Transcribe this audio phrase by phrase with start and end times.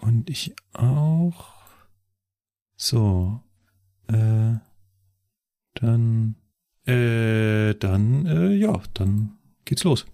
[0.00, 1.54] Und ich auch.
[2.76, 3.40] So.
[4.08, 4.54] Äh,
[5.74, 6.36] dann.
[6.86, 10.06] Äh, dann, äh, ja, dann geht's los.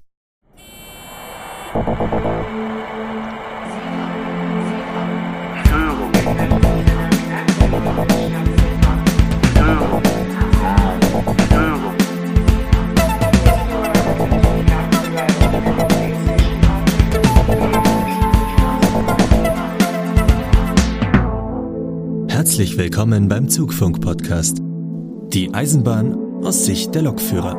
[22.56, 24.62] Herzlich willkommen beim Zugfunk-Podcast.
[24.62, 27.54] Die Eisenbahn aus Sicht der Lokführer.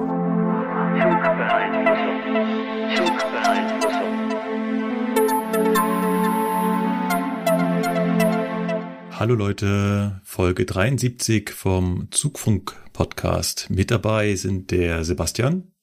[9.12, 13.70] Hallo Leute, Folge 73 vom Zugfunk-Podcast.
[13.70, 15.74] Mit dabei sind der Sebastian.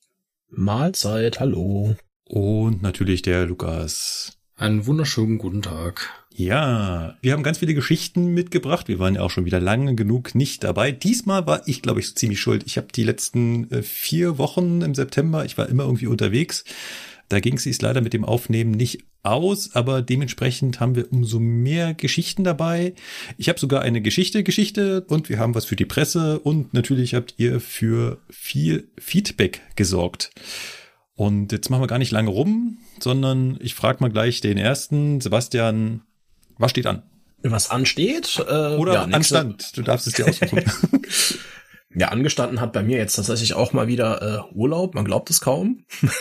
[0.48, 1.94] Mahlzeit, hallo.
[2.24, 4.36] Und natürlich der Lukas.
[4.56, 6.12] Einen wunderschönen guten Tag.
[6.32, 8.86] Ja, wir haben ganz viele Geschichten mitgebracht.
[8.86, 10.92] Wir waren ja auch schon wieder lange genug nicht dabei.
[10.92, 12.62] Diesmal war ich, glaube ich, so ziemlich schuld.
[12.64, 16.64] Ich habe die letzten äh, vier Wochen im September, ich war immer irgendwie unterwegs.
[17.28, 21.94] Da ging es leider mit dem Aufnehmen nicht aus, aber dementsprechend haben wir umso mehr
[21.94, 22.94] Geschichten dabei.
[23.38, 27.14] Ich habe sogar eine Geschichte, Geschichte und wir haben was für die Presse und natürlich
[27.14, 30.30] habt ihr für viel Feedback gesorgt.
[31.16, 35.20] Und jetzt machen wir gar nicht lange rum, sondern ich frage mal gleich den ersten,
[35.20, 36.02] Sebastian,
[36.58, 37.02] was steht an?
[37.42, 38.42] Was ansteht?
[38.48, 40.64] Äh, Oder ja, anstand, du darfst es dir aussuchen.
[41.94, 45.40] ja, angestanden hat bei mir jetzt tatsächlich auch mal wieder äh, Urlaub, man glaubt es
[45.40, 45.84] kaum.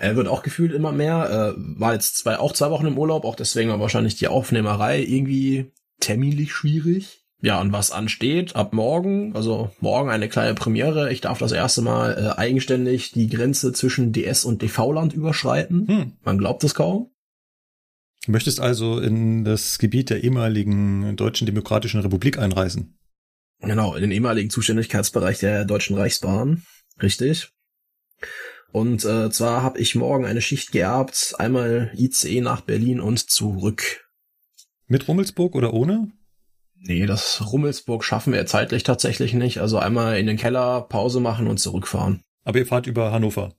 [0.00, 1.56] Er wird auch gefühlt immer mehr.
[1.56, 5.02] Äh, war jetzt zwei, auch zwei Wochen im Urlaub, auch deswegen war wahrscheinlich die Aufnehmerei
[5.02, 7.24] irgendwie terminlich schwierig.
[7.40, 11.12] Ja, und was ansteht, ab morgen, also morgen eine kleine Premiere.
[11.12, 15.86] Ich darf das erste Mal äh, eigenständig die Grenze zwischen DS und DV-Land überschreiten.
[15.86, 16.12] Hm.
[16.24, 17.10] Man glaubt es kaum.
[18.26, 22.98] Du möchtest also in das Gebiet der ehemaligen Deutschen Demokratischen Republik einreisen?
[23.60, 26.62] Genau, in den ehemaligen Zuständigkeitsbereich der Deutschen Reichsbahn.
[27.00, 27.50] Richtig.
[28.70, 34.08] Und äh, zwar habe ich morgen eine Schicht geerbt, einmal ICE nach Berlin und zurück.
[34.88, 36.10] Mit Rummelsburg oder ohne?
[36.80, 39.60] Nee, das Rummelsburg schaffen wir zeitlich tatsächlich nicht.
[39.60, 42.22] Also einmal in den Keller, Pause machen und zurückfahren.
[42.44, 43.54] Aber ihr fahrt über Hannover.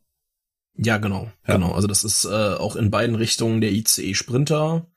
[0.76, 1.32] Ja, genau.
[1.48, 1.56] Ja.
[1.56, 1.74] Genau.
[1.74, 4.88] Also das ist äh, auch in beiden Richtungen der ICE Sprinter.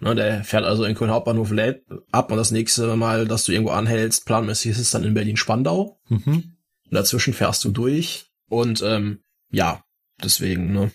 [0.00, 3.52] Ne, der fährt also in Köln Hauptbahnhof lädt ab und das nächste Mal, dass du
[3.52, 6.00] irgendwo anhältst, planmäßig ist es dann in Berlin Spandau.
[6.08, 6.56] Mhm.
[6.90, 8.26] dazwischen fährst du durch.
[8.48, 9.84] Und ähm, ja,
[10.22, 10.92] deswegen, ne?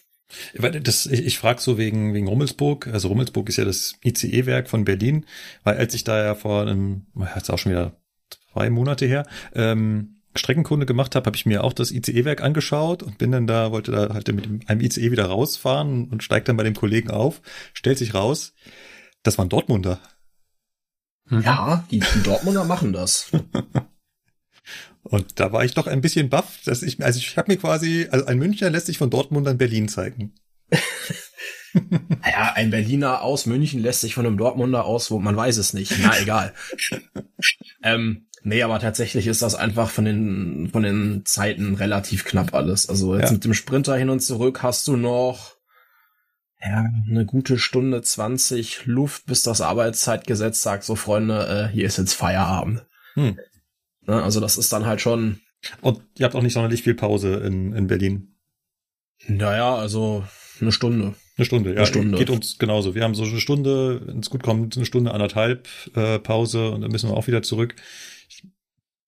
[0.54, 2.88] Das, ich, ich frage so wegen, wegen Rummelsburg.
[2.88, 5.26] Also Rummelsburg ist ja das ICE-Werk von Berlin,
[5.64, 7.98] weil als ich da ja vor einem, jetzt auch schon wieder
[8.52, 13.18] zwei Monate her, ähm, Streckenkunde gemacht habe, habe ich mir auch das ICE-Werk angeschaut und
[13.18, 16.64] bin dann da, wollte da halt mit einem ICE wieder rausfahren und steigt dann bei
[16.64, 17.42] dem Kollegen auf,
[17.74, 18.54] stellt sich raus,
[19.22, 20.00] das waren Dortmunder.
[21.30, 23.32] Ja, die, die Dortmunder machen das.
[25.04, 28.08] Und da war ich doch ein bisschen baff, dass ich, also ich habe mir quasi,
[28.10, 30.34] also ein Münchner lässt sich von Dortmund an Berlin zeigen.
[31.74, 35.74] naja, ein Berliner aus München lässt sich von einem Dortmunder aus, wo man weiß es
[35.74, 35.94] nicht.
[36.02, 36.54] Na, egal.
[37.84, 42.88] ähm, nee, aber tatsächlich ist das einfach von den, von den Zeiten relativ knapp alles.
[42.88, 43.34] Also jetzt ja.
[43.34, 45.58] mit dem Sprinter hin und zurück hast du noch,
[46.62, 51.98] ja, eine gute Stunde zwanzig Luft, bis das Arbeitszeitgesetz sagt, so Freunde, äh, hier ist
[51.98, 52.86] jetzt Feierabend.
[53.16, 53.38] Hm.
[54.06, 55.40] Ne, also das ist dann halt schon.
[55.82, 58.36] Und ihr habt auch nicht sonderlich viel Pause in, in Berlin.
[59.28, 60.26] Naja, also
[60.60, 61.16] eine Stunde.
[61.38, 61.78] Eine Stunde, ja.
[61.78, 62.18] Eine Stunde.
[62.18, 62.96] Geht uns genauso.
[62.96, 66.82] Wir haben so eine Stunde, wenn es gut kommt, eine Stunde, anderthalb äh, Pause und
[66.82, 67.76] dann müssen wir auch wieder zurück.
[68.28, 68.44] Ich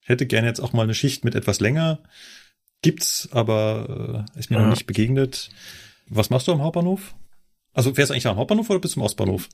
[0.03, 2.01] hätte gerne jetzt auch mal eine Schicht mit etwas länger.
[2.81, 4.63] Gibt's, aber äh, ist mir ja.
[4.63, 5.49] noch nicht begegnet.
[6.07, 7.15] Was machst du am Hauptbahnhof?
[7.73, 9.49] Also fährst du eigentlich am Hauptbahnhof oder bist du im Ostbahnhof?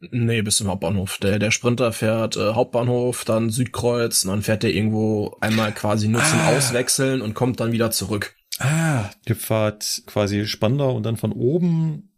[0.00, 1.18] Nee, bis zum Hauptbahnhof.
[1.18, 6.08] Der, der Sprinter fährt äh, Hauptbahnhof, dann Südkreuz und dann fährt der irgendwo einmal quasi
[6.08, 6.56] nur zum ah.
[6.56, 8.36] Auswechseln und kommt dann wieder zurück.
[8.58, 12.12] Ah, ihr fahrt quasi Spandau und dann von oben.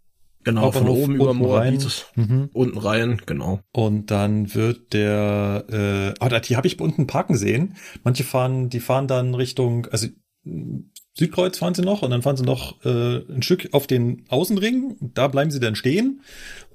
[0.44, 2.49] Genau, von oben über Moabit, mhm.
[2.55, 3.61] unten rein, genau.
[3.72, 7.77] Und dann wird der, äh, oh, die habe ich unten parken sehen.
[8.03, 10.07] Manche fahren, die fahren dann Richtung, also
[11.13, 14.97] Südkreuz fahren sie noch und dann fahren sie noch äh, ein Stück auf den Außenring.
[15.01, 16.22] Da bleiben sie dann stehen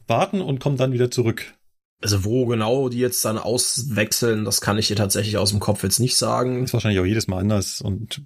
[0.08, 1.54] warten und kommen dann wieder zurück.
[2.02, 5.84] Also wo genau die jetzt dann auswechseln, das kann ich dir tatsächlich aus dem Kopf
[5.84, 6.64] jetzt nicht sagen.
[6.64, 8.22] ist wahrscheinlich auch jedes Mal anders und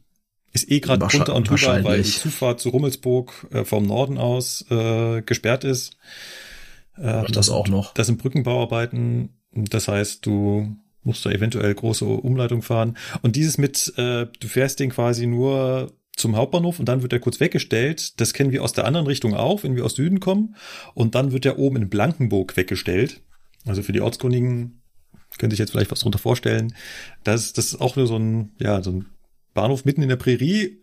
[0.54, 4.66] ist eh gerade drunter und drüber, weil die Zufahrt zu Rummelsburg äh, vom Norden aus
[4.72, 5.98] äh, gesperrt ist.
[6.96, 7.94] Äh, das auch noch.
[7.94, 9.30] Das sind Brückenbauarbeiten.
[9.52, 12.98] Das heißt, du musst da eventuell große Umleitung fahren.
[13.22, 17.20] Und dieses mit, äh, du fährst den quasi nur zum Hauptbahnhof und dann wird er
[17.20, 18.20] kurz weggestellt.
[18.20, 20.56] Das kennen wir aus der anderen Richtung auch, wenn wir aus Süden kommen.
[20.94, 23.22] Und dann wird er oben in Blankenburg weggestellt.
[23.66, 24.82] Also für die Ortskundigen
[25.38, 26.74] können sich jetzt vielleicht was drunter vorstellen.
[27.24, 29.06] Das, das ist auch nur so ein, ja, so ein
[29.54, 30.82] Bahnhof mitten in der Prärie.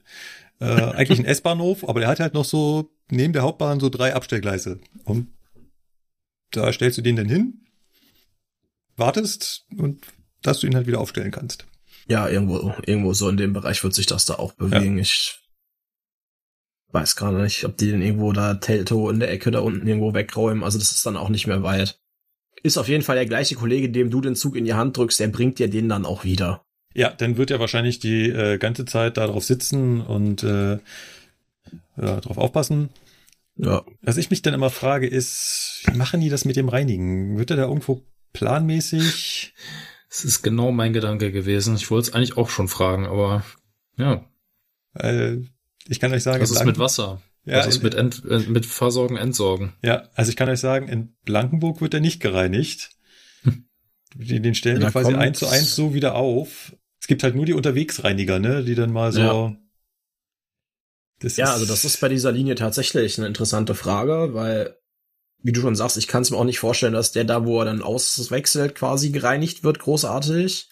[0.61, 0.65] Äh,
[0.95, 4.81] eigentlich ein S-Bahnhof, aber der hat halt noch so neben der Hauptbahn so drei Abstellgleise.
[5.05, 5.29] Und
[6.53, 7.67] da stellst du den dann hin,
[8.97, 10.07] wartest und
[10.43, 11.67] dass du ihn halt wieder aufstellen kannst.
[12.07, 14.97] Ja, irgendwo, irgendwo so in dem Bereich wird sich das da auch bewegen.
[14.97, 15.03] Ja.
[15.03, 15.39] Ich
[16.93, 20.15] weiß gerade nicht, ob die den irgendwo da Telto in der Ecke da unten irgendwo
[20.15, 20.63] wegräumen.
[20.63, 21.99] Also das ist dann auch nicht mehr weit.
[22.63, 25.21] Ist auf jeden Fall der gleiche Kollege, dem du den Zug in die Hand drückst,
[25.21, 26.65] der bringt dir den dann auch wieder.
[26.95, 30.79] Ja, dann wird er wahrscheinlich die äh, ganze Zeit da drauf sitzen und äh,
[31.97, 32.91] ja, drauf aufpassen.
[33.57, 33.85] Ja.
[34.03, 37.39] Was ich mich dann immer frage, ist, wie machen die das mit dem Reinigen?
[37.39, 38.03] Wird er da irgendwo
[38.33, 39.55] planmäßig?
[40.17, 41.75] Es ist genau mein Gedanke gewesen.
[41.75, 43.45] Ich wollte es eigentlich auch schon fragen, aber
[43.97, 44.25] ja.
[44.93, 45.49] Weil
[45.89, 46.41] ich kann euch sagen.
[46.41, 47.21] Was ist mit Wasser?
[47.45, 49.73] Ja, Was ist mit, Ent, äh, mit Versorgen, Entsorgen?
[49.83, 52.91] Ja, also ich kann euch sagen, in Blankenburg wird er nicht gereinigt.
[53.43, 53.67] Hm.
[54.15, 56.77] Den stellen wir quasi eins zu eins so wieder auf.
[57.01, 59.21] Es gibt halt nur die Unterwegsreiniger, ne, die dann mal so.
[59.21, 59.57] Ja,
[61.23, 64.77] ja also das ist bei dieser Linie tatsächlich eine interessante Frage, weil
[65.45, 67.61] wie du schon sagst, ich kann es mir auch nicht vorstellen, dass der da, wo
[67.61, 70.71] er dann auswechselt, quasi gereinigt wird, großartig.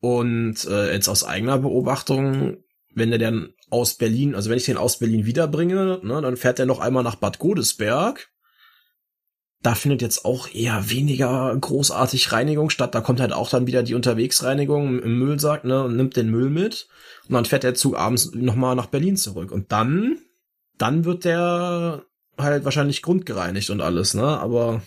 [0.00, 2.56] Und äh, jetzt aus eigener Beobachtung,
[2.92, 6.58] wenn der dann aus Berlin, also wenn ich den aus Berlin wiederbringe, ne, dann fährt
[6.58, 8.28] er noch einmal nach Bad Godesberg.
[9.62, 12.96] Da findet jetzt auch eher weniger großartig Reinigung statt.
[12.96, 16.50] Da kommt halt auch dann wieder die Unterwegsreinigung im Müllsack, ne, und nimmt den Müll
[16.50, 16.88] mit.
[17.28, 19.52] Und dann fährt der Zug abends nochmal nach Berlin zurück.
[19.52, 20.18] Und dann,
[20.78, 22.04] dann wird der
[22.38, 24.26] halt wahrscheinlich grundgereinigt und alles, ne?
[24.26, 24.82] Aber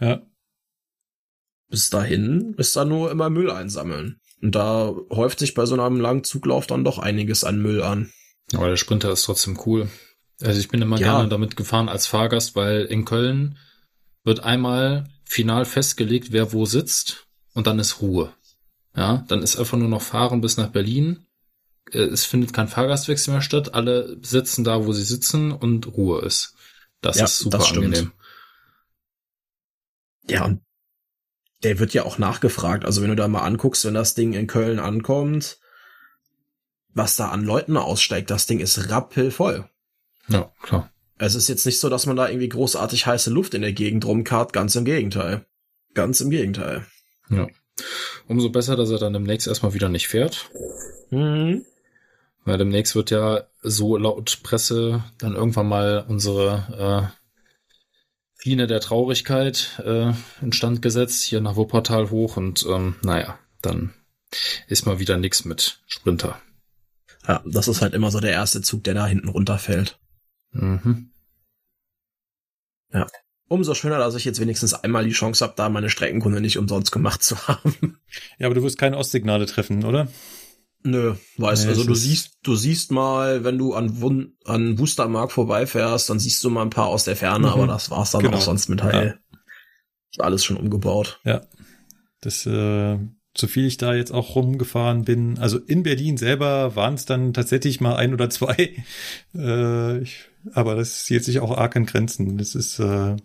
[0.00, 0.22] ja.
[1.68, 4.20] bis dahin ist da nur immer Müll einsammeln.
[4.42, 8.12] Und da häuft sich bei so einem langen Zuglauf dann doch einiges an Müll an.
[8.54, 9.88] Aber der Sprinter ist trotzdem cool.
[10.42, 11.12] Also ich bin immer ja.
[11.12, 13.58] gerne damit gefahren als Fahrgast, weil in Köln
[14.24, 18.32] wird einmal final festgelegt, wer wo sitzt und dann ist Ruhe.
[18.94, 21.26] Ja, dann ist einfach nur noch fahren bis nach Berlin.
[21.90, 23.74] Äh, es findet kein Fahrgastwechsel mehr statt.
[23.74, 26.55] Alle sitzen da, wo sie sitzen und Ruhe ist.
[27.00, 28.12] Das ja, ist super das angenehm.
[30.28, 30.62] Ja, und
[31.62, 32.84] der wird ja auch nachgefragt.
[32.84, 35.58] Also wenn du da mal anguckst, wenn das Ding in Köln ankommt,
[36.94, 39.68] was da an Leuten aussteigt, das Ding ist rappelvoll.
[40.28, 40.90] Ja, klar.
[41.18, 44.04] Es ist jetzt nicht so, dass man da irgendwie großartig heiße Luft in der Gegend
[44.04, 45.46] rumkarrt, ganz im Gegenteil.
[45.94, 46.86] Ganz im Gegenteil.
[47.30, 47.46] Ja.
[48.28, 50.50] Umso besser, dass er dann demnächst erstmal wieder nicht fährt.
[51.10, 51.64] Mhm.
[52.44, 59.80] Weil demnächst wird ja so laut Presse dann irgendwann mal unsere äh, Schiene der Traurigkeit
[59.84, 63.92] äh, instand gesetzt, hier nach Wuppertal hoch und ähm, naja, dann
[64.68, 66.40] ist mal wieder nix mit Sprinter.
[67.26, 69.98] Ja, das ist halt immer so der erste Zug, der da hinten runterfällt.
[70.52, 71.10] Mhm.
[72.92, 73.06] Ja.
[73.48, 76.90] Umso schöner, dass ich jetzt wenigstens einmal die Chance habe, da meine Streckenkunde nicht umsonst
[76.90, 78.00] gemacht zu haben.
[78.38, 80.08] Ja, aber du wirst keine Ostsignale treffen, oder?
[80.86, 81.64] Nö, weiß.
[81.64, 86.20] Nee, also du siehst, du siehst mal, wenn du an, Wun an Wustermark vorbeifährst, dann
[86.20, 87.52] siehst du mal ein paar aus der Ferne, mhm.
[87.52, 88.36] aber das war's dann genau.
[88.36, 89.18] auch sonst mit Heil.
[89.32, 89.38] Ja.
[90.12, 91.20] Ist alles schon umgebaut.
[91.24, 91.40] Ja.
[92.20, 92.98] Das, äh,
[93.36, 97.34] so viel ich da jetzt auch rumgefahren bin, also in Berlin selber waren es dann
[97.34, 98.84] tatsächlich mal ein oder zwei.
[99.34, 102.38] Äh, ich, aber das zieht sich auch arg an Grenzen.
[102.38, 103.16] Das ist, äh,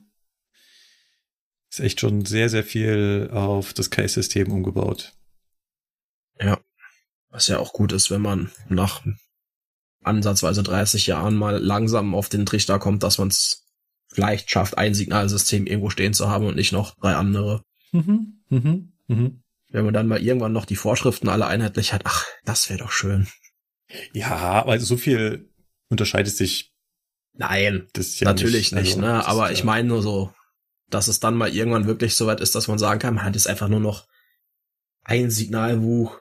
[1.70, 5.14] ist echt schon sehr, sehr viel auf das Case-System umgebaut.
[6.40, 6.60] Ja.
[7.32, 9.04] Was ja auch gut ist, wenn man nach
[10.04, 13.66] ansatzweise 30 Jahren mal langsam auf den Trichter kommt, dass man es
[14.08, 17.64] vielleicht schafft, ein Signalsystem irgendwo stehen zu haben und nicht noch drei andere.
[17.92, 19.44] Mhm, mhm, mhm.
[19.70, 22.92] Wenn man dann mal irgendwann noch die Vorschriften alle einheitlich hat, ach, das wäre doch
[22.92, 23.28] schön.
[24.14, 25.50] Ja, aber so viel
[25.90, 26.74] unterscheidet sich.
[27.34, 29.26] Nein, das ja natürlich nicht, nicht also, ne?
[29.26, 30.34] Aber ich meine nur so,
[30.90, 33.36] dass es dann mal irgendwann wirklich so weit ist, dass man sagen kann, man hat
[33.36, 34.08] jetzt einfach nur noch
[35.04, 36.20] ein Signalbuch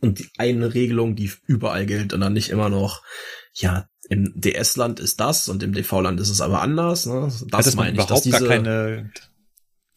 [0.00, 3.02] und die eine Regelung, die überall gilt und dann nicht immer noch,
[3.54, 7.06] ja, im DS-Land ist das und im DV-Land ist es aber anders.
[7.06, 7.32] Ne?
[7.48, 9.12] Das, ja, meine ich, überhaupt dass diese, gar keine,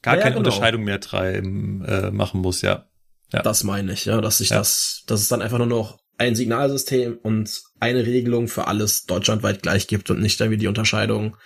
[0.01, 0.37] gar ja, keine genau.
[0.45, 2.85] Unterscheidung mehr treiben, äh, machen muss, ja.
[3.31, 3.41] ja.
[3.41, 4.57] Das meine ich, ja, dass sich ja.
[4.57, 9.63] das, dass es dann einfach nur noch ein Signalsystem und eine Regelung für alles deutschlandweit
[9.63, 11.37] gleich gibt und nicht irgendwie die Unterscheidung.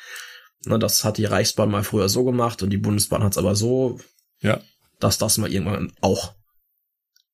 [0.65, 3.55] Ne, das hat die Reichsbahn mal früher so gemacht und die Bundesbahn hat es aber
[3.55, 3.99] so,
[4.41, 4.59] ja.
[4.99, 6.35] dass das mal irgendwann auch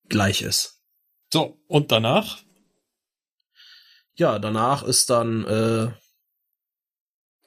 [0.09, 0.82] gleich ist.
[1.33, 2.43] So, und danach?
[4.13, 5.87] Ja, danach ist dann äh,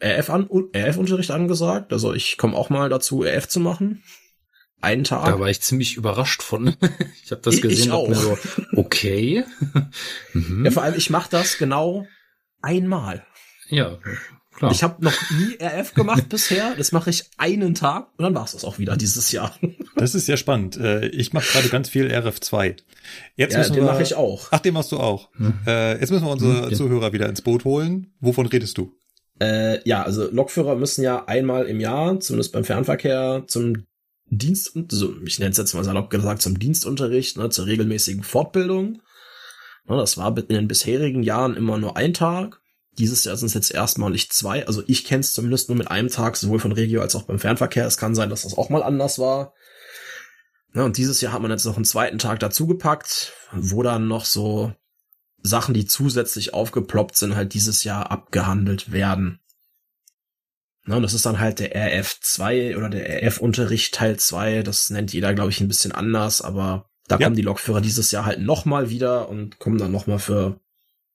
[0.05, 1.93] RF-Unterricht an, RF angesagt.
[1.93, 4.02] Also ich komme auch mal dazu, RF zu machen.
[4.81, 5.26] einen Tag.
[5.26, 6.76] Da war ich ziemlich überrascht von.
[7.25, 8.37] ich habe das gesehen und mir so,
[8.75, 9.45] okay.
[10.33, 10.64] mhm.
[10.64, 12.09] Ja, vor allem, ich mache das genau
[12.62, 13.25] einmal.
[13.69, 14.00] Ja,
[14.57, 14.73] klar.
[14.73, 16.75] Ich habe noch nie RF gemacht bisher.
[16.77, 19.55] Das mache ich einen Tag und dann war es das auch wieder dieses Jahr.
[19.99, 20.77] Das ist sehr spannend.
[20.77, 22.77] Äh, ich mache gerade ganz viel RF2.
[23.35, 24.49] Jetzt ja, den mache ich auch.
[24.51, 25.31] Ach, den machst du auch.
[25.37, 25.55] Hm.
[25.67, 28.13] Äh, jetzt müssen wir unsere hm, Zuhörer wieder ins Boot holen.
[28.21, 28.93] Wovon redest du?
[29.41, 33.87] Äh, ja, also Lokführer müssen ja einmal im Jahr, zumindest beim Fernverkehr, zum
[34.29, 39.01] Dienst, so, ich nenne es jetzt mal salopp gesagt, zum Dienstunterricht, ne, zur regelmäßigen Fortbildung.
[39.89, 42.61] Ne, das war in den bisherigen Jahren immer nur ein Tag.
[42.99, 44.67] Dieses Jahr sind es jetzt erstmalig zwei.
[44.67, 47.38] Also ich kenne es zumindest nur mit einem Tag, sowohl von Regio als auch beim
[47.38, 47.87] Fernverkehr.
[47.87, 49.55] Es kann sein, dass das auch mal anders war.
[50.73, 54.25] Ne, und dieses Jahr hat man jetzt noch einen zweiten Tag dazugepackt, wo dann noch
[54.25, 54.75] so
[55.43, 59.41] Sachen, die zusätzlich aufgeploppt sind, halt dieses Jahr abgehandelt werden.
[60.85, 64.62] Ne, und das ist dann halt der RF2 oder der RF-Unterricht Teil 2.
[64.62, 67.26] Das nennt jeder, glaube ich, ein bisschen anders, aber da ja.
[67.26, 70.61] kommen die Lokführer dieses Jahr halt nochmal wieder und kommen dann nochmal für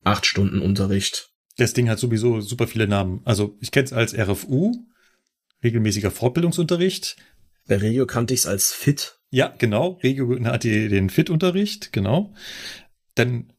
[0.03, 1.30] acht Stunden Unterricht.
[1.61, 3.21] Das Ding hat sowieso super viele Namen.
[3.23, 4.83] Also ich kenne es als RFU,
[5.63, 7.17] regelmäßiger Fortbildungsunterricht.
[7.67, 9.19] Bei Regio kannte ich es als FIT.
[9.29, 9.99] Ja, genau.
[10.01, 12.33] Regio hat den FIT-Unterricht, genau.
[13.13, 13.53] Dann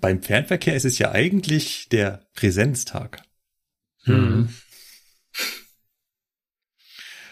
[0.00, 3.22] beim Fernverkehr ist es ja eigentlich der Präsenztag.
[4.04, 4.48] Hm.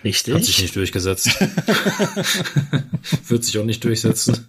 [0.04, 0.34] Richtig.
[0.34, 1.28] Hat sich nicht durchgesetzt.
[3.28, 4.48] Wird sich auch nicht durchsetzen.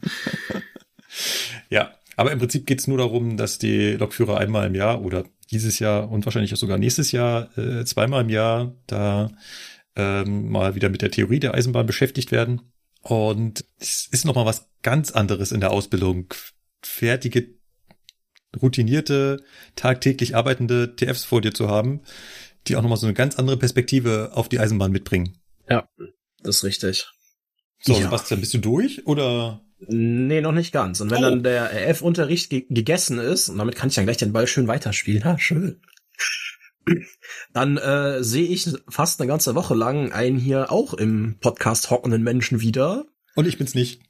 [1.69, 5.25] Ja, aber im Prinzip geht es nur darum, dass die Lokführer einmal im Jahr oder
[5.49, 9.31] dieses Jahr und wahrscheinlich auch sogar nächstes Jahr äh, zweimal im Jahr da
[9.95, 12.61] ähm, mal wieder mit der Theorie der Eisenbahn beschäftigt werden.
[13.01, 16.31] Und es ist nochmal was ganz anderes in der Ausbildung.
[16.83, 17.55] Fertige
[18.61, 19.43] routinierte,
[19.75, 22.01] tagtäglich arbeitende TFs vor dir zu haben,
[22.67, 25.39] die auch nochmal so eine ganz andere Perspektive auf die Eisenbahn mitbringen.
[25.67, 25.89] Ja,
[26.43, 27.07] das ist richtig.
[27.79, 28.01] So, ja.
[28.03, 29.65] Sebastian, bist du durch oder?
[29.87, 31.01] Nee, noch nicht ganz.
[31.01, 31.29] Und wenn oh.
[31.29, 34.67] dann der RF-Unterricht ge gegessen ist, und damit kann ich dann gleich den Ball schön
[34.67, 35.81] weiterspielen, ha, schön.
[37.53, 42.23] Dann äh, sehe ich fast eine ganze Woche lang einen hier auch im Podcast hockenden
[42.23, 43.05] Menschen wieder.
[43.35, 44.01] Und ich bin's nicht.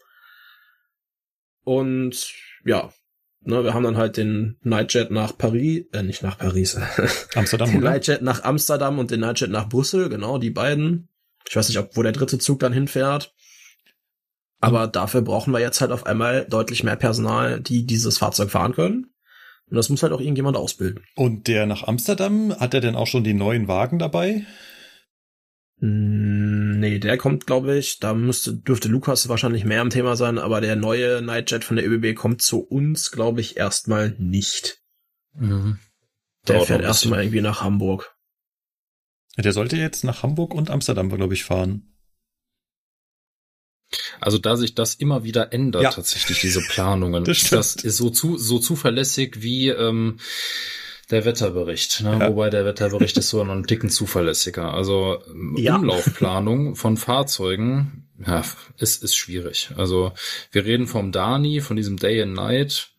[1.64, 2.32] Und
[2.64, 2.92] ja,
[3.40, 6.78] ne, wir haben dann halt den Nightjet nach Paris, äh, nicht nach Paris,
[7.34, 7.90] Amsterdam, den oder?
[7.90, 11.08] Nightjet nach Amsterdam und den Nightjet nach Brüssel, genau, die beiden.
[11.48, 13.34] Ich weiß nicht, ob wo der dritte Zug dann hinfährt.
[14.60, 18.72] Aber dafür brauchen wir jetzt halt auf einmal deutlich mehr Personal, die dieses Fahrzeug fahren
[18.72, 19.14] können.
[19.68, 21.04] Und das muss halt auch irgendjemand ausbilden.
[21.16, 24.46] Und der nach Amsterdam, hat er denn auch schon die neuen Wagen dabei?
[25.80, 30.38] Hm, nee, der kommt, glaube ich, da müsste, dürfte Lukas wahrscheinlich mehr am Thema sein,
[30.38, 34.82] aber der neue Nightjet von der ÖBB kommt zu uns, glaube ich, erstmal nicht.
[35.34, 35.78] Mhm.
[36.46, 38.14] Der Dauert fährt erstmal irgendwie nach Hamburg.
[39.36, 41.94] Der sollte jetzt nach Hamburg und Amsterdam, glaube ich, fahren.
[44.20, 45.90] Also da sich das immer wieder ändert, ja.
[45.90, 50.18] tatsächlich diese Planungen, das, das ist so zu so zuverlässig wie ähm,
[51.10, 52.02] der Wetterbericht.
[52.02, 52.18] Ne?
[52.20, 52.28] Ja.
[52.28, 54.72] Wobei der Wetterbericht ist so noch einen Ticken zuverlässiger.
[54.74, 55.22] Also
[55.56, 55.76] ja.
[55.76, 58.42] Umlaufplanung von Fahrzeugen, ja,
[58.78, 59.70] ist ist schwierig.
[59.76, 60.12] Also
[60.52, 62.90] wir reden vom Dani, von diesem Day and Night.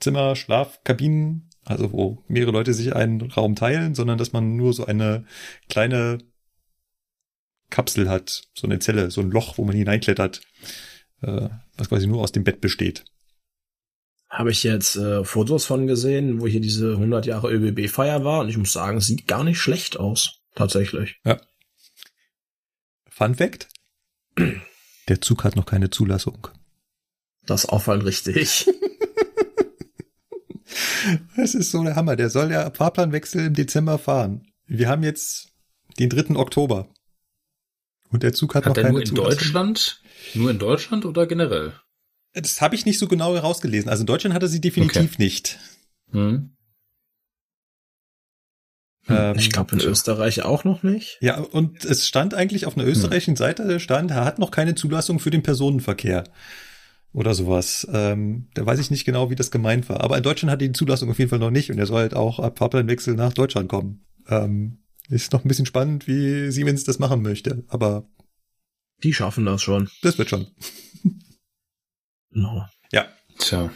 [0.00, 4.86] Zimmer, Schlafkabinen, also wo mehrere Leute sich einen Raum teilen, sondern dass man nur so
[4.86, 5.24] eine
[5.68, 6.18] kleine
[7.68, 10.40] Kapsel hat, so eine Zelle, so ein Loch, wo man hineinklettert,
[11.22, 13.04] äh, was quasi nur aus dem Bett besteht.
[14.30, 18.48] Habe ich jetzt äh, Fotos von gesehen, wo hier diese 100 Jahre ÖBB-Feier war und
[18.48, 21.16] ich muss sagen, sieht gar nicht schlecht aus, tatsächlich.
[21.24, 21.40] Ja.
[23.08, 23.68] Fun Fact,
[25.08, 26.48] der Zug hat noch keine Zulassung.
[27.44, 28.66] Das ist auffallend richtig.
[31.36, 32.16] Das ist so der Hammer.
[32.16, 34.46] Der soll ja Fahrplanwechsel im Dezember fahren.
[34.66, 35.48] Wir haben jetzt
[35.98, 36.36] den 3.
[36.36, 36.88] Oktober.
[38.10, 39.30] Und der Zug hat, hat noch keine nur in Zulassung.
[39.30, 40.02] Deutschland?
[40.34, 41.72] Nur in Deutschland oder generell?
[42.32, 43.90] Das habe ich nicht so genau herausgelesen.
[43.90, 45.22] Also in Deutschland hatte sie definitiv okay.
[45.22, 45.58] nicht.
[46.12, 46.56] Hm.
[49.08, 51.18] Ähm, ich glaube in Österreich auch noch nicht.
[51.20, 52.92] Ja, und es stand eigentlich auf einer hm.
[52.92, 56.24] österreichischen Seite, stand, er hat noch keine Zulassung für den Personenverkehr
[57.12, 57.86] oder sowas.
[57.92, 60.00] Ähm, da weiß ich nicht genau, wie das gemeint war.
[60.00, 62.14] Aber in Deutschland hat die Zulassung auf jeden Fall noch nicht und er soll halt
[62.14, 64.04] auch ab Fahrplanwechsel nach Deutschland kommen.
[64.28, 68.08] Ähm, ist noch ein bisschen spannend, wie Siemens das machen möchte, aber
[69.02, 69.88] die schaffen das schon.
[70.02, 70.46] Das wird schon.
[72.30, 72.66] no.
[72.92, 73.06] Ja.
[73.38, 73.70] Tja.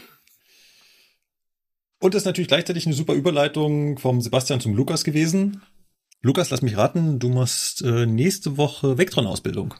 [2.00, 5.62] Und das ist natürlich gleichzeitig eine super Überleitung vom Sebastian zum Lukas gewesen.
[6.20, 9.75] Lukas, lass mich raten, du machst äh, nächste Woche Vectron-Ausbildung.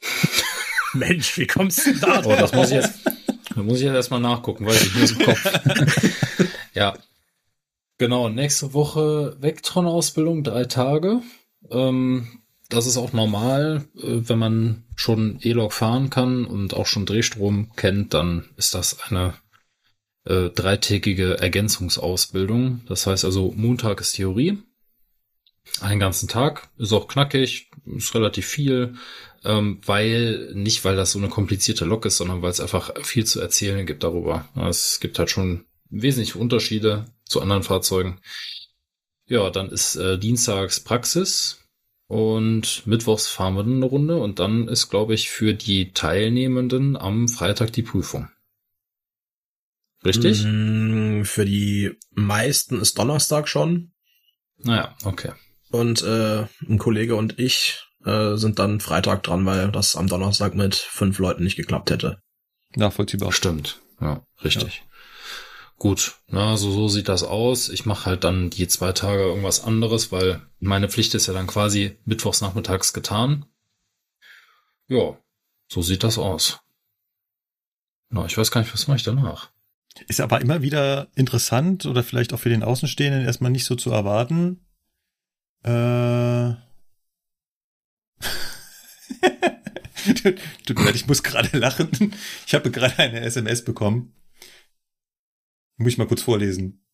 [0.94, 2.22] Mensch, wie kommst du da?
[2.24, 3.00] Oh, das muss ich jetzt,
[3.54, 6.48] da muss ich jetzt erstmal nachgucken, weiß ich nicht im Kopf.
[6.74, 6.94] ja.
[7.98, 11.20] Genau, nächste Woche Vectron-Ausbildung, drei Tage.
[11.70, 12.39] Ähm,
[12.70, 17.72] das ist auch normal, äh, wenn man schon E-Log fahren kann und auch schon Drehstrom
[17.76, 19.34] kennt, dann ist das eine
[20.24, 22.82] äh, dreitägige Ergänzungsausbildung.
[22.86, 24.58] Das heißt also, Montag ist Theorie,
[25.80, 28.94] einen ganzen Tag, ist auch knackig, ist relativ viel
[29.44, 33.24] ähm, weil, nicht weil das so eine komplizierte Lok ist, sondern weil es einfach viel
[33.24, 34.48] zu erzählen gibt darüber.
[34.68, 38.20] Es gibt halt schon wesentliche Unterschiede zu anderen Fahrzeugen.
[39.26, 41.59] Ja, dann ist äh, Dienstags Praxis
[42.10, 46.96] und Mittwochs fahren wir dann eine Runde und dann ist, glaube ich, für die Teilnehmenden
[46.96, 48.28] am Freitag die Prüfung.
[50.04, 50.42] Richtig?
[50.44, 53.92] Mm, für die meisten ist Donnerstag schon.
[54.58, 55.34] Naja, okay.
[55.70, 60.56] Und äh, ein Kollege und ich äh, sind dann Freitag dran, weil das am Donnerstag
[60.56, 62.20] mit fünf Leuten nicht geklappt hätte.
[62.74, 63.30] Nachvollziehbar.
[63.30, 63.80] Stimmt.
[64.00, 64.82] Ja, richtig.
[64.84, 64.89] Ja.
[65.80, 67.70] Gut, na, so, so sieht das aus.
[67.70, 71.46] Ich mache halt dann die zwei Tage irgendwas anderes, weil meine Pflicht ist ja dann
[71.46, 73.46] quasi mittwochs nachmittags getan.
[74.88, 75.16] Ja,
[75.68, 76.60] so sieht das aus.
[78.10, 79.52] Na, ich weiß gar nicht, was mache ich danach.
[80.06, 83.90] Ist aber immer wieder interessant oder vielleicht auch für den Außenstehenden erstmal nicht so zu
[83.90, 84.60] erwarten.
[85.62, 86.56] Äh
[90.66, 92.12] Tut mir leid, ich muss gerade lachen.
[92.46, 94.12] Ich habe gerade eine SMS bekommen.
[95.80, 96.84] Muss ich mal kurz vorlesen.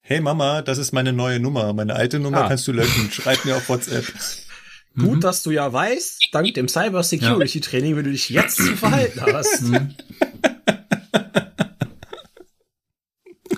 [0.00, 1.74] Hey Mama, das ist meine neue Nummer.
[1.74, 2.48] Meine alte Nummer ah.
[2.48, 3.10] kannst du löschen.
[3.12, 4.06] Schreib mir auf WhatsApp.
[4.96, 5.20] Gut, mhm.
[5.20, 9.20] dass du ja weißt, dank dem Cyber Security Training, wie du dich jetzt zu verhalten
[9.20, 9.60] hast.
[9.60, 9.94] Mhm.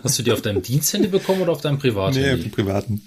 [0.03, 2.19] Hast du die auf deinem Diensthandy bekommen oder auf deinem privaten?
[2.19, 3.03] Nee, auf dem privaten.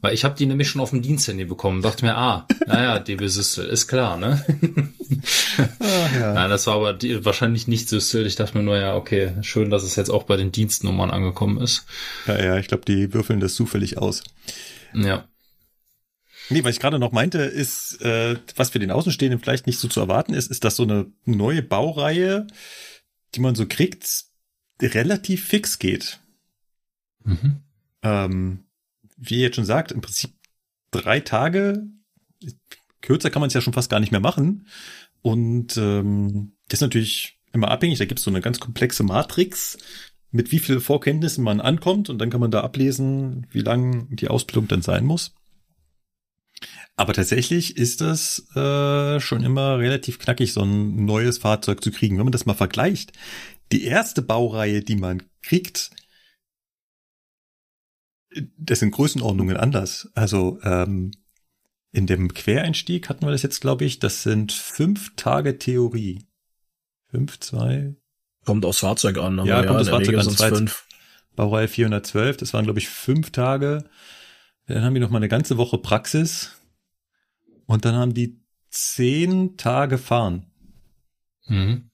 [0.00, 1.82] Weil ich habe die nämlich schon auf dem Diensthandy bekommen.
[1.82, 4.44] Dachte mir, ah, naja, DB Systel, ist klar, ne?
[5.80, 6.34] Ach, ja.
[6.34, 8.26] Nein, das war aber die, wahrscheinlich nicht Systel.
[8.26, 11.60] Ich dachte mir nur, ja, okay, schön, dass es jetzt auch bei den Dienstnummern angekommen
[11.60, 11.84] ist.
[12.26, 14.22] Ja, ja, ich glaube, die würfeln das zufällig aus.
[14.94, 15.24] Ja.
[16.48, 19.88] Nee, was ich gerade noch meinte, ist, äh, was für den Außenstehenden vielleicht nicht so
[19.88, 22.46] zu erwarten ist, ist, dass so eine neue Baureihe,
[23.34, 24.29] die man so kriegt,
[24.82, 26.20] relativ fix geht.
[27.24, 27.60] Mhm.
[28.02, 28.64] Ähm,
[29.16, 30.32] wie ihr jetzt schon sagt, im Prinzip
[30.90, 31.86] drei Tage.
[33.02, 34.66] Kürzer kann man es ja schon fast gar nicht mehr machen.
[35.22, 37.98] Und ähm, das ist natürlich immer abhängig.
[37.98, 39.78] Da gibt es so eine ganz komplexe Matrix,
[40.30, 42.08] mit wie viel Vorkenntnissen man ankommt.
[42.08, 45.34] Und dann kann man da ablesen, wie lang die Ausbildung dann sein muss.
[46.96, 52.18] Aber tatsächlich ist das äh, schon immer relativ knackig, so ein neues Fahrzeug zu kriegen.
[52.18, 53.12] Wenn man das mal vergleicht,
[53.72, 55.90] die erste Baureihe, die man kriegt,
[58.56, 60.10] das sind Größenordnungen anders.
[60.14, 61.12] Also ähm,
[61.92, 66.26] in dem Quereinstieg hatten wir das jetzt, glaube ich, das sind fünf Tage Theorie.
[67.08, 67.96] Fünf, zwei.
[68.44, 69.40] Kommt aufs Fahrzeug an.
[69.40, 70.56] Aber ja, ja, kommt aufs Fahrzeug an.
[70.56, 70.86] Fünf.
[71.36, 73.84] Baureihe 412, das waren, glaube ich, fünf Tage.
[74.66, 76.56] Dann haben die noch mal eine ganze Woche Praxis.
[77.66, 80.46] Und dann haben die zehn Tage fahren.
[81.46, 81.89] Mhm.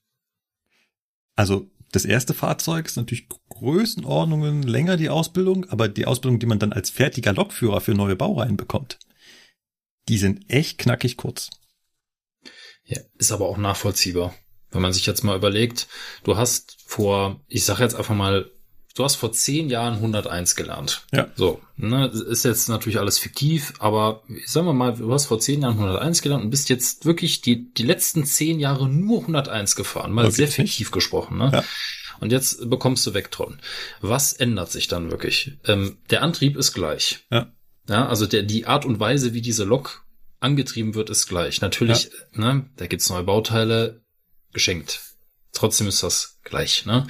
[1.37, 6.59] Also das erste Fahrzeug ist natürlich Größenordnungen länger die Ausbildung, aber die Ausbildung, die man
[6.59, 8.99] dann als fertiger Lokführer für neue Baureihen bekommt,
[10.09, 11.51] die sind echt knackig kurz.
[12.85, 14.35] Ja, ist aber auch nachvollziehbar.
[14.71, 15.89] Wenn man sich jetzt mal überlegt,
[16.25, 18.51] du hast vor, ich sage jetzt einfach mal,
[18.97, 21.03] du hast vor zehn Jahren 101 gelernt.
[21.13, 21.29] Ja.
[21.37, 25.63] So, ne, ist jetzt natürlich alles fiktiv, aber sagen wir mal, du hast vor zehn
[25.63, 30.13] Jahren 101 gelernt und bist jetzt wirklich die, die letzten zehn Jahre nur 101 gefahren.
[30.13, 30.35] Mal okay.
[30.35, 31.51] sehr fiktiv gesprochen, ne?
[31.53, 31.65] Ja.
[32.19, 33.59] Und jetzt bekommst du Vectron.
[34.01, 35.59] Was ändert sich dann wirklich?
[35.67, 37.27] Ähm, der Antrieb ist gleich.
[37.31, 37.53] Ja.
[37.89, 40.05] Ja, also der, die Art und Weise, wie diese Lok
[40.41, 41.61] angetrieben wird, ist gleich.
[41.61, 42.55] Natürlich, ja.
[42.55, 44.03] ne, da gibt's neue Bauteile,
[44.53, 45.06] geschenkt.
[45.57, 47.07] Trotzdem ist das gleich, ne?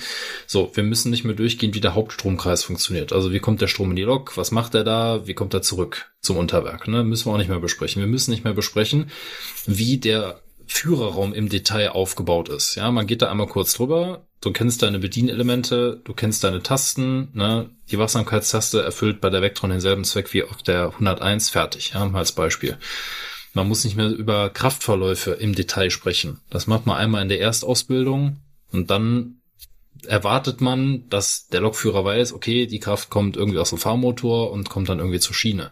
[0.46, 3.12] So, wir müssen nicht mehr durchgehen, wie der Hauptstromkreis funktioniert.
[3.12, 4.37] Also wie kommt der Strom in die Lok?
[4.37, 5.26] Was macht er da?
[5.26, 6.87] Wie kommt er zurück zum Unterwerk?
[6.88, 7.02] Ne?
[7.02, 8.00] Müssen wir auch nicht mehr besprechen.
[8.00, 9.11] Wir müssen nicht mehr besprechen,
[9.66, 12.74] wie der Führerraum im Detail aufgebaut ist.
[12.74, 14.26] Ja, man geht da einmal kurz drüber.
[14.40, 17.30] Du kennst deine Bedienelemente, du kennst deine Tasten.
[17.32, 17.70] Ne?
[17.90, 21.92] Die Wachsamkeitstaste erfüllt bei der Vectron denselben Zweck wie auf der 101 fertig.
[21.94, 22.78] Ja, als Beispiel.
[23.56, 26.42] Man muss nicht mehr über Kraftverläufe im Detail sprechen.
[26.50, 28.36] Das macht man einmal in der Erstausbildung
[28.70, 29.40] und dann
[30.04, 34.68] erwartet man, dass der Lokführer weiß, okay, die Kraft kommt irgendwie aus dem Fahrmotor und
[34.68, 35.70] kommt dann irgendwie zur Schiene.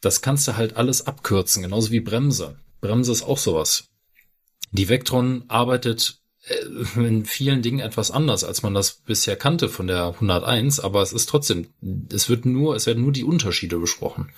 [0.00, 2.58] Das kannst du halt alles abkürzen, genauso wie Bremse.
[2.80, 3.88] Bremse ist auch sowas.
[4.70, 9.86] Die Vectron arbeitet äh, in vielen Dingen etwas anders, als man das bisher kannte von
[9.86, 11.66] der 101, aber es ist trotzdem,
[12.10, 14.30] es wird nur, es werden nur die Unterschiede besprochen.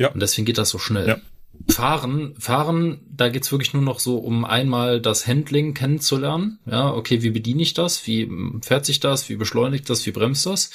[0.00, 0.08] Ja.
[0.08, 1.06] Und deswegen geht das so schnell.
[1.06, 1.20] Ja.
[1.68, 6.58] Fahren, fahren, da geht's wirklich nur noch so um einmal das Handling kennenzulernen.
[6.64, 8.06] Ja, okay, wie bediene ich das?
[8.06, 8.30] Wie
[8.62, 9.28] fährt sich das?
[9.28, 10.06] Wie beschleunigt das?
[10.06, 10.70] Wie bremst das?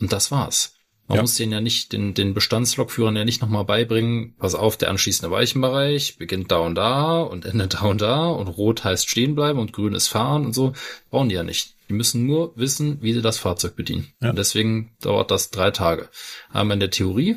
[0.00, 0.74] Und das war's.
[1.06, 1.22] Man ja.
[1.22, 5.30] muss den ja nicht, den, den Bestandslokführern ja nicht nochmal beibringen, pass auf, der anschließende
[5.30, 9.58] Weichenbereich beginnt da und da und endet da und da und rot heißt stehen bleiben
[9.58, 10.72] und grün ist fahren und so.
[11.10, 11.74] Brauchen die ja nicht.
[11.90, 14.14] Die müssen nur wissen, wie sie das Fahrzeug bedienen.
[14.22, 14.30] Ja.
[14.30, 16.08] Und deswegen dauert das drei Tage.
[16.50, 17.36] Einmal in der Theorie,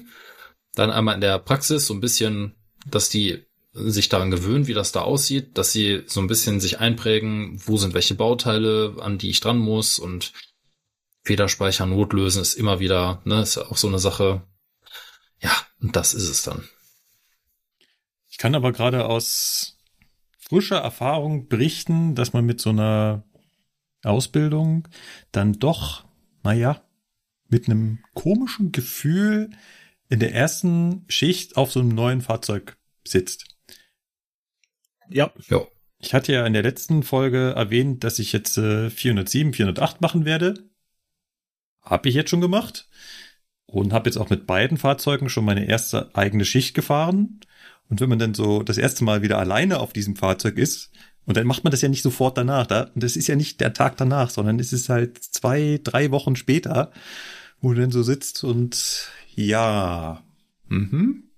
[0.75, 4.91] dann einmal in der Praxis so ein bisschen, dass die sich daran gewöhnen, wie das
[4.91, 9.29] da aussieht, dass sie so ein bisschen sich einprägen, wo sind welche Bauteile, an die
[9.29, 10.31] ich dran muss und
[11.23, 14.43] Federspeicher notlösen ist immer wieder, ne, ist ja auch so eine Sache.
[15.41, 16.63] Ja, und das ist es dann.
[18.29, 19.77] Ich kann aber gerade aus
[20.37, 23.23] frischer Erfahrung berichten, dass man mit so einer
[24.03, 24.87] Ausbildung
[25.31, 26.05] dann doch,
[26.43, 26.81] naja,
[27.47, 29.49] mit einem komischen Gefühl
[30.09, 33.45] in der ersten Schicht auf so einem neuen Fahrzeug sitzt.
[35.09, 35.31] Ja.
[35.49, 35.61] ja.
[35.99, 40.25] Ich hatte ja in der letzten Folge erwähnt, dass ich jetzt äh, 407, 408 machen
[40.25, 40.69] werde.
[41.81, 42.87] Habe ich jetzt schon gemacht
[43.65, 47.39] und habe jetzt auch mit beiden Fahrzeugen schon meine erste eigene Schicht gefahren.
[47.89, 50.91] Und wenn man dann so das erste Mal wieder alleine auf diesem Fahrzeug ist,
[51.25, 53.59] und dann macht man das ja nicht sofort danach, da, und das ist ja nicht
[53.59, 56.91] der Tag danach, sondern es ist halt zwei, drei Wochen später,
[57.65, 60.23] wo du dann so sitzt und ja,
[60.67, 61.31] mhm.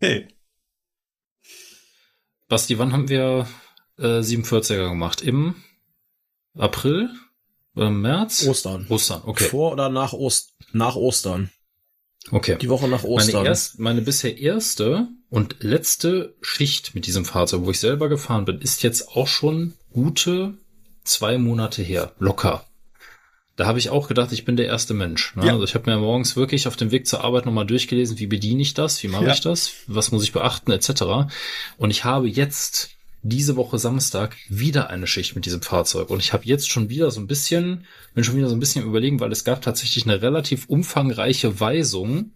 [0.00, 0.26] Hey.
[2.48, 3.46] Basti, wann haben wir
[3.96, 5.22] äh, 47er gemacht?
[5.22, 5.54] Im
[6.58, 7.10] April?
[7.76, 8.44] Im März?
[8.44, 8.86] Ostern.
[8.88, 9.44] Ostern, okay.
[9.44, 11.52] Vor oder nach, Ost nach Ostern.
[12.32, 12.58] Okay.
[12.60, 13.36] Die Woche nach Ostern.
[13.36, 18.46] Meine, erst, meine bisher erste und letzte Schicht mit diesem Fahrzeug, wo ich selber gefahren
[18.46, 20.58] bin, ist jetzt auch schon gute
[21.04, 22.16] zwei Monate her.
[22.18, 22.66] Locker.
[23.56, 25.36] Da habe ich auch gedacht, ich bin der erste Mensch.
[25.36, 25.46] Ne?
[25.46, 25.52] Ja.
[25.52, 28.62] Also ich habe mir morgens wirklich auf dem Weg zur Arbeit nochmal durchgelesen, wie bediene
[28.62, 29.32] ich das, wie mache ja.
[29.32, 31.30] ich das, was muss ich beachten, etc.
[31.76, 32.90] Und ich habe jetzt
[33.22, 36.10] diese Woche Samstag wieder eine Schicht mit diesem Fahrzeug.
[36.10, 38.84] Und ich habe jetzt schon wieder so ein bisschen, bin schon wieder so ein bisschen
[38.84, 42.32] überlegen, weil es gab tatsächlich eine relativ umfangreiche Weisung,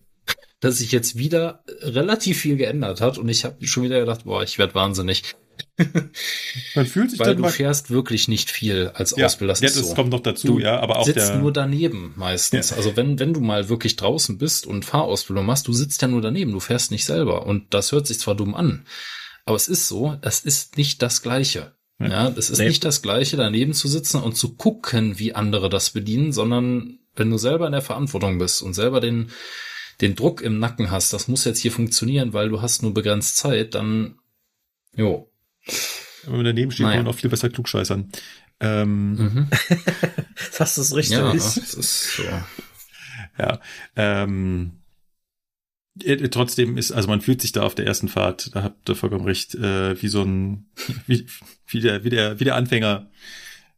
[0.60, 3.18] dass sich jetzt wieder relativ viel geändert hat.
[3.18, 5.34] Und ich habe schon wieder gedacht, boah, ich werde wahnsinnig.
[6.74, 9.52] Man fühlt sich Weil dann du fährst wirklich nicht viel als ja, Ausbilder.
[9.52, 9.94] Das, ja, das so.
[9.94, 12.70] kommt noch dazu, du ja, aber auch sitzt der nur daneben meistens.
[12.70, 12.76] Ja.
[12.76, 16.22] Also wenn wenn du mal wirklich draußen bist und Fahrausbildung machst, du sitzt ja nur
[16.22, 18.86] daneben, du fährst nicht selber und das hört sich zwar dumm an,
[19.44, 21.76] aber es ist so, es ist nicht das Gleiche.
[21.98, 22.68] Ja, ja es ist nee.
[22.68, 27.30] nicht das Gleiche, daneben zu sitzen und zu gucken, wie andere das bedienen, sondern wenn
[27.30, 29.30] du selber in der Verantwortung bist und selber den,
[30.00, 33.36] den Druck im Nacken hast, das muss jetzt hier funktionieren, weil du hast nur begrenzt
[33.36, 34.18] Zeit, dann,
[34.94, 35.32] jo.
[36.24, 36.96] Wenn man daneben steht, naja.
[36.96, 38.10] kann man auch viel besser klugscheißern.
[38.60, 39.50] Ähm, mhm.
[40.58, 41.18] das ist richtig.
[41.18, 42.22] Ja, das ist so.
[43.38, 43.60] Ja,
[43.96, 44.82] ähm,
[46.02, 48.94] äh, trotzdem ist, also man fühlt sich da auf der ersten Fahrt, da habt ihr
[48.94, 50.66] vollkommen recht, äh, wie so ein,
[51.06, 51.26] wie,
[51.66, 53.10] wie, der, wie, der, wie der Anfänger.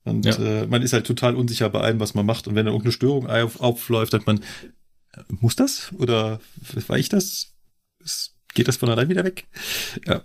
[0.04, 0.36] Und ja.
[0.36, 2.48] äh, man ist halt total unsicher bei allem, was man macht.
[2.48, 5.92] Und wenn da irgendeine Störung auf, aufläuft, dann man, äh, muss das?
[5.98, 6.40] Oder
[6.86, 7.52] war ich das?
[8.54, 9.46] Geht das von allein wieder weg?
[10.06, 10.22] Ja.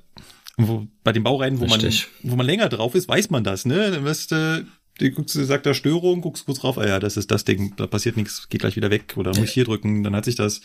[0.58, 2.08] Wo, bei den Baureihen, wo Richtig.
[2.22, 3.92] man, wo man länger drauf ist, weiß man das, ne?
[3.92, 4.66] Dann wirst du,
[5.00, 7.88] du guckst, sagt da Störung, guckst kurz drauf, ah ja, das ist das Ding, da
[7.88, 10.62] passiert nichts, geht gleich wieder weg, oder muss ich hier drücken, dann hat sich das.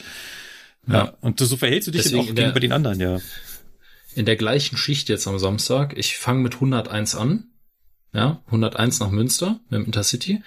[0.86, 0.94] Ja.
[0.94, 1.14] ja.
[1.20, 3.18] Und so verhältst du dich Deswegen auch gegenüber den anderen, ja.
[4.14, 7.44] In der gleichen Schicht jetzt am Samstag, ich fange mit 101 an,
[8.12, 10.42] ja, 101 nach Münster mit dem Intercity.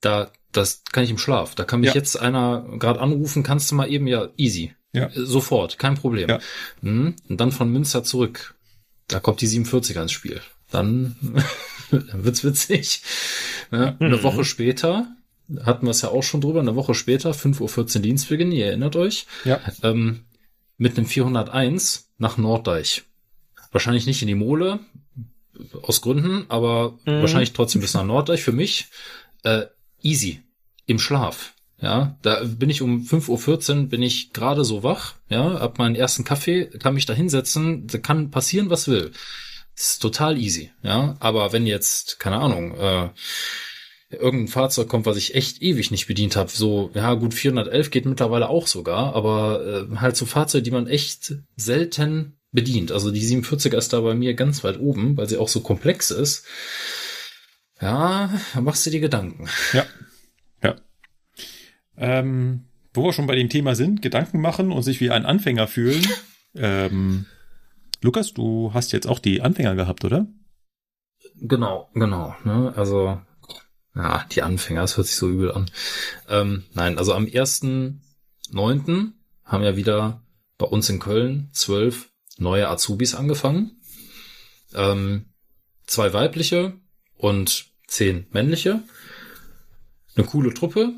[0.00, 1.54] Da, das kann ich im Schlaf.
[1.54, 1.94] Da kann mich ja.
[1.94, 4.74] jetzt einer gerade anrufen, kannst du mal eben, ja, easy.
[4.92, 5.10] Ja.
[5.12, 6.28] Sofort, kein Problem.
[6.28, 6.38] Ja.
[6.80, 7.16] Mhm.
[7.28, 8.53] Und dann von Münster zurück.
[9.08, 10.40] Da kommt die 47er ins Spiel.
[10.70, 11.16] Dann,
[11.90, 13.02] dann wird's witzig.
[13.70, 14.22] Ja, eine mhm.
[14.22, 15.08] Woche später
[15.62, 18.96] hatten wir es ja auch schon drüber, eine Woche später, 5.14 Uhr Dienstbeginn, ihr erinnert
[18.96, 19.60] euch, ja.
[19.82, 20.24] ähm,
[20.78, 23.02] mit einem 401 nach Norddeich.
[23.70, 24.80] Wahrscheinlich nicht in die Mole,
[25.82, 27.20] aus Gründen, aber mhm.
[27.20, 28.86] wahrscheinlich trotzdem bis nach Norddeich für mich.
[29.42, 29.66] Äh,
[30.02, 30.42] easy,
[30.86, 31.53] im Schlaf.
[31.80, 35.96] Ja, da bin ich um 5.14 Uhr, bin ich gerade so wach, ja, hab meinen
[35.96, 39.12] ersten Kaffee, kann mich da hinsetzen, da kann passieren, was will.
[39.76, 41.16] Das ist total easy, ja.
[41.20, 43.10] Aber wenn jetzt, keine Ahnung, äh,
[44.10, 48.06] irgendein Fahrzeug kommt, was ich echt ewig nicht bedient habe, so, ja gut, 411 geht
[48.06, 52.92] mittlerweile auch sogar, aber äh, halt so Fahrzeuge, die man echt selten bedient.
[52.92, 56.10] Also die 47er ist da bei mir ganz weit oben, weil sie auch so komplex
[56.12, 56.46] ist.
[57.80, 59.48] Ja, machst du dir Gedanken.
[59.72, 59.84] Ja.
[61.96, 65.66] Ähm, wo wir schon bei dem Thema sind, Gedanken machen und sich wie ein Anfänger
[65.66, 66.06] fühlen.
[66.54, 67.26] ähm,
[68.02, 70.26] Lukas, du hast jetzt auch die Anfänger gehabt, oder?
[71.36, 72.34] Genau, genau.
[72.44, 72.72] Ne?
[72.76, 73.20] Also,
[73.94, 75.70] ja, die Anfänger, das hört sich so übel an.
[76.28, 79.12] Ähm, nein, also am 1.9.
[79.44, 80.22] haben ja wieder
[80.58, 83.80] bei uns in Köln zwölf neue Azubis angefangen.
[84.74, 85.26] Ähm,
[85.86, 86.74] zwei weibliche
[87.16, 88.82] und zehn männliche.
[90.16, 90.92] Eine coole Truppe.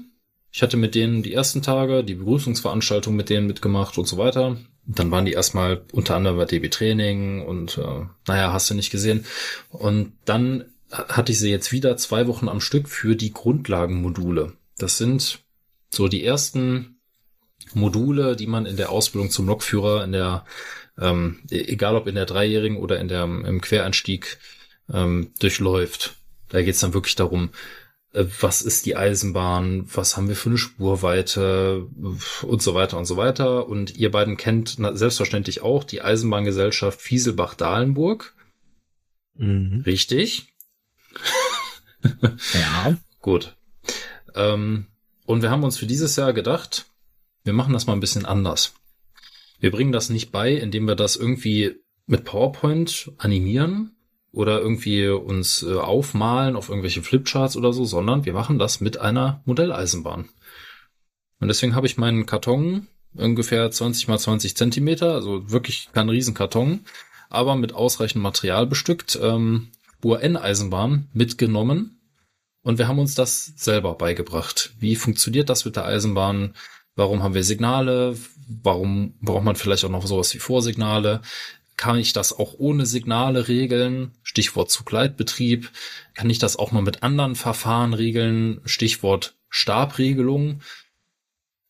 [0.56, 4.56] Ich hatte mit denen die ersten Tage die Begrüßungsveranstaltung mit denen mitgemacht und so weiter.
[4.86, 8.90] Dann waren die erstmal unter anderem bei DB Training und äh, naja, hast du nicht
[8.90, 9.26] gesehen.
[9.68, 14.54] Und dann hatte ich sie jetzt wieder zwei Wochen am Stück für die Grundlagenmodule.
[14.78, 15.40] Das sind
[15.90, 17.00] so die ersten
[17.74, 20.46] Module, die man in der Ausbildung zum Lokführer in der
[20.98, 24.38] ähm, e-, egal ob in der Dreijährigen oder in der im Quereinstieg
[24.90, 26.16] ähm, durchläuft.
[26.48, 27.50] Da geht's dann wirklich darum,
[28.40, 31.86] was ist die Eisenbahn, was haben wir für eine Spurweite
[32.42, 33.68] und so weiter und so weiter.
[33.68, 38.34] Und ihr beiden kennt selbstverständlich auch die Eisenbahngesellschaft Fieselbach-Dahlenburg.
[39.34, 39.82] Mhm.
[39.84, 40.54] Richtig.
[42.54, 42.96] ja.
[43.20, 43.54] Gut.
[44.34, 44.86] Ähm,
[45.26, 46.86] und wir haben uns für dieses Jahr gedacht,
[47.44, 48.74] wir machen das mal ein bisschen anders.
[49.60, 51.74] Wir bringen das nicht bei, indem wir das irgendwie
[52.06, 53.95] mit PowerPoint animieren
[54.32, 58.98] oder irgendwie uns äh, aufmalen auf irgendwelche Flipcharts oder so, sondern wir machen das mit
[58.98, 60.28] einer Modelleisenbahn.
[61.40, 66.80] Und deswegen habe ich meinen Karton ungefähr 20 mal 20 Zentimeter, also wirklich kein Riesenkarton,
[67.30, 69.68] aber mit ausreichend Material bestückt, ähm,
[70.02, 71.96] Uhr-N-Eisenbahn mitgenommen
[72.66, 74.74] und wir haben uns das selber beigebracht.
[74.80, 76.54] Wie funktioniert das mit der Eisenbahn?
[76.96, 78.16] Warum haben wir Signale?
[78.48, 81.20] Warum braucht man vielleicht auch noch sowas wie Vorsignale?
[81.76, 84.12] Kann ich das auch ohne Signale regeln?
[84.22, 85.70] Stichwort Zugleitbetrieb.
[86.14, 88.60] Kann ich das auch mal mit anderen Verfahren regeln?
[88.64, 90.60] Stichwort Stabregelung.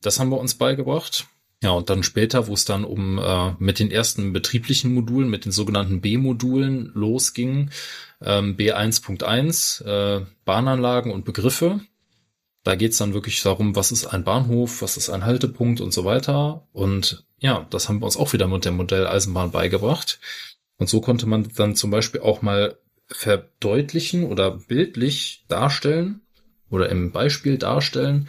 [0.00, 1.26] Das haben wir uns beigebracht.
[1.62, 5.46] Ja, und dann später, wo es dann um äh, mit den ersten betrieblichen Modulen, mit
[5.46, 7.70] den sogenannten B-Modulen losging,
[8.20, 11.80] ähm, B1.1, äh, Bahnanlagen und Begriffe,
[12.62, 16.04] da geht's dann wirklich darum, was ist ein Bahnhof, was ist ein Haltepunkt und so
[16.04, 16.66] weiter.
[16.72, 20.18] Und ja, das haben wir uns auch wieder mit dem Modell Eisenbahn beigebracht.
[20.78, 26.22] Und so konnte man dann zum Beispiel auch mal verdeutlichen oder bildlich darstellen
[26.70, 28.28] oder im Beispiel darstellen,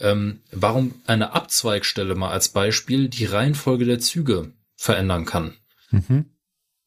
[0.00, 5.56] ähm, warum eine Abzweigstelle mal als Beispiel die Reihenfolge der Züge verändern kann.
[5.90, 6.26] Mhm.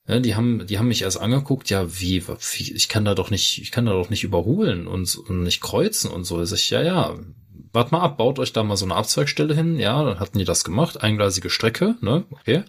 [0.07, 3.29] Ja, die haben, die haben mich erst angeguckt, ja, wie, wie, ich kann da doch
[3.29, 6.41] nicht, ich kann da doch nicht überholen und, und nicht kreuzen und so.
[6.41, 7.19] Ich, ja, ja,
[7.73, 9.77] wart mal ab, baut euch da mal so eine Abzweigstelle hin.
[9.77, 12.63] Ja, dann hatten die das gemacht, eingleisige Strecke, ne, okay.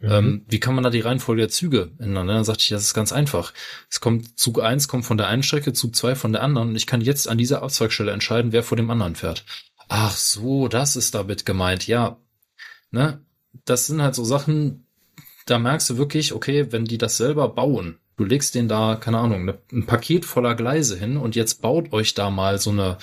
[0.00, 0.10] Mhm.
[0.10, 2.26] Ähm, wie kann man da die Reihenfolge der Züge ändern?
[2.26, 2.32] Ne?
[2.32, 3.52] Dann sagte ich, das ist ganz einfach.
[3.90, 6.76] Es kommt, Zug eins kommt von der einen Strecke, Zug zwei von der anderen und
[6.76, 9.44] ich kann jetzt an dieser Abzweigstelle entscheiden, wer vor dem anderen fährt.
[9.88, 11.86] Ach so, das ist damit gemeint.
[11.86, 12.16] Ja,
[12.90, 13.20] ne,
[13.64, 14.86] das sind halt so Sachen,
[15.46, 19.18] da merkst du wirklich, okay, wenn die das selber bauen, du legst denen da, keine
[19.18, 22.98] Ahnung, ne, ein Paket voller Gleise hin und jetzt baut euch da mal so eine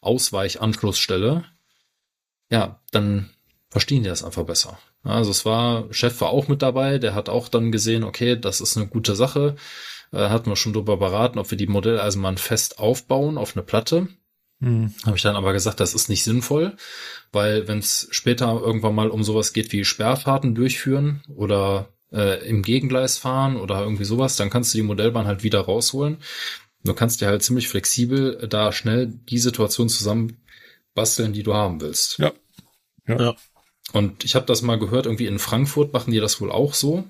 [0.00, 1.44] Ausweichanschlussstelle,
[2.50, 3.30] ja, dann
[3.70, 4.78] verstehen die das einfach besser.
[5.02, 8.60] Also es war, Chef war auch mit dabei, der hat auch dann gesehen, okay, das
[8.60, 9.56] ist eine gute Sache.
[10.12, 14.08] Äh, hatten wir schon drüber beraten, ob wir die Modelleisenbahn fest aufbauen auf eine Platte.
[14.60, 14.94] Mhm.
[15.04, 16.76] Habe ich dann aber gesagt, das ist nicht sinnvoll,
[17.32, 22.62] weil wenn es später irgendwann mal um sowas geht wie Sperrfahrten durchführen oder äh, im
[22.62, 26.18] Gegengleis fahren oder irgendwie sowas, dann kannst du die Modellbahn halt wieder rausholen.
[26.86, 30.38] Du kannst dir halt ziemlich flexibel da schnell die Situation zusammen
[30.94, 32.18] basteln, die du haben willst.
[32.18, 32.32] Ja.
[33.06, 33.20] Ja.
[33.20, 33.36] ja.
[33.92, 37.04] Und ich habe das mal gehört, irgendwie in Frankfurt machen die das wohl auch so.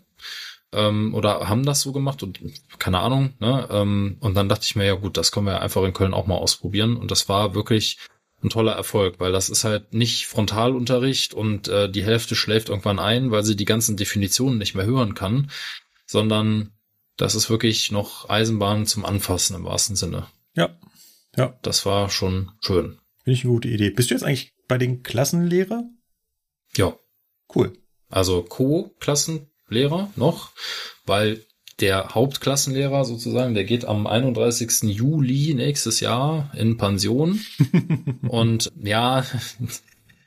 [0.73, 2.41] Ähm, oder haben das so gemacht und
[2.79, 3.33] keine Ahnung.
[3.39, 3.67] Ne?
[3.71, 6.27] Ähm, und dann dachte ich mir, ja gut, das können wir einfach in Köln auch
[6.27, 6.97] mal ausprobieren.
[6.97, 7.99] Und das war wirklich
[8.43, 12.99] ein toller Erfolg, weil das ist halt nicht Frontalunterricht und äh, die Hälfte schläft irgendwann
[12.99, 15.51] ein, weil sie die ganzen Definitionen nicht mehr hören kann,
[16.05, 16.73] sondern
[17.17, 20.27] das ist wirklich noch Eisenbahn zum Anfassen im wahrsten Sinne.
[20.55, 20.77] Ja.
[21.37, 21.59] Ja.
[21.63, 22.99] Das war schon schön.
[23.25, 23.91] Finde ich eine gute Idee.
[23.91, 25.85] Bist du jetzt eigentlich bei den Klassenlehrer?
[26.77, 26.97] Ja.
[27.55, 27.73] Cool.
[28.09, 30.51] Also Co-Klassenlehrer noch,
[31.05, 31.45] weil
[31.81, 34.85] der Hauptklassenlehrer sozusagen, der geht am 31.
[34.85, 37.41] Juli nächstes Jahr in Pension.
[38.29, 39.25] und ja,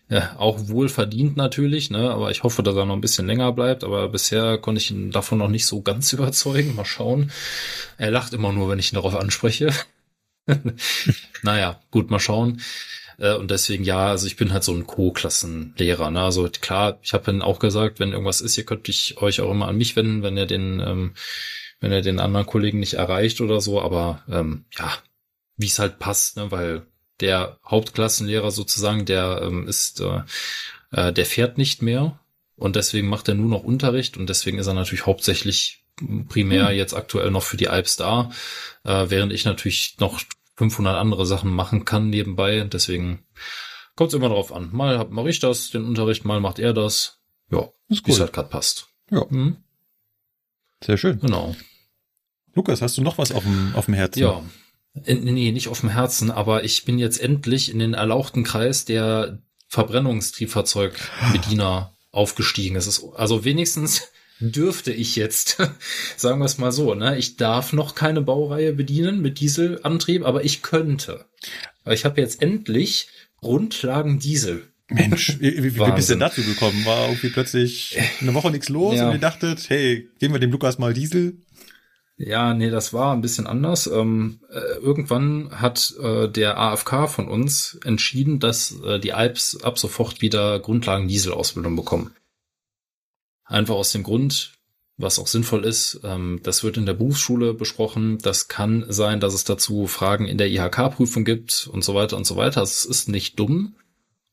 [0.10, 2.10] ja, auch wohl verdient natürlich, ne?
[2.10, 3.84] Aber ich hoffe, dass er noch ein bisschen länger bleibt.
[3.84, 6.76] Aber bisher konnte ich ihn davon noch nicht so ganz überzeugen.
[6.76, 7.32] Mal schauen.
[7.98, 9.72] Er lacht immer nur, wenn ich ihn darauf anspreche.
[11.44, 12.60] naja, gut, mal schauen.
[13.20, 16.10] Äh, und deswegen, ja, also ich bin halt so ein Co-Klassenlehrer.
[16.10, 16.22] Ne?
[16.22, 19.52] Also klar, ich habe dann auch gesagt, wenn irgendwas ist, ihr könnt ich euch auch
[19.52, 21.14] immer an mich wenden, wenn ihr den, ähm,
[21.82, 23.80] wenn ihr den anderen Kollegen nicht erreicht oder so.
[23.80, 24.92] Aber ähm, ja,
[25.58, 26.50] wie es halt passt, ne?
[26.50, 26.88] weil
[27.22, 30.22] der Hauptklassenlehrer sozusagen, der ähm, ist, äh,
[30.92, 32.20] äh, der fährt nicht mehr
[32.56, 35.84] und deswegen macht er nur noch Unterricht und deswegen ist er natürlich hauptsächlich
[36.30, 36.78] primär hm.
[36.78, 38.32] jetzt aktuell noch für die Alps da,
[38.84, 40.22] äh, während ich natürlich noch
[40.56, 42.62] 500 andere Sachen machen kann nebenbei.
[42.72, 43.26] Deswegen
[43.96, 44.70] kommt es immer darauf an.
[44.72, 47.20] Mal mache ich das, den Unterricht, mal macht er das.
[47.52, 48.88] Ja, wie es halt gerade passt.
[49.10, 49.28] Ja.
[49.30, 49.58] Hm?
[50.84, 51.20] Sehr schön.
[51.20, 51.56] Genau.
[52.54, 54.20] Lukas, hast du noch was auf dem, auf dem Herzen?
[54.20, 54.44] Ja.
[55.06, 59.40] Nee, nicht auf dem Herzen, aber ich bin jetzt endlich in den erlauchten Kreis der
[59.68, 62.76] Verbrennungstriebfahrzeugbediener aufgestiegen.
[62.76, 64.08] Es ist also wenigstens
[64.40, 65.58] dürfte ich jetzt,
[66.18, 67.18] sagen wir es mal so, ne?
[67.18, 71.26] Ich darf noch keine Baureihe bedienen mit Dieselantrieb, aber ich könnte.
[71.86, 73.08] Ich habe jetzt endlich
[73.38, 74.68] Grundlagen Diesel.
[74.90, 76.84] Mensch, wie, wie, bist du denn dazu gekommen?
[76.86, 79.08] War irgendwie plötzlich eine Woche nichts los ja.
[79.08, 81.38] und ihr dachtet, hey, geben wir dem Lukas mal Diesel?
[82.22, 83.88] Ja, nee, das war ein bisschen anders.
[83.88, 89.80] Ähm, äh, irgendwann hat äh, der AFK von uns entschieden, dass äh, die Alps ab
[89.80, 92.14] sofort wieder Grundlagen Dieselausbildung bekommen.
[93.46, 94.52] Einfach aus dem Grund,
[94.98, 98.18] was auch sinnvoll ist, ähm, das wird in der Berufsschule besprochen.
[98.18, 102.28] Das kann sein, dass es dazu Fragen in der IHK-Prüfung gibt und so weiter und
[102.28, 102.62] so weiter.
[102.62, 103.78] Es ist nicht dumm.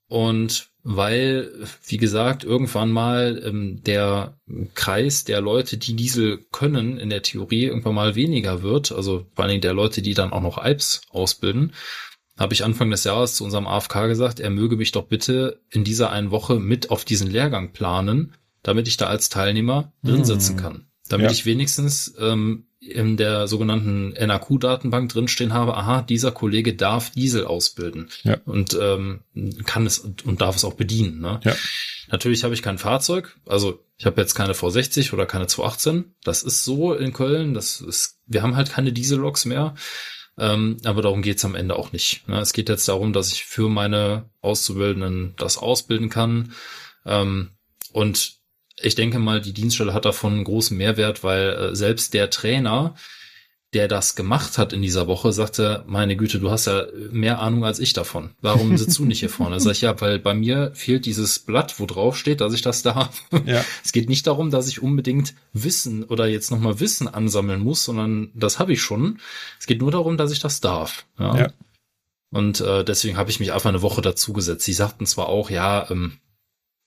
[0.09, 1.51] Und weil,
[1.85, 4.39] wie gesagt, irgendwann mal ähm, der
[4.75, 9.43] Kreis der Leute, die Diesel können, in der Theorie irgendwann mal weniger wird, also vor
[9.43, 11.73] allen Dingen der Leute, die dann auch noch Alps ausbilden,
[12.39, 15.83] habe ich Anfang des Jahres zu unserem AFK gesagt, er möge mich doch bitte in
[15.83, 20.57] dieser einen Woche mit auf diesen Lehrgang planen, damit ich da als Teilnehmer drin sitzen
[20.57, 20.63] hm.
[20.63, 20.87] kann.
[21.09, 21.33] Damit ja.
[21.33, 28.09] ich wenigstens ähm, in der sogenannten NAQ-Datenbank drinstehen habe, aha, dieser Kollege darf Diesel ausbilden
[28.23, 28.39] ja.
[28.45, 29.21] und ähm,
[29.65, 31.21] kann es und darf es auch bedienen.
[31.21, 31.41] Ne?
[31.45, 31.55] Ja.
[32.11, 36.15] Natürlich habe ich kein Fahrzeug, also ich habe jetzt keine V60 oder keine 218.
[36.23, 39.75] Das ist so in Köln, das ist, wir haben halt keine Dieselloks mehr.
[40.39, 42.29] Ähm, aber darum geht's am Ende auch nicht.
[42.29, 42.39] Ne?
[42.41, 46.53] Es geht jetzt darum, dass ich für meine Auszubildenden das ausbilden kann.
[47.07, 47.53] Ähm,
[47.93, 48.37] und
[48.81, 52.95] ich denke mal, die Dienststelle hat davon einen großen Mehrwert, weil äh, selbst der Trainer,
[53.73, 57.65] der das gemacht hat in dieser Woche, sagte, meine Güte, du hast ja mehr Ahnung
[57.65, 58.31] als ich davon.
[58.41, 59.61] Warum sitzt du nicht hier vorne?
[59.61, 62.83] Sag ich, ja, weil bei mir fehlt dieses Blatt, wo drauf steht, dass ich das
[62.83, 63.23] darf.
[63.45, 63.65] Ja.
[63.85, 68.31] Es geht nicht darum, dass ich unbedingt Wissen oder jetzt nochmal Wissen ansammeln muss, sondern
[68.35, 69.19] das habe ich schon.
[69.59, 71.07] Es geht nur darum, dass ich das darf.
[71.19, 71.37] Ja.
[71.37, 71.53] ja.
[72.31, 74.65] Und äh, deswegen habe ich mich einfach eine Woche dazu gesetzt.
[74.65, 76.19] Sie sagten zwar auch, ja, ähm,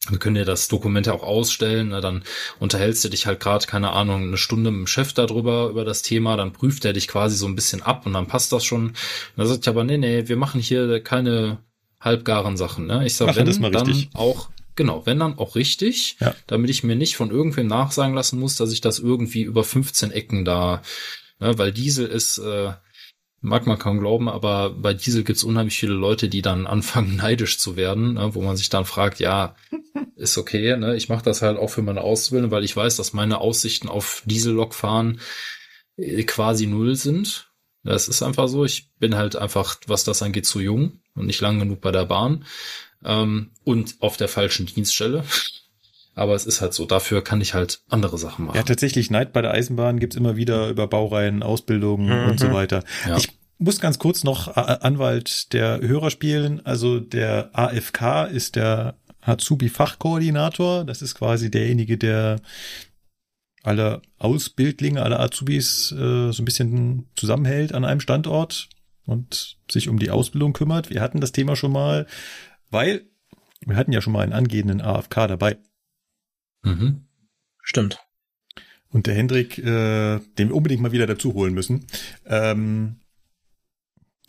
[0.08, 2.02] wir können dir das Dokument ja auch ausstellen, ne?
[2.02, 2.24] dann
[2.60, 6.02] unterhältst du dich halt gerade, keine Ahnung, eine Stunde mit dem Chef darüber, über das
[6.02, 8.88] Thema, dann prüft er dich quasi so ein bisschen ab und dann passt das schon.
[8.88, 8.95] Und
[9.36, 11.58] dann sagt er aber, nee, nee, wir machen hier keine
[12.00, 12.88] halbgaren Sachen.
[12.88, 13.06] Ne?
[13.06, 14.10] Ich sage, wenn, dann richtig.
[14.14, 16.34] auch, genau, wenn dann auch richtig, ja.
[16.47, 20.12] damit ich mir nicht von irgendwem nachsagen lassen muss, dass ich das irgendwie über 15
[20.12, 20.82] Ecken da,
[21.39, 21.58] ne?
[21.58, 22.72] weil Diesel ist, äh,
[23.42, 27.58] mag man kaum glauben, aber bei Diesel gibt's unheimlich viele Leute, die dann anfangen neidisch
[27.60, 29.56] zu werden, ne, wo man sich dann fragt, ja,
[30.16, 33.14] ist okay, ne, ich mache das halt auch für meine Auszubildenden, weil ich weiß, dass
[33.14, 35.20] meine Aussichten auf Diesellokfahren
[35.98, 37.52] äh, quasi null sind.
[37.84, 38.66] Das ist einfach so.
[38.66, 42.06] Ich bin halt einfach, was das angeht, zu jung und nicht lang genug bei der
[42.06, 42.46] Bahn
[43.06, 45.24] ähm, und auf der falschen Dienststelle.
[46.16, 48.57] Aber es ist halt so, dafür kann ich halt andere Sachen machen.
[48.57, 52.32] Ja, tatsächlich, Neid bei der Eisenbahn gibt's immer wieder über Baureihen, Ausbildungen mhm.
[52.32, 52.84] und so weiter.
[53.07, 53.18] Ja.
[53.18, 56.66] Ich muss ganz kurz noch Anwalt der Hörer spielen.
[56.66, 60.86] Also der AFK ist der Azubi-Fachkoordinator.
[60.86, 62.41] Das ist quasi derjenige, der
[63.64, 68.70] alle Ausbildlinge, alle Azubis äh, so ein bisschen zusammenhält an einem Standort
[69.05, 70.89] und sich um die Ausbildung kümmert.
[70.89, 72.07] Wir hatten das Thema schon mal,
[72.70, 73.03] weil
[73.66, 75.57] wir hatten ja schon mal einen angehenden AFK dabei.
[76.64, 77.05] Mhm.
[77.62, 77.99] Stimmt.
[78.89, 81.86] Und der Hendrik, äh, den wir unbedingt mal wieder dazu holen müssen,
[82.26, 82.95] ähm,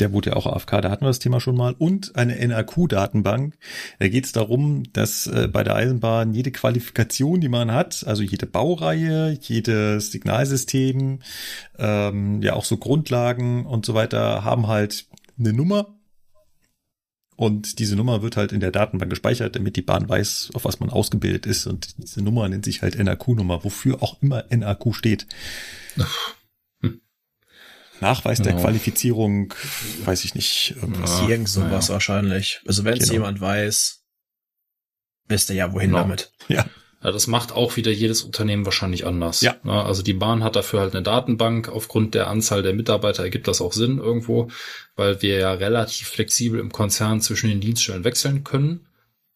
[0.01, 3.57] der wurde ja auch AFK, da hatten wir das Thema schon mal, und eine NAQ-Datenbank.
[3.99, 8.23] Da geht es darum, dass äh, bei der Eisenbahn jede Qualifikation, die man hat, also
[8.23, 11.21] jede Baureihe, jedes Signalsystem,
[11.79, 15.07] ähm, ja auch so Grundlagen und so weiter, haben halt
[15.39, 16.00] eine Nummer
[17.41, 20.79] und diese Nummer wird halt in der Datenbank gespeichert, damit die Bahn weiß, auf was
[20.79, 21.67] man ausgebildet ist.
[21.67, 25.27] Und diese Nummer nennt sich halt NAQ-Nummer, wofür auch immer NAQ steht.
[26.83, 27.01] Hm.
[28.01, 28.51] Nachweis genau.
[28.51, 29.55] der Qualifizierung,
[30.05, 30.75] weiß ich nicht.
[30.77, 31.21] Irgendwas.
[31.21, 31.95] Ja, Irgend sowas ja.
[31.95, 32.61] wahrscheinlich.
[32.67, 33.13] Also wenn es genau.
[33.13, 34.03] jemand weiß,
[35.29, 36.03] wisst ihr ja, wohin genau.
[36.03, 36.33] damit.
[36.49, 36.67] Ja.
[37.03, 39.41] Ja, das macht auch wieder jedes Unternehmen wahrscheinlich anders.
[39.41, 39.57] Ja.
[39.65, 41.69] Also die Bahn hat dafür halt eine Datenbank.
[41.71, 44.49] Aufgrund der Anzahl der Mitarbeiter ergibt das auch Sinn irgendwo,
[44.97, 48.87] weil wir ja relativ flexibel im Konzern zwischen den Dienststellen wechseln können.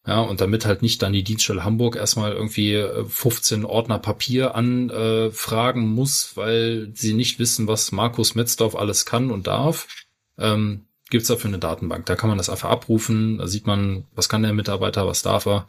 [0.07, 4.53] Ja, und damit halt nicht dann die Dienststelle Hamburg erstmal irgendwie 15 äh, Ordner Papier
[4.53, 9.87] anfragen äh, muss, weil sie nicht wissen, was Markus Metzdorf alles kann und darf,
[10.37, 12.05] ähm, gibt's dafür eine Datenbank.
[12.05, 15.47] Da kann man das einfach abrufen, da sieht man, was kann der Mitarbeiter, was darf
[15.47, 15.65] er.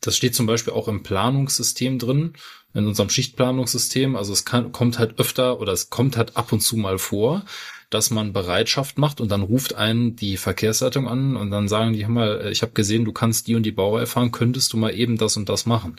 [0.00, 2.32] Das steht zum Beispiel auch im Planungssystem drin,
[2.74, 4.16] in unserem Schichtplanungssystem.
[4.16, 7.44] Also es kann, kommt halt öfter oder es kommt halt ab und zu mal vor,
[7.90, 12.02] dass man Bereitschaft macht und dann ruft einen die Verkehrsleitung an und dann sagen die,
[12.02, 14.94] hör mal, ich habe gesehen, du kannst die und die Baureihe fahren, könntest du mal
[14.94, 15.96] eben das und das machen.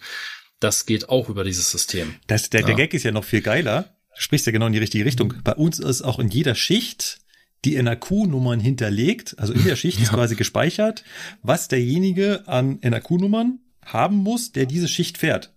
[0.60, 2.16] Das geht auch über dieses System.
[2.28, 2.68] Das, der, ja.
[2.68, 3.96] der Gag ist ja noch viel geiler.
[4.16, 5.34] Du sprichst ja genau in die richtige Richtung.
[5.44, 7.20] Bei uns ist auch in jeder Schicht
[7.66, 10.04] die NAQ-Nummern hinterlegt, also in der Schicht ja.
[10.04, 11.04] ist quasi gespeichert,
[11.44, 15.54] was derjenige an NAQ-Nummern haben muss, der diese Schicht fährt.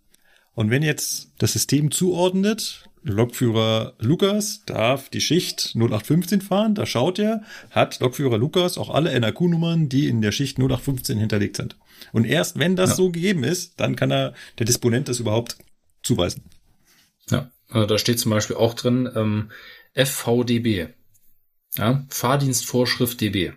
[0.54, 7.18] Und wenn jetzt das System zuordnet, Lokführer Lukas darf die Schicht 0815 fahren, da schaut
[7.18, 11.76] er, hat Lokführer Lukas auch alle NRQ-Nummern, die in der Schicht 0815 hinterlegt sind.
[12.12, 12.96] Und erst wenn das ja.
[12.96, 15.58] so gegeben ist, dann kann er der Disponent das überhaupt
[16.02, 16.44] zuweisen.
[17.30, 19.50] Ja, also da steht zum Beispiel auch drin ähm,
[19.94, 20.88] FVDB,
[21.76, 23.52] ja, Fahrdienstvorschrift DB.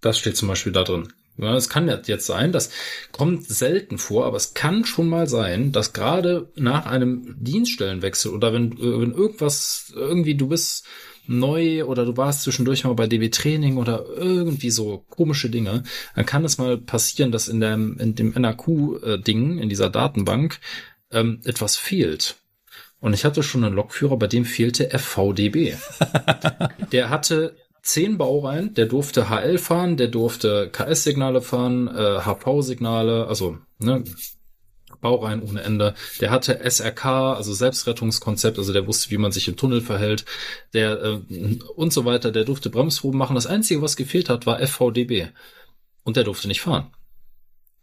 [0.00, 1.12] Das steht zum Beispiel da drin.
[1.38, 2.70] Ja, es kann jetzt sein, das
[3.12, 8.54] kommt selten vor, aber es kann schon mal sein, dass gerade nach einem Dienststellenwechsel oder
[8.54, 10.86] wenn, äh, wenn irgendwas, irgendwie du bist
[11.26, 15.82] neu oder du warst zwischendurch mal bei DB Training oder irgendwie so komische Dinge,
[16.14, 20.60] dann kann es mal passieren, dass in dem, in dem NAQ-Ding, in dieser Datenbank,
[21.10, 22.36] ähm, etwas fehlt.
[22.98, 25.74] Und ich hatte schon einen Lokführer, bei dem fehlte FVDB.
[26.92, 27.56] Der hatte
[27.86, 34.02] zehn Baureihen, der durfte HL fahren, der durfte KS-Signale fahren, äh, HV-Signale, also ne,
[35.00, 35.94] Baureihen ohne Ende.
[36.20, 40.24] Der hatte SRK, also Selbstrettungskonzept, also der wusste, wie man sich im Tunnel verhält,
[40.72, 42.32] der äh, und so weiter.
[42.32, 43.36] Der durfte Bremsproben machen.
[43.36, 45.28] Das Einzige, was gefehlt hat, war FVDB.
[46.02, 46.90] Und der durfte nicht fahren.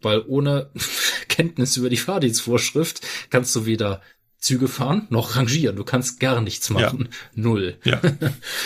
[0.02, 0.70] Weil ohne
[1.30, 4.02] Kenntnis über die Fahrdienstvorschrift kannst du weder
[4.44, 5.78] Züge fahren, noch rangieren.
[5.78, 7.08] Du kannst gar nichts machen.
[7.10, 7.18] Ja.
[7.34, 7.78] Null.
[7.86, 8.02] Ja.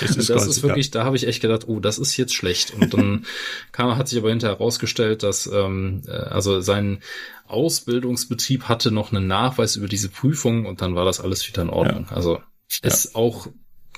[0.01, 0.91] Das ist, das ist wirklich, ja.
[0.93, 2.73] da habe ich echt gedacht, oh, das ist jetzt schlecht.
[2.73, 3.25] Und dann
[3.71, 7.03] kam, hat sich aber hinterher herausgestellt, dass ähm, äh, also sein
[7.47, 11.69] Ausbildungsbetrieb hatte noch einen Nachweis über diese Prüfung und dann war das alles wieder in
[11.69, 12.07] Ordnung.
[12.09, 12.15] Ja.
[12.15, 12.41] Also
[12.81, 13.47] es auch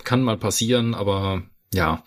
[0.04, 2.04] kann mal passieren, aber ja.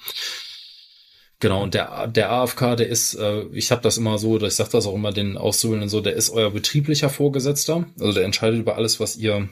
[1.40, 4.70] Genau, und der, der AFK, der ist, äh, ich habe das immer so, ich sage
[4.70, 7.86] das auch immer den Auszubildenden so, der ist euer betrieblicher Vorgesetzter.
[7.98, 9.48] Also der entscheidet über alles, was ihr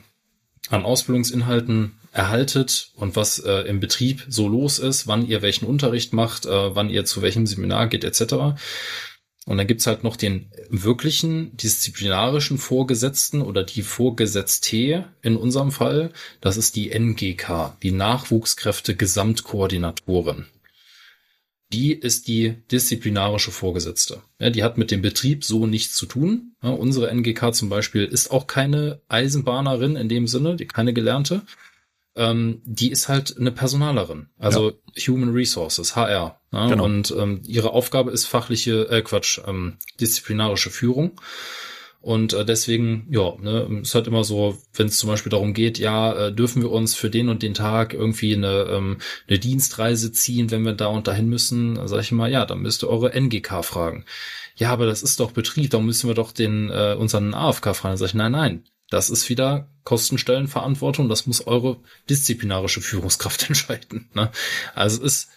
[0.69, 6.13] an Ausbildungsinhalten erhaltet und was äh, im Betrieb so los ist, wann ihr welchen Unterricht
[6.13, 8.55] macht, äh, wann ihr zu welchem Seminar geht, etc.
[9.45, 16.11] Und dann gibt's halt noch den wirklichen disziplinarischen Vorgesetzten oder die Vorgesetzte in unserem Fall.
[16.41, 20.45] Das ist die NGK, die Nachwuchskräfte Gesamtkoordinatorin
[21.73, 24.21] die ist die disziplinarische Vorgesetzte.
[24.39, 26.55] Ja, die hat mit dem Betrieb so nichts zu tun.
[26.61, 31.43] Ja, unsere NGK zum Beispiel ist auch keine Eisenbahnerin in dem Sinne, die keine gelernte.
[32.15, 35.07] ähm, die ist halt eine Personalerin, also ja.
[35.07, 36.41] Human Resources, HR.
[36.51, 36.83] Genau.
[36.83, 41.21] Und ähm, ihre Aufgabe ist fachliche, äh, Quatsch, ähm, disziplinarische Führung.
[42.01, 45.77] Und äh, deswegen, ja, ne, ist halt immer so, wenn es zum Beispiel darum geht,
[45.77, 48.97] ja, äh, dürfen wir uns für den und den Tag irgendwie eine, ähm,
[49.27, 52.61] eine Dienstreise ziehen, wenn wir da und dahin müssen, dann sage ich immer, ja, dann
[52.61, 54.05] müsst ihr eure NGK fragen.
[54.55, 57.91] Ja, aber das ist doch Betrieb, da müssen wir doch den äh, unseren AFK fragen.
[57.91, 61.77] Dann sage ich, nein, nein, das ist wieder Kostenstellenverantwortung, das muss eure
[62.09, 64.09] disziplinarische Führungskraft entscheiden.
[64.15, 64.31] Ne?
[64.73, 65.29] Also es ist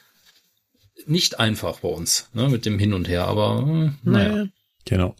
[1.07, 4.47] nicht einfach bei uns, ne, mit dem Hin und Her, aber äh, naja.
[4.87, 5.15] Genau.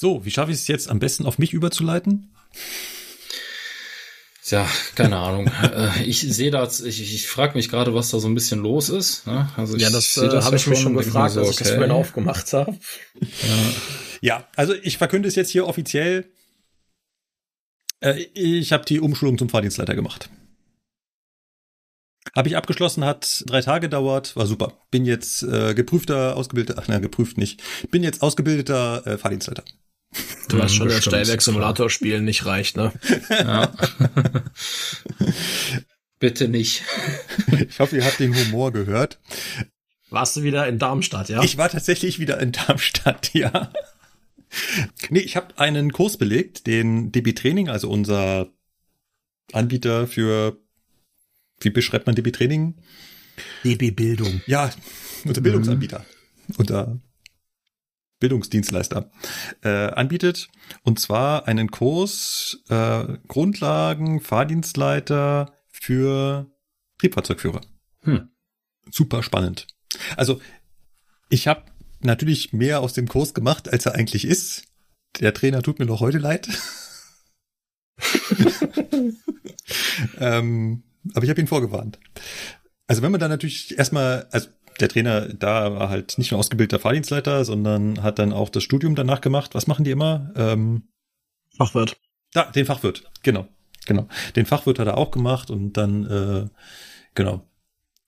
[0.00, 2.30] So, wie schaffe ich es jetzt am besten auf mich überzuleiten?
[4.46, 5.50] Ja, keine Ahnung.
[5.62, 8.88] Äh, ich sehe da, ich, ich frage mich gerade, was da so ein bisschen los
[8.88, 9.26] ist.
[9.26, 9.50] Ne?
[9.58, 11.72] Also ich ja, das, äh, das habe ich mich schon gefragt, so, als ich das
[11.72, 12.78] vorhin aufgemacht habe.
[13.20, 13.28] Ja.
[14.22, 16.32] ja, also ich verkünde es jetzt hier offiziell.
[18.00, 20.30] Äh, ich habe die Umschulung zum Fahrdienstleiter gemacht.
[22.34, 24.78] Habe ich abgeschlossen, hat drei Tage gedauert, war super.
[24.90, 27.62] Bin jetzt äh, geprüfter, ausgebildeter, ach nein, geprüft nicht.
[27.90, 29.64] Bin jetzt ausgebildeter äh, Fahrdienstleiter.
[30.48, 32.92] Du weißt schon, der Stellwerk-Simulator spielen nicht reicht, ne?
[33.30, 33.70] Ja.
[36.18, 36.82] Bitte nicht.
[37.68, 39.20] Ich hoffe, ihr habt den Humor gehört.
[40.10, 41.42] Warst du wieder in Darmstadt, ja?
[41.42, 43.72] Ich war tatsächlich wieder in Darmstadt, ja.
[45.08, 48.48] Nee, ich habe einen Kurs belegt, den DB Training, also unser
[49.52, 50.58] Anbieter für,
[51.60, 52.74] wie beschreibt man DB Training?
[53.64, 54.42] DB Bildung.
[54.46, 54.72] Ja,
[55.24, 56.04] unser Bildungsanbieter.
[56.48, 56.54] Mhm.
[56.56, 57.00] Unter
[58.20, 59.10] Bildungsdienstleister
[59.62, 60.48] äh, anbietet.
[60.82, 66.50] Und zwar einen Kurs äh, Grundlagen Fahrdienstleiter für
[66.98, 67.62] Triebfahrzeugführer.
[68.02, 68.28] Hm.
[68.90, 69.66] Super spannend.
[70.16, 70.40] Also
[71.28, 71.64] ich habe
[72.00, 74.64] natürlich mehr aus dem Kurs gemacht, als er eigentlich ist.
[75.18, 76.48] Der Trainer tut mir noch heute leid.
[80.18, 80.82] ähm,
[81.14, 81.98] aber ich habe ihn vorgewarnt.
[82.86, 84.48] Also wenn man da natürlich erstmal, also
[84.80, 88.94] der Trainer da war halt nicht nur ausgebildeter Fahrdienstleiter, sondern hat dann auch das Studium
[88.94, 89.54] danach gemacht.
[89.54, 90.32] Was machen die immer?
[90.36, 90.88] Ähm,
[91.56, 91.96] Fachwirt.
[92.32, 93.48] Da, den Fachwirt, genau.
[93.86, 94.06] Genau.
[94.36, 96.48] Den Fachwirt hat er auch gemacht und dann, äh,
[97.14, 97.46] genau.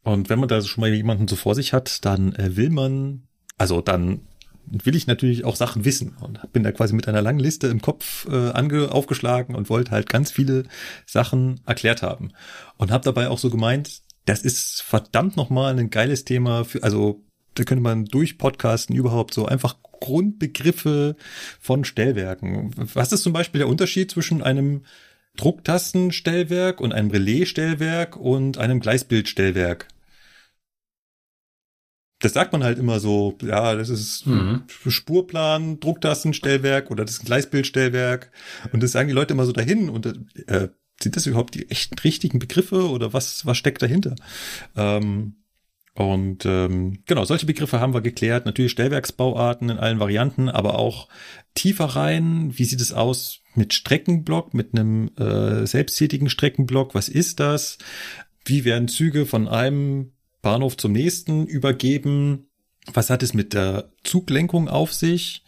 [0.03, 3.27] Und wenn man da schon mal jemanden so vor sich hat, dann äh, will man,
[3.57, 4.23] also dann
[4.67, 7.83] will ich natürlich auch Sachen wissen und bin da quasi mit einer langen Liste im
[7.83, 10.65] Kopf äh, ange aufgeschlagen und wollte halt ganz viele
[11.07, 12.33] Sachen erklärt haben
[12.77, 17.25] und habe dabei auch so gemeint, das ist verdammt nochmal ein geiles Thema für, also
[17.55, 21.17] da könnte man durch Podcasten überhaupt so einfach Grundbegriffe
[21.61, 22.73] von Stellwerken.
[22.95, 24.83] Was ist zum Beispiel der Unterschied zwischen einem
[25.37, 29.89] Drucktastenstellwerk und einem Relaisstellwerk und einem Gleisbildstellwerk?
[32.19, 34.63] Das sagt man halt immer so, ja, das ist mhm.
[34.69, 38.31] Spurplan, Drucktastenstellwerk oder das ist ein Gleisbildstellwerk.
[38.73, 40.07] Und das sagen die Leute immer so dahin und
[40.47, 40.69] äh,
[41.03, 44.15] sind das überhaupt die echten richtigen Begriffe oder was, was steckt dahinter?
[44.77, 45.37] Ähm,
[45.95, 48.47] und ähm, genau, solche Begriffe haben wir geklärt.
[48.47, 51.09] Natürlich Stellwerksbauarten in allen Varianten, aber auch
[51.55, 52.53] tiefer rein.
[52.57, 56.95] Wie sieht es aus mit Streckenblock, mit einem äh, selbsttätigen Streckenblock?
[56.95, 57.77] Was ist das?
[58.45, 62.49] Wie werden Züge von einem Bahnhof zum nächsten übergeben?
[62.93, 65.45] Was hat es mit der Zuglenkung auf sich?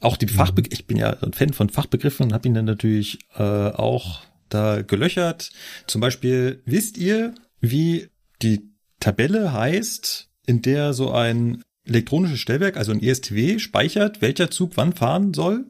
[0.00, 3.18] Auch die Fachbegriffe, ich bin ja ein Fan von Fachbegriffen und habe ihn dann natürlich
[3.36, 5.50] äh, auch da gelöchert.
[5.86, 8.08] Zum Beispiel, wisst ihr, wie
[8.42, 8.70] die
[9.00, 14.94] Tabelle heißt, in der so ein elektronisches Stellwerk, also ein ESTW, speichert, welcher Zug wann
[14.94, 15.66] fahren soll?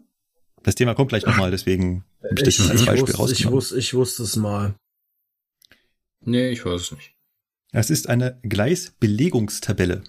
[0.63, 3.33] Das Thema kommt gleich nochmal, deswegen habe ich das ich, als Beispiel rausgenommen.
[3.33, 4.75] Ich wusste, ich wusste es mal.
[6.21, 7.15] Nee, ich weiß es nicht.
[7.73, 10.05] Es ist eine Gleisbelegungstabelle.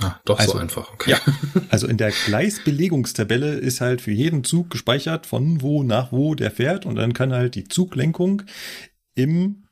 [0.00, 0.92] Ah, doch also, so einfach.
[0.92, 1.12] Okay.
[1.12, 1.20] Ja,
[1.70, 6.50] also in der Gleisbelegungstabelle ist halt für jeden Zug gespeichert, von wo nach wo der
[6.50, 8.42] fährt und dann kann halt die Zuglenkung
[9.14, 9.64] im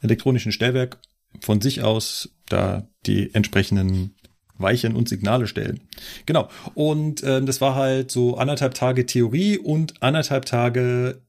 [0.00, 0.98] elektronischen Stellwerk
[1.40, 4.14] von sich aus da die entsprechenden
[4.56, 5.80] Weichen und Signale stellen.
[6.26, 6.48] Genau.
[6.74, 11.22] Und äh, das war halt so anderthalb Tage Theorie und anderthalb Tage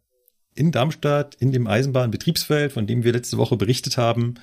[0.56, 4.36] in Darmstadt in dem Eisenbahnbetriebsfeld, von dem wir letzte Woche berichtet haben,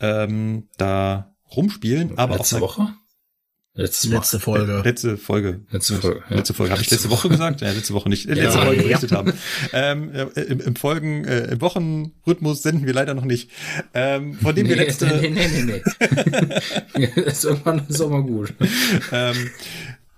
[0.00, 2.18] ähm, da rumspielen.
[2.18, 2.94] Aber letzte auch Woche?
[3.74, 4.82] Letzte, letzte Folge.
[4.84, 5.62] Letzte Folge.
[5.70, 6.22] Letzte Folge.
[6.28, 6.36] Ja.
[6.36, 6.72] Letzte Folge.
[6.72, 7.62] Habe ich letzte Woche gesagt?
[7.62, 8.26] Ja, letzte Woche nicht.
[8.26, 9.16] Letzte ja, Folge berichtet ja.
[9.16, 9.32] haben.
[9.72, 13.50] Ähm, im, im Folgen, äh, im Wochenrhythmus senden wir leider noch nicht.
[13.94, 15.06] Ähm, von dem nee, wir letzte.
[15.06, 15.82] Nee, nee, nee,
[16.96, 17.04] nee.
[17.22, 18.52] ist irgendwann ist auch mal gut.
[19.10, 19.50] ähm,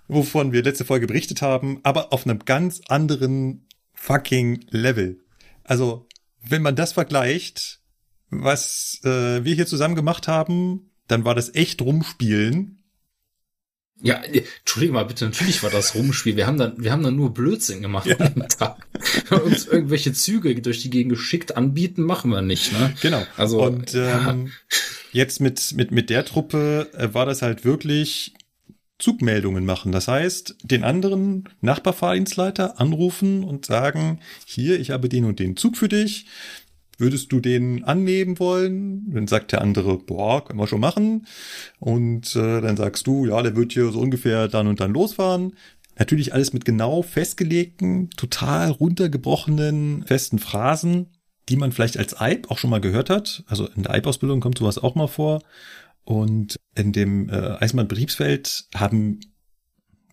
[0.09, 5.21] wovon wir letzte Folge berichtet haben, aber auf einem ganz anderen fucking Level.
[5.63, 6.09] Also,
[6.45, 7.79] wenn man das vergleicht,
[8.29, 12.81] was äh, wir hier zusammen gemacht haben, dann war das echt rumspielen
[14.01, 14.21] Ja,
[14.59, 16.35] Entschuldigung mal bitte, natürlich war das Rumspiel.
[16.35, 18.17] Wir haben dann, wir haben dann nur Blödsinn gemacht ja.
[18.17, 18.85] an Tag.
[19.43, 22.93] uns irgendwelche Züge durch die Gegend geschickt anbieten, machen wir nicht, ne?
[23.01, 23.25] Genau.
[23.37, 24.35] Also und ähm, ja.
[25.13, 28.33] jetzt mit mit mit der Truppe äh, war das halt wirklich
[28.97, 29.91] Zugmeldungen machen.
[29.91, 35.77] Das heißt, den anderen Nachbarfahrdienstleiter anrufen und sagen, hier, ich habe den und den Zug
[35.77, 36.27] für dich.
[36.97, 39.11] Würdest du den annehmen wollen?
[39.11, 41.27] Dann sagt der andere, boah, können wir schon machen.
[41.79, 45.53] Und äh, dann sagst du, ja, der wird hier so ungefähr dann und dann losfahren.
[45.97, 51.07] Natürlich alles mit genau festgelegten, total runtergebrochenen, festen Phrasen,
[51.49, 53.43] die man vielleicht als Eib auch schon mal gehört hat.
[53.47, 55.41] Also in der Eib-Ausbildung kommt sowas auch mal vor.
[56.03, 59.19] Und in dem äh, Eisenbahnbetriebsfeld haben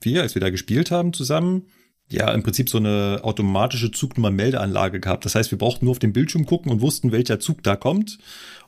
[0.00, 1.66] wir, als wir da gespielt haben zusammen,
[2.12, 5.24] ja im Prinzip so eine automatische Zugnummer-Meldeanlage gehabt.
[5.24, 8.18] Das heißt, wir brauchten nur auf den Bildschirm gucken und wussten, welcher Zug da kommt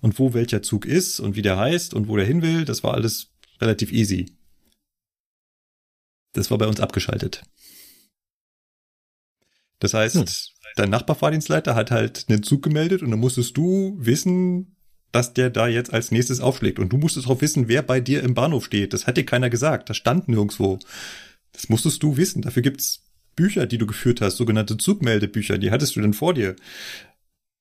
[0.01, 2.65] und wo welcher Zug ist und wie der heißt und wo der hin will.
[2.65, 3.31] Das war alles
[3.61, 4.37] relativ easy.
[6.33, 7.45] Das war bei uns abgeschaltet.
[9.79, 10.25] Das heißt, hm.
[10.77, 14.77] dein Nachbarfahrdienstleiter hat halt einen Zug gemeldet und dann musstest du wissen,
[15.13, 16.79] dass der da jetzt als nächstes aufschlägt.
[16.79, 18.93] Und du musstest auch wissen, wer bei dir im Bahnhof steht.
[18.93, 19.89] Das hat dir keiner gesagt.
[19.89, 20.81] Das stand nirgendwo.
[21.53, 22.43] Das musstest du wissen.
[22.43, 23.04] Dafür gibt's
[23.37, 25.59] Bücher, die du geführt hast, sogenannte Zugmeldebücher.
[25.59, 26.57] Die hattest du denn vor dir.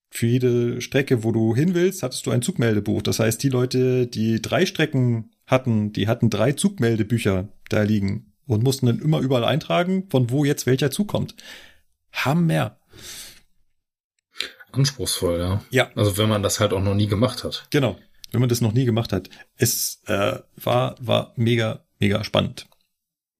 [0.09, 3.01] Für jede Strecke, wo du hin willst, hattest du ein Zugmeldebuch.
[3.01, 8.63] Das heißt, die Leute, die drei Strecken hatten, die hatten drei Zugmeldebücher da liegen und
[8.63, 11.35] mussten dann immer überall eintragen, von wo jetzt welcher Zug kommt.
[12.11, 12.77] Hammer.
[14.71, 15.63] Anspruchsvoll, ja.
[15.69, 15.91] Ja.
[15.95, 17.67] Also wenn man das halt auch noch nie gemacht hat.
[17.71, 17.97] Genau.
[18.31, 19.29] Wenn man das noch nie gemacht hat.
[19.55, 22.67] Es äh, war, war mega, mega spannend.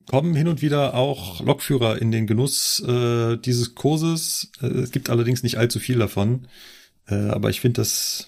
[0.08, 4.52] Kommen hin und wieder auch Lokführer in den Genuss äh, dieses Kurses.
[4.62, 6.48] Äh, es gibt allerdings nicht allzu viel davon.
[7.08, 8.28] Äh, aber ich finde das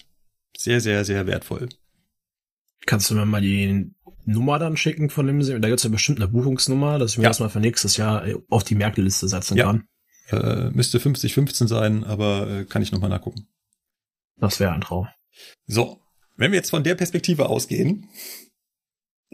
[0.56, 1.68] sehr, sehr, sehr wertvoll.
[2.86, 3.90] Kannst du mir mal die
[4.24, 5.60] Nummer dann schicken von dem Seminar?
[5.60, 7.30] Da gibt es ja bestimmt eine Buchungsnummer, dass ich mir ja.
[7.30, 9.66] das mal für nächstes Jahr auf die Merkeliste setzen ja.
[9.66, 9.86] kann.
[10.30, 13.46] Äh, müsste 50-15 sein, aber äh, kann ich nochmal nachgucken.
[14.36, 15.08] Das wäre ein Traum.
[15.66, 16.00] So,
[16.36, 18.08] wenn wir jetzt von der Perspektive ausgehen,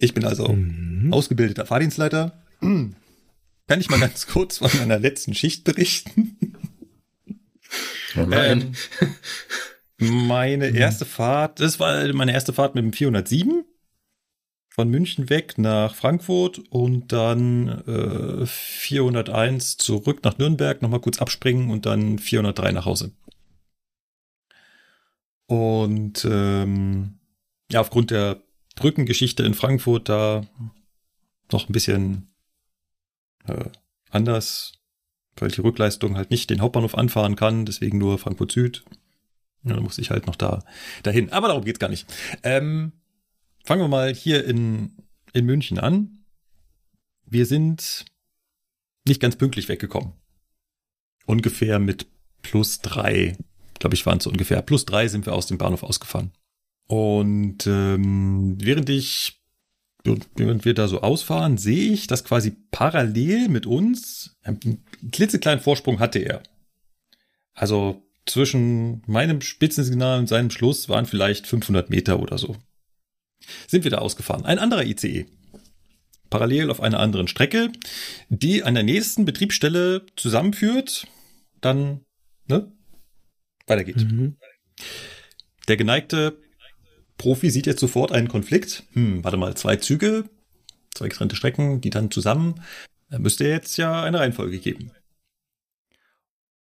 [0.03, 1.13] ich bin also mhm.
[1.13, 6.37] ausgebildeter Fahrdienstleiter, kann ich mal ganz kurz von meiner letzten Schicht berichten?
[8.17, 8.73] ähm,
[9.99, 13.65] meine erste Fahrt, das war meine erste Fahrt mit dem 407
[14.69, 21.71] von München weg nach Frankfurt und dann äh, 401 zurück nach Nürnberg, nochmal kurz abspringen
[21.71, 23.13] und dann 403 nach Hause.
[25.47, 27.21] Und ähm,
[27.71, 28.43] ja, aufgrund der
[28.75, 30.47] Brückengeschichte in Frankfurt da
[31.51, 32.33] noch ein bisschen
[33.47, 33.69] äh,
[34.11, 34.73] anders,
[35.37, 38.85] weil die Rückleistung halt nicht den Hauptbahnhof anfahren kann, deswegen nur Frankfurt Süd.
[39.65, 40.65] Ja, da muss ich halt noch da
[41.03, 41.31] dahin.
[41.33, 42.07] Aber darum geht's gar nicht.
[42.43, 42.93] Ähm,
[43.65, 44.97] fangen wir mal hier in,
[45.33, 46.25] in München an.
[47.25, 48.05] Wir sind
[49.07, 50.13] nicht ganz pünktlich weggekommen.
[51.27, 52.07] Ungefähr mit
[52.43, 53.37] plus drei,
[53.79, 54.61] glaube ich, waren es so ungefähr.
[54.63, 56.33] Plus drei sind wir aus dem Bahnhof ausgefahren.
[56.87, 59.41] Und ähm, während ich,
[60.05, 66.01] während wir da so ausfahren, sehe ich, dass quasi parallel mit uns einen klitzekleinen Vorsprung
[66.01, 66.43] hatte er.
[67.55, 72.57] Also zwischen meinem Spitzensignal und seinem Schluss waren vielleicht 500 Meter oder so
[73.67, 74.45] sind wir da ausgefahren.
[74.45, 75.27] Ein anderer ICE.
[76.31, 77.71] Parallel auf einer anderen Strecke,
[78.29, 81.07] die an der nächsten Betriebsstelle zusammenführt,
[81.61, 82.05] dann
[82.47, 82.73] ne,
[83.67, 83.99] weitergeht.
[83.99, 84.37] Mhm.
[85.69, 86.42] Der geneigte
[87.19, 88.85] Profi sieht jetzt sofort einen Konflikt.
[88.93, 90.25] Hm, warte mal, zwei Züge,
[90.95, 92.57] zwei getrennte Strecken, die dann zusammen,
[93.11, 94.91] da müsste jetzt ja eine Reihenfolge geben.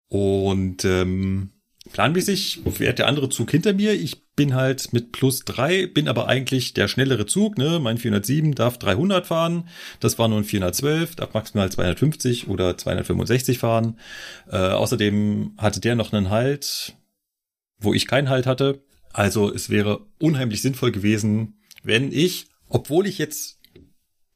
[0.08, 1.52] Und ähm,
[1.90, 3.94] planmäßig fährt der andere Zug hinter mir.
[3.94, 7.56] Ich bin halt mit plus drei, bin aber eigentlich der schnellere Zug.
[7.56, 7.80] Ne?
[7.80, 9.68] Mein 407 darf 300 fahren.
[10.00, 13.98] Das war nur ein 412, darf maximal 250 oder 265 fahren.
[14.50, 16.94] Äh, außerdem hatte der noch einen Halt,
[17.78, 18.84] wo ich keinen Halt hatte.
[19.12, 23.60] Also es wäre unheimlich sinnvoll gewesen, wenn ich, obwohl ich jetzt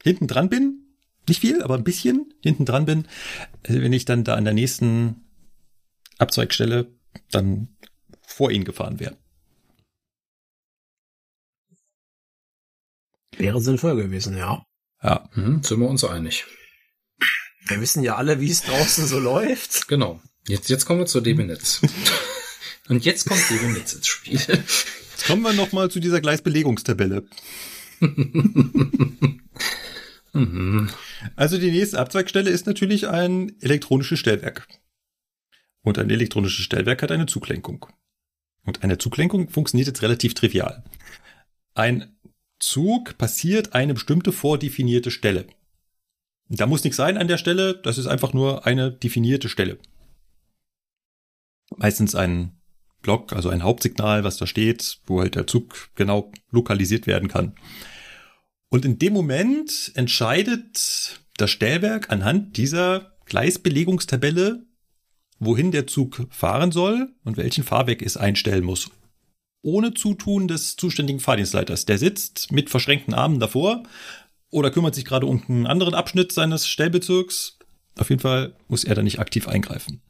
[0.02, 0.86] hinten dran bin,
[1.28, 3.06] nicht viel, aber ein bisschen hinten dran bin,
[3.64, 5.26] äh, wenn ich dann da an der nächsten
[6.18, 6.94] Abzweigstelle
[7.30, 7.76] dann
[8.22, 9.16] vor ihn gefahren wäre.
[13.36, 14.64] Wäre sinnvoll gewesen, ja.
[15.02, 16.46] Ja, hm, sind wir uns einig.
[17.66, 19.88] Wir wissen ja alle, wie es draußen so läuft.
[19.88, 20.20] Genau.
[20.46, 21.82] Jetzt, jetzt kommen wir zur DB-Netz.
[22.88, 24.38] Und jetzt kommt DB-Netz ins Spiel.
[24.38, 27.26] Jetzt kommen wir noch mal zu dieser Gleisbelegungstabelle.
[30.36, 30.90] Mhm.
[31.34, 34.68] Also die nächste Abzweigstelle ist natürlich ein elektronisches Stellwerk.
[35.82, 37.86] Und ein elektronisches Stellwerk hat eine Zuglenkung.
[38.64, 40.84] Und eine Zuglenkung funktioniert jetzt relativ trivial.
[41.74, 42.16] Ein
[42.58, 45.46] Zug passiert eine bestimmte vordefinierte Stelle.
[46.48, 49.78] Da muss nichts sein an der Stelle, das ist einfach nur eine definierte Stelle.
[51.76, 52.55] Meistens ein
[53.06, 57.54] Block, also ein Hauptsignal, was da steht, wo halt der Zug genau lokalisiert werden kann.
[58.68, 64.66] Und in dem Moment entscheidet das Stellwerk anhand dieser Gleisbelegungstabelle,
[65.38, 68.90] wohin der Zug fahren soll und welchen Fahrweg es einstellen muss.
[69.62, 71.84] Ohne Zutun des zuständigen Fahrdienstleiters.
[71.84, 73.84] Der sitzt mit verschränkten Armen davor
[74.50, 77.58] oder kümmert sich gerade um einen anderen Abschnitt seines Stellbezirks.
[77.96, 80.02] Auf jeden Fall muss er da nicht aktiv eingreifen.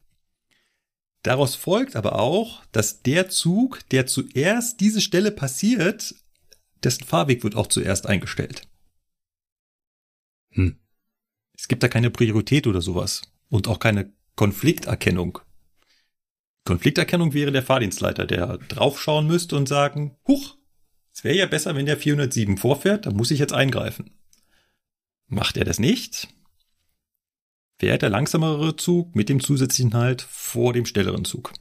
[1.27, 6.15] Daraus folgt aber auch, dass der Zug, der zuerst diese Stelle passiert,
[6.85, 8.69] dessen Fahrweg wird auch zuerst eingestellt.
[10.51, 10.79] Hm.
[11.59, 15.41] Es gibt da keine Priorität oder sowas und auch keine Konflikterkennung.
[16.65, 20.57] Konflikterkennung wäre der Fahrdienstleiter, der draufschauen müsste und sagen, huch,
[21.13, 24.13] es wäre ja besser, wenn der 407 vorfährt, da muss ich jetzt eingreifen.
[25.27, 26.29] Macht er das nicht,
[27.79, 31.53] fährt der langsamere Zug mit dem zusätzlichen Halt vor dem schnelleren Zug.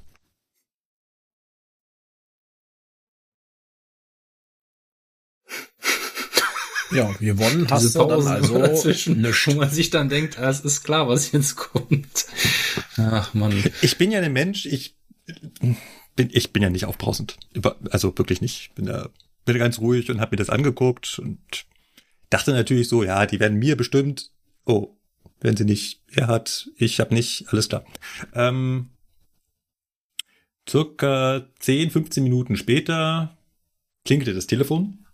[6.91, 10.49] Ja, wir wollen hast du dann also dazwischen, eine wo man sich dann denkt, ah,
[10.49, 12.26] es ist klar, was jetzt kommt.
[12.97, 13.63] Ach man.
[13.82, 14.95] Ich bin ja ein Mensch, ich
[16.16, 17.38] bin ich bin ja nicht aufbrausend.
[17.89, 18.74] Also wirklich nicht.
[18.76, 19.09] Bin da
[19.45, 21.39] bin ganz ruhig und habe mir das angeguckt und
[22.30, 24.32] dachte natürlich so, ja, die werden mir bestimmt.
[24.66, 24.95] Oh,
[25.46, 27.86] wenn sie nicht, er hat, ich habe nicht, alles klar.
[28.34, 28.89] Ähm,
[30.68, 33.38] circa 10, 15 Minuten später
[34.06, 35.06] klingelte das Telefon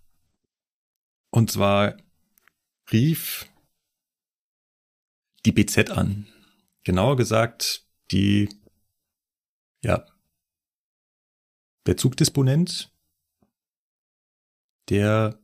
[1.31, 1.97] und zwar
[2.93, 3.45] rief
[5.45, 6.27] die BZ an.
[6.85, 8.47] Genauer gesagt, die,
[9.83, 10.05] ja,
[11.87, 12.89] der Zugdisponent,
[14.87, 15.37] der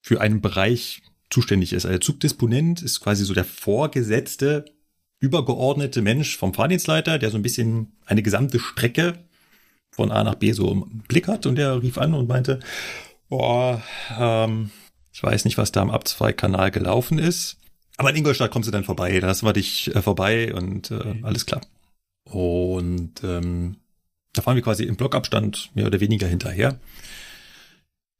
[0.00, 1.84] für einen Bereich zuständig ist.
[1.84, 4.64] Also der Zugdisponent ist quasi so der vorgesetzte,
[5.20, 9.18] übergeordnete Mensch vom Fahrdienstleiter, der so ein bisschen eine gesamte Strecke
[9.90, 12.60] von A nach B so im Blick hat und der rief an und meinte,
[13.28, 13.82] boah,
[14.18, 14.70] ähm,
[15.12, 17.58] ich weiß nicht, was da am Abzweigkanal gelaufen ist.
[17.96, 19.20] Aber in Ingolstadt kommst du dann vorbei.
[19.20, 21.60] Da hast wir dich äh, vorbei und äh, alles klar.
[22.24, 23.76] Und ähm,
[24.32, 26.80] da fahren wir quasi im Blockabstand mehr oder weniger hinterher.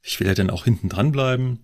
[0.02, 1.60] Ich will ja dann auch hinten dran bleiben.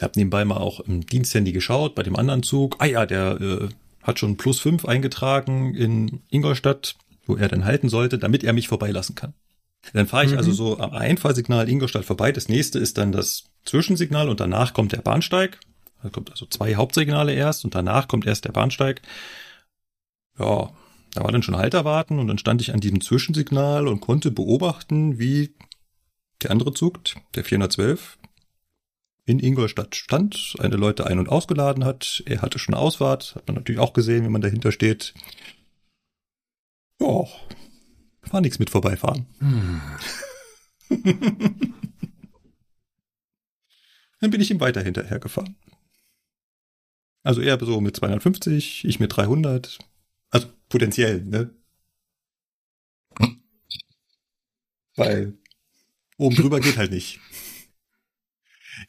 [0.00, 2.76] Hab nebenbei mal auch im Diensthandy geschaut bei dem anderen Zug.
[2.78, 3.68] Ah ja, der äh,
[4.02, 8.68] hat schon plus fünf eingetragen in Ingolstadt, wo er dann halten sollte, damit er mich
[8.68, 9.34] vorbeilassen kann.
[9.92, 10.38] Dann fahre ich mhm.
[10.38, 12.32] also so am Einfahrsignal Ingolstadt vorbei.
[12.32, 15.60] Das nächste ist dann das Zwischensignal und danach kommt der Bahnsteig.
[16.02, 19.02] Da kommt also zwei Hauptsignale erst und danach kommt erst der Bahnsteig.
[20.38, 20.70] Ja,
[21.14, 25.18] da war dann schon Halterwarten und dann stand ich an diesem Zwischensignal und konnte beobachten,
[25.18, 25.54] wie
[26.42, 27.00] der andere Zug,
[27.34, 28.18] der 412,
[29.26, 32.22] in Ingolstadt stand, eine Leute ein- und ausgeladen hat.
[32.26, 35.14] Er hatte schon Ausfahrt, hat man natürlich auch gesehen, wenn man dahinter steht.
[37.00, 37.24] Ja,
[38.30, 39.26] war nichts mit vorbeifahren.
[39.38, 39.80] Hm.
[44.20, 45.56] Dann bin ich ihm weiter hinterher gefahren.
[47.22, 49.78] Also er so mit 250, ich mit 300.
[50.30, 51.50] Also potenziell, ne?
[54.96, 55.38] Weil
[56.16, 57.20] oben drüber geht halt nicht.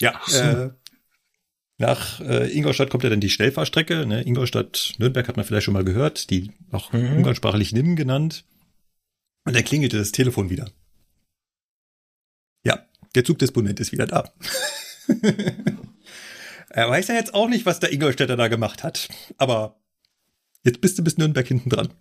[0.02, 0.39] Ja, so.
[0.39, 0.72] äh,
[1.78, 4.06] nach äh, Ingolstadt kommt ja dann die Schnellfahrstrecke.
[4.06, 4.26] Ne?
[4.26, 7.18] Ingolstadt-Nürnberg hat man vielleicht schon mal gehört, die auch mhm.
[7.18, 8.46] umgangssprachlich NIM genannt.
[9.46, 10.72] Und da klingelte das Telefon wieder.
[12.64, 14.34] Ja, der Zugdisponent ist wieder da.
[16.70, 19.10] er weiß ja jetzt auch nicht, was der Ingolstädter da gemacht hat.
[19.38, 19.80] Aber
[20.64, 21.93] jetzt bist du bis Nürnberg hinten dran.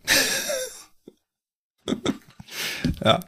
[3.05, 3.21] ja.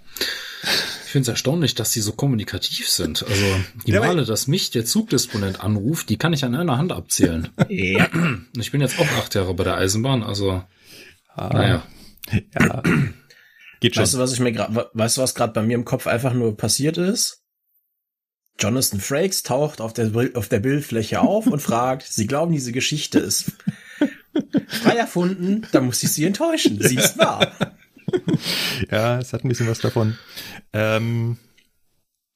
[1.07, 3.23] Ich finde es erstaunlich, dass sie so kommunikativ sind.
[3.23, 3.45] Also
[3.87, 7.49] die ja, Male, dass mich der Zugdisponent anruft, die kann ich an einer Hand abzählen.
[7.69, 8.09] ja.
[8.59, 10.65] Ich bin jetzt auch acht Jahre bei der Eisenbahn, also
[11.29, 11.87] ah, naja.
[12.59, 12.83] Ja.
[13.79, 14.03] Geht schon.
[14.03, 16.33] Weißt du, was ich mir gerade, weißt du, was gerade bei mir im Kopf einfach
[16.33, 17.45] nur passiert ist?
[18.59, 23.21] Jonathan Frakes taucht auf der, auf der Bildfläche auf und fragt, Sie glauben, diese Geschichte
[23.21, 23.53] ist
[24.67, 26.83] frei erfunden, da muss ich Sie enttäuschen.
[26.83, 27.53] Sie ist wahr.
[28.91, 30.19] Ja, es hat ein bisschen was davon.
[30.73, 31.39] Ähm,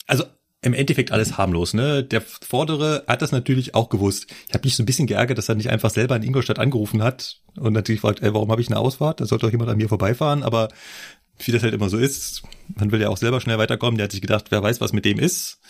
[0.06, 0.24] also
[0.62, 2.04] im Endeffekt alles harmlos, ne?
[2.04, 4.26] Der Vordere hat das natürlich auch gewusst.
[4.48, 7.02] Ich habe mich so ein bisschen geärgert, dass er nicht einfach selber in Ingolstadt angerufen
[7.02, 9.20] hat und natürlich fragt, ey, warum habe ich eine Ausfahrt?
[9.20, 10.68] Da sollte doch jemand an mir vorbeifahren, aber
[11.38, 12.42] wie das halt immer so ist,
[12.74, 15.06] man will ja auch selber schnell weiterkommen, der hat sich gedacht, wer weiß, was mit
[15.06, 15.60] dem ist.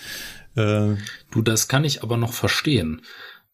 [0.56, 0.96] Äh,
[1.30, 3.02] du, das kann ich aber noch verstehen,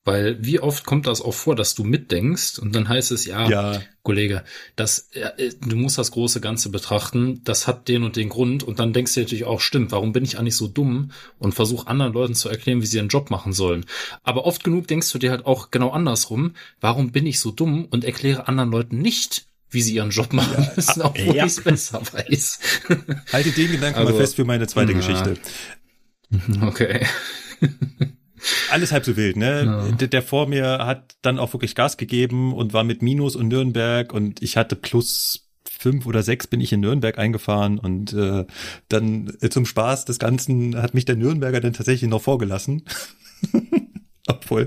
[0.06, 3.48] Weil wie oft kommt das auch vor, dass du mitdenkst und dann heißt es, ja,
[3.48, 3.82] ja.
[4.04, 4.44] Kollege,
[4.76, 8.78] das, äh, du musst das große Ganze betrachten, das hat den und den Grund und
[8.78, 12.12] dann denkst du natürlich auch, stimmt, warum bin ich eigentlich so dumm und versuch anderen
[12.12, 13.84] Leuten zu erklären, wie sie ihren Job machen sollen.
[14.22, 17.86] Aber oft genug denkst du dir halt auch genau andersrum, warum bin ich so dumm
[17.86, 21.46] und erkläre anderen Leuten nicht, wie sie ihren Job machen ja, müssen, obwohl ja.
[21.46, 22.60] ich es besser weiß.
[23.32, 24.98] Halte den Gedanken also, mal fest für meine zweite na.
[24.98, 25.36] Geschichte.
[26.62, 27.06] Okay.
[28.70, 29.64] Alles halb so wild, ne?
[29.64, 29.92] Ja.
[29.92, 33.48] Der, der, vor mir hat dann auch wirklich Gas gegeben und war mit Minus und
[33.48, 38.44] Nürnberg und ich hatte plus fünf oder sechs bin ich in Nürnberg eingefahren und äh,
[38.88, 42.82] dann äh, zum Spaß des Ganzen hat mich der Nürnberger dann tatsächlich noch vorgelassen.
[44.28, 44.66] Obwohl,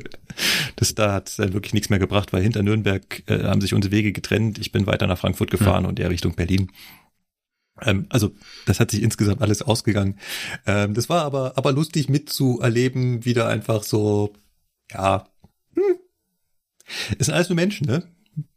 [0.78, 3.92] das da hat dann wirklich nichts mehr gebracht, weil hinter Nürnberg äh, haben sich unsere
[3.92, 4.58] Wege getrennt.
[4.58, 5.90] Ich bin weiter nach Frankfurt gefahren ja.
[5.90, 6.72] und er Richtung Berlin.
[7.84, 8.32] Ähm, also
[8.66, 10.20] das hat sich insgesamt alles ausgegangen.
[10.66, 14.34] Ähm, das war aber aber lustig mitzuerleben, wieder einfach so,
[14.92, 15.28] ja,
[15.76, 16.00] hm,
[17.18, 18.04] es sind alles nur Menschen, ne?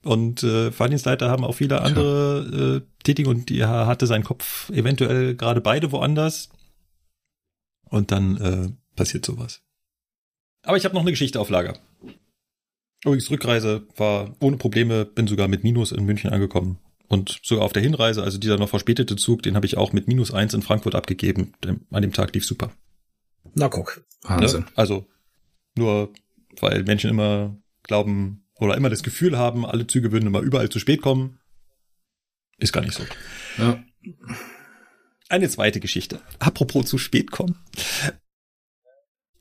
[0.04, 5.34] Und äh, Fahrdienstleiter haben auch viele andere äh, Tätige und die hatte seinen Kopf eventuell
[5.34, 6.50] gerade beide woanders.
[7.88, 9.60] Und dann äh, passiert sowas.
[10.62, 11.78] Aber ich habe noch eine Geschichte auf Lager.
[13.04, 16.78] Übrigens, Rückreise war ohne Probleme, bin sogar mit Minus in München angekommen.
[17.12, 20.08] Und sogar auf der Hinreise, also dieser noch verspätete Zug, den habe ich auch mit
[20.08, 21.52] minus eins in Frankfurt abgegeben.
[21.90, 22.72] An dem Tag lief super.
[23.54, 24.02] Na guck.
[24.22, 24.62] Wahnsinn.
[24.62, 24.66] Ne?
[24.76, 25.06] Also
[25.76, 26.14] nur,
[26.58, 30.78] weil Menschen immer glauben oder immer das Gefühl haben, alle Züge würden immer überall zu
[30.78, 31.38] spät kommen.
[32.56, 33.04] Ist gar nicht so.
[33.58, 33.84] Ja.
[35.28, 36.22] Eine zweite Geschichte.
[36.38, 37.58] Apropos zu spät kommen.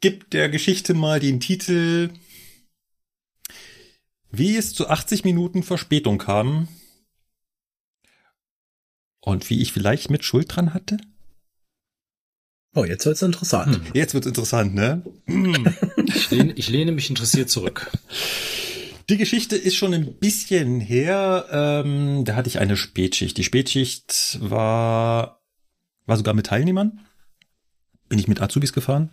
[0.01, 2.09] Gibt der Geschichte mal den Titel
[4.29, 6.67] Wie es zu 80 Minuten Verspätung kam
[9.21, 10.97] und wie ich vielleicht mit Schuld dran hatte?
[12.73, 13.75] Oh, jetzt wird's interessant.
[13.75, 13.83] Hm.
[13.93, 15.03] Jetzt wird's interessant, ne?
[16.05, 17.91] ich, lehne, ich lehne mich interessiert zurück.
[19.09, 21.45] Die Geschichte ist schon ein bisschen her.
[21.51, 23.37] Ähm, da hatte ich eine Spätschicht.
[23.37, 25.43] Die Spätschicht war,
[26.05, 27.01] war sogar mit Teilnehmern.
[28.07, 29.09] Bin ich mit Azubis gefahren.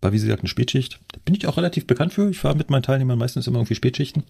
[0.00, 1.00] War wie gesagt eine Spätschicht.
[1.12, 2.30] Da bin ich auch relativ bekannt für.
[2.30, 4.22] Ich fahre mit meinen Teilnehmern meistens immer irgendwie Spätschichten.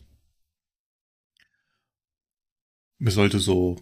[2.98, 3.76] Es sollte so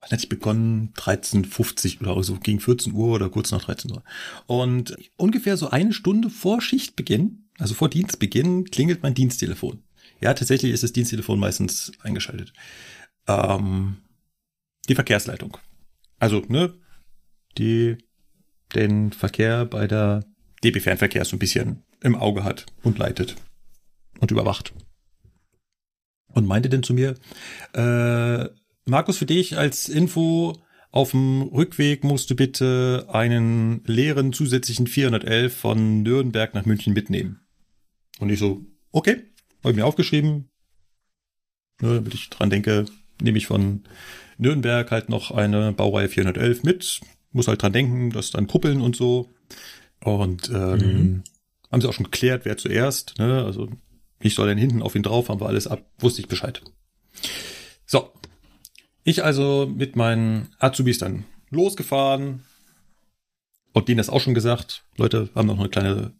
[0.00, 0.92] wann hatte ich begonnen?
[0.96, 4.02] 13.50 oder so, gegen 14 Uhr oder kurz nach 13 Uhr.
[4.46, 9.82] Und ungefähr so eine Stunde vor Schichtbeginn, also vor Dienstbeginn, klingelt mein Diensttelefon.
[10.20, 12.52] Ja, tatsächlich ist das Diensttelefon meistens eingeschaltet.
[13.26, 13.98] Ähm,
[14.88, 15.58] die Verkehrsleitung.
[16.18, 16.74] Also, ne,
[17.58, 17.98] die
[18.74, 20.24] den Verkehr bei der
[20.64, 23.36] DB Fernverkehr so ein bisschen im Auge hat und leitet
[24.20, 24.72] und überwacht.
[26.28, 27.14] Und meinte denn zu mir,
[27.72, 28.48] äh,
[28.88, 30.54] Markus, für dich als Info,
[30.92, 37.40] auf dem Rückweg musst du bitte einen leeren zusätzlichen 411 von Nürnberg nach München mitnehmen.
[38.20, 39.24] Und ich so, okay,
[39.62, 40.48] habe ich mir aufgeschrieben.
[41.82, 42.86] Ne, damit ich dran denke,
[43.20, 43.82] nehme ich von
[44.38, 47.00] Nürnberg halt noch eine Baureihe 411 mit.
[47.32, 49.34] Muss halt dran denken, das dann kuppeln und so.
[50.02, 51.24] Und ähm, mhm.
[51.72, 53.18] haben sie auch schon geklärt, wer zuerst.
[53.18, 53.44] Ne?
[53.44, 53.68] Also
[54.20, 56.62] ich soll dann hinten auf ihn drauf, haben wir alles ab, wusste ich Bescheid.
[57.84, 58.12] So,
[59.06, 62.42] ich also mit meinen Azubis dann losgefahren
[63.72, 64.84] und denen das auch schon gesagt.
[64.96, 66.12] Leute haben noch eine kleine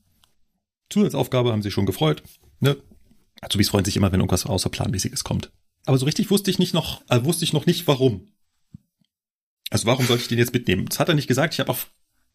[0.88, 2.22] Zusatzaufgabe, haben sich schon gefreut.
[2.60, 2.76] Ne?
[3.40, 5.50] Azubis freuen sich immer, wenn irgendwas außerplanmäßiges kommt.
[5.84, 8.32] Aber so richtig wusste ich nicht noch, äh, wusste ich noch nicht, warum.
[9.70, 10.86] Also warum sollte ich den jetzt mitnehmen?
[10.86, 11.54] Das hat er nicht gesagt.
[11.54, 11.80] Ich habe auch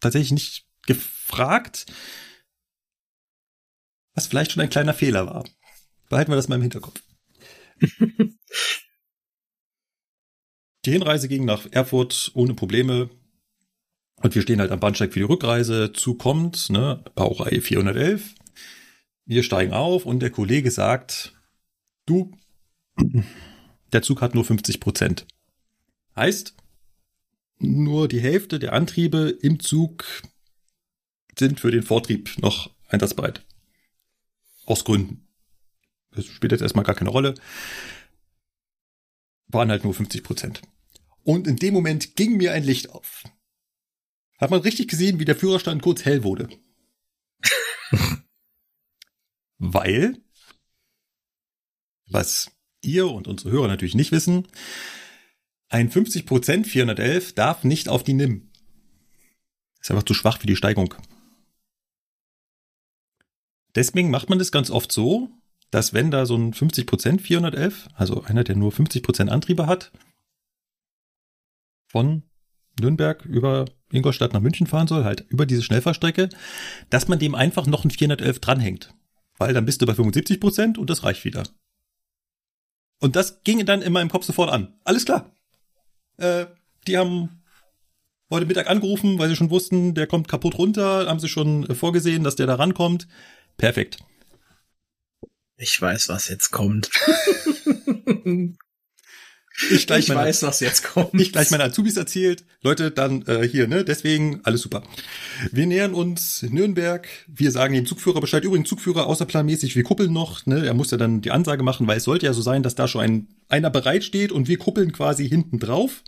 [0.02, 1.86] tatsächlich nicht gefragt,
[4.16, 5.46] was vielleicht schon ein kleiner Fehler war.
[6.10, 7.02] Behalten wir das mal im Hinterkopf.
[10.86, 13.10] Die Hinreise ging nach Erfurt ohne Probleme.
[14.16, 15.94] Und wir stehen halt am Bahnsteig für die Rückreise.
[15.94, 18.36] Zug kommt, ne, Baureihe 411.
[19.26, 21.34] Wir steigen auf und der Kollege sagt,
[22.06, 22.32] du,
[23.94, 25.28] der Zug hat nur 50 Prozent.
[26.16, 26.56] Heißt,
[27.60, 30.24] nur die Hälfte der Antriebe im Zug
[31.38, 33.46] sind für den Vortrieb noch einsatzbereit.
[34.66, 35.28] Aus Gründen.
[36.12, 37.36] Das spielt jetzt erstmal gar keine Rolle
[39.54, 40.62] waren halt nur 50 Prozent.
[41.24, 43.24] Und in dem Moment ging mir ein Licht auf.
[44.38, 46.50] Hat man richtig gesehen, wie der Führerstand kurz hell wurde.
[49.58, 50.18] Weil,
[52.08, 54.48] was ihr und unsere Hörer natürlich nicht wissen,
[55.70, 58.52] ein 50% 411 darf nicht auf die NIM.
[59.80, 60.94] Ist einfach zu schwach für die Steigung.
[63.76, 65.30] Deswegen macht man das ganz oft so,
[65.72, 69.92] dass wenn da so ein 50% 411, also einer, der nur 50% Antriebe hat,
[71.88, 72.24] von
[72.80, 76.30] Nürnberg über Ingolstadt nach München fahren soll, halt über diese Schnellfahrstrecke,
[76.90, 78.94] dass man dem einfach noch ein 411 dranhängt.
[79.38, 81.44] weil dann bist du bei 75 Prozent und das reicht wieder.
[83.00, 84.76] Und das ging dann in meinem Kopf sofort an.
[84.84, 85.36] Alles klar.
[86.18, 86.46] Äh,
[86.86, 87.42] die haben
[88.30, 91.74] heute Mittag angerufen, weil sie schon wussten, der kommt kaputt runter, haben sie schon äh,
[91.74, 93.08] vorgesehen, dass der da rankommt.
[93.58, 93.98] Perfekt.
[95.62, 96.90] Ich weiß, was jetzt kommt.
[99.70, 101.14] Ich, gleich ich meine, weiß, was jetzt kommt.
[101.22, 102.44] Ich gleich meine Azubis erzählt.
[102.62, 103.86] Leute, dann äh, hier, ne?
[103.86, 104.82] Deswegen alles super.
[105.52, 107.08] Wir nähern uns Nürnberg.
[107.28, 108.44] Wir sagen dem Zugführer Bescheid.
[108.44, 110.46] Übrigens, Zugführer außerplanmäßig, wir kuppeln noch.
[110.48, 110.66] Ne?
[110.66, 112.88] Er muss ja dann die Ansage machen, weil es sollte ja so sein, dass da
[112.88, 116.02] schon ein, einer bereitsteht und wir kuppeln quasi hinten drauf.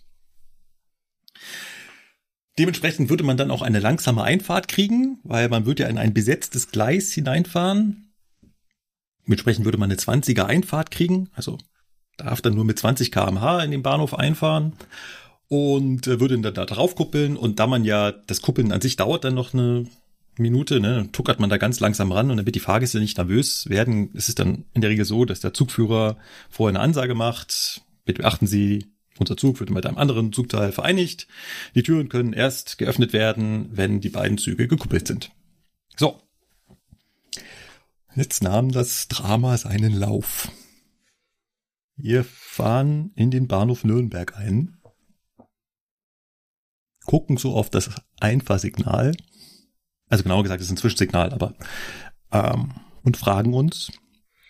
[2.58, 6.14] Dementsprechend würde man dann auch eine langsame Einfahrt kriegen, weil man würde ja in ein
[6.14, 8.13] besetztes Gleis hineinfahren.
[9.26, 11.58] Dementsprechend würde man eine 20er Einfahrt kriegen, also
[12.18, 14.74] darf dann nur mit 20 kmh in den Bahnhof einfahren
[15.48, 18.96] und äh, würde dann da drauf kuppeln und da man ja, das Kuppeln an sich
[18.96, 19.86] dauert dann noch eine
[20.38, 24.12] Minute, ne, tuckert man da ganz langsam ran und damit die Fahrgäste nicht nervös werden,
[24.14, 26.18] ist es dann in der Regel so, dass der Zugführer
[26.50, 28.88] vorher eine Ansage macht, bitte beachten Sie,
[29.20, 31.28] unser Zug wird mit einem anderen Zugteil vereinigt.
[31.76, 35.30] Die Türen können erst geöffnet werden, wenn die beiden Züge gekuppelt sind.
[35.96, 36.20] So.
[38.16, 40.52] Jetzt nahm das Drama seinen Lauf.
[41.96, 44.78] Wir fahren in den Bahnhof Nürnberg ein,
[47.06, 47.90] gucken so auf das
[48.20, 49.16] Einfahrsignal,
[50.10, 51.56] also genauer gesagt, es ist ein Zwischensignal, aber
[52.32, 53.92] ähm, und fragen uns,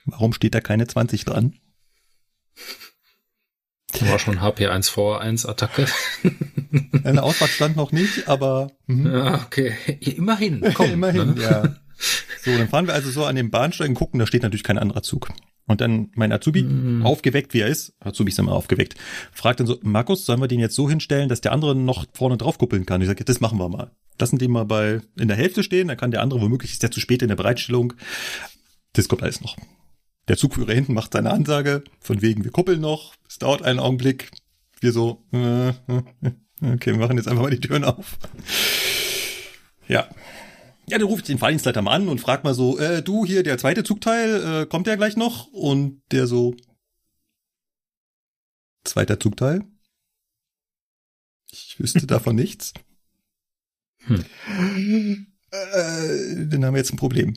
[0.05, 1.59] warum steht da keine 20 dran?
[4.01, 5.85] War schon HP1V1-Attacke.
[7.03, 8.71] Eine Ausfahrt stand noch nicht, aber.
[8.87, 9.05] Mhm.
[9.05, 9.75] Ja, okay.
[9.99, 10.61] Immerhin.
[10.73, 11.41] Komm, Immerhin, ne?
[11.41, 11.75] ja.
[12.43, 15.01] So, dann fahren wir also so an den Bahnsteigen, gucken, da steht natürlich kein anderer
[15.01, 15.29] Zug.
[15.65, 17.05] Und dann mein Azubi, mhm.
[17.05, 18.95] aufgeweckt wie er ist, Azubi ist immer aufgeweckt,
[19.31, 22.35] fragt dann so, Markus, sollen wir den jetzt so hinstellen, dass der andere noch vorne
[22.35, 23.01] drauf kuppeln kann?
[23.01, 23.91] Ich sage, das machen wir mal.
[24.19, 26.91] Lassen die mal bei in der Hälfte stehen, dann kann der andere, womöglich ist der
[26.91, 27.93] zu spät in der Bereitstellung.
[28.91, 29.55] Das kommt alles noch.
[30.27, 34.31] Der Zugführer hinten macht seine Ansage, von wegen, wir kuppeln noch, es dauert einen Augenblick.
[34.81, 35.69] Wir so, äh,
[36.61, 38.17] okay, wir machen jetzt einfach mal die Türen auf.
[39.87, 40.07] Ja,
[40.87, 43.43] ja, dann rufe ich den Fahrdienstleiter mal an und frag mal so, äh, du hier,
[43.43, 45.47] der zweite Zugteil, äh, kommt der gleich noch?
[45.47, 46.55] Und der so,
[48.83, 49.63] zweiter Zugteil?
[51.51, 52.73] Ich wüsste davon nichts.
[54.05, 55.27] Hm.
[55.51, 57.35] Äh, dann haben wir jetzt ein Problem.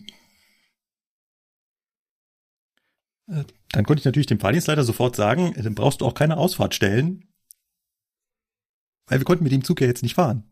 [3.29, 6.75] Äh, dann konnte ich natürlich dem Fahrdienstleiter sofort sagen, dann brauchst du auch keine Ausfahrt
[6.75, 7.29] stellen,
[9.07, 10.45] weil wir konnten mit dem Zug ja jetzt nicht fahren.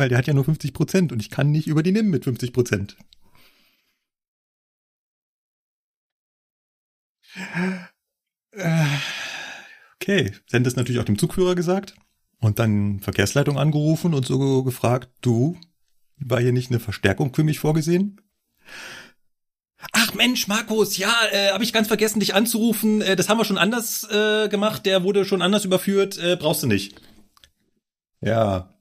[0.00, 2.24] Weil der hat ja nur 50 Prozent und ich kann nicht über die nehmen mit
[2.24, 2.96] 50 Prozent.
[10.00, 11.96] Okay, sie haben das natürlich auch dem Zugführer gesagt
[12.38, 15.58] und dann Verkehrsleitung angerufen und so gefragt, du,
[16.16, 18.22] war hier nicht eine Verstärkung für mich vorgesehen?
[19.92, 23.02] Ach Mensch, Markus, ja, äh, habe ich ganz vergessen, dich anzurufen.
[23.02, 24.86] Äh, das haben wir schon anders äh, gemacht.
[24.86, 26.16] Der wurde schon anders überführt.
[26.16, 26.98] Äh, brauchst du nicht.
[28.22, 28.74] Ja.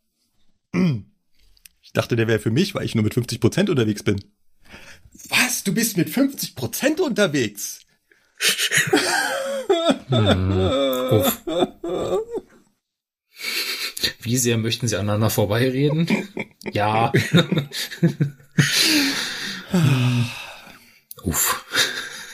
[1.89, 4.23] Ich dachte, der wäre für mich, weil ich nur mit 50 Prozent unterwegs bin.
[5.29, 5.63] Was?
[5.63, 7.79] Du bist mit 50 Prozent unterwegs?
[10.09, 11.23] hm.
[14.21, 16.07] Wie sehr möchten Sie aneinander vorbeireden?
[16.71, 17.11] ja.
[21.23, 21.65] Uff.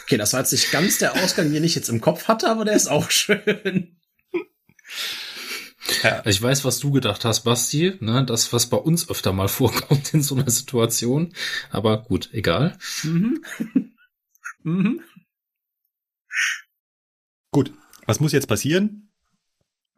[0.04, 2.66] Okay, das war jetzt nicht ganz der Ausgang, den ich jetzt im Kopf hatte, aber
[2.66, 3.96] der ist auch schön.
[6.04, 6.26] Ja.
[6.26, 10.14] Ich weiß, was du gedacht hast, Basti, ne, das, was bei uns öfter mal vorkommt
[10.14, 11.34] in so einer Situation.
[11.70, 12.78] Aber gut, egal.
[13.04, 13.44] Mhm.
[14.64, 15.02] mhm.
[17.52, 17.72] Gut,
[18.06, 19.12] was muss jetzt passieren?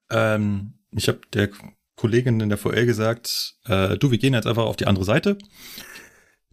[0.10, 1.50] Ähm, ich habe der
[1.96, 5.38] Kollegin in der VL gesagt, äh, du, wir gehen jetzt einfach auf die andere Seite.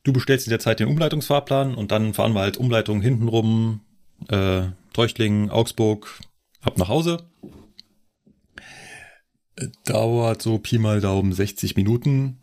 [0.03, 3.81] Du bestellst in der Zeit den Umleitungsfahrplan und dann fahren wir halt Umleitung hintenrum,
[4.29, 6.21] äh, Treuchtlingen, Augsburg,
[6.61, 7.29] ab nach Hause.
[9.85, 12.41] Dauert so Pi mal Daumen 60 Minuten,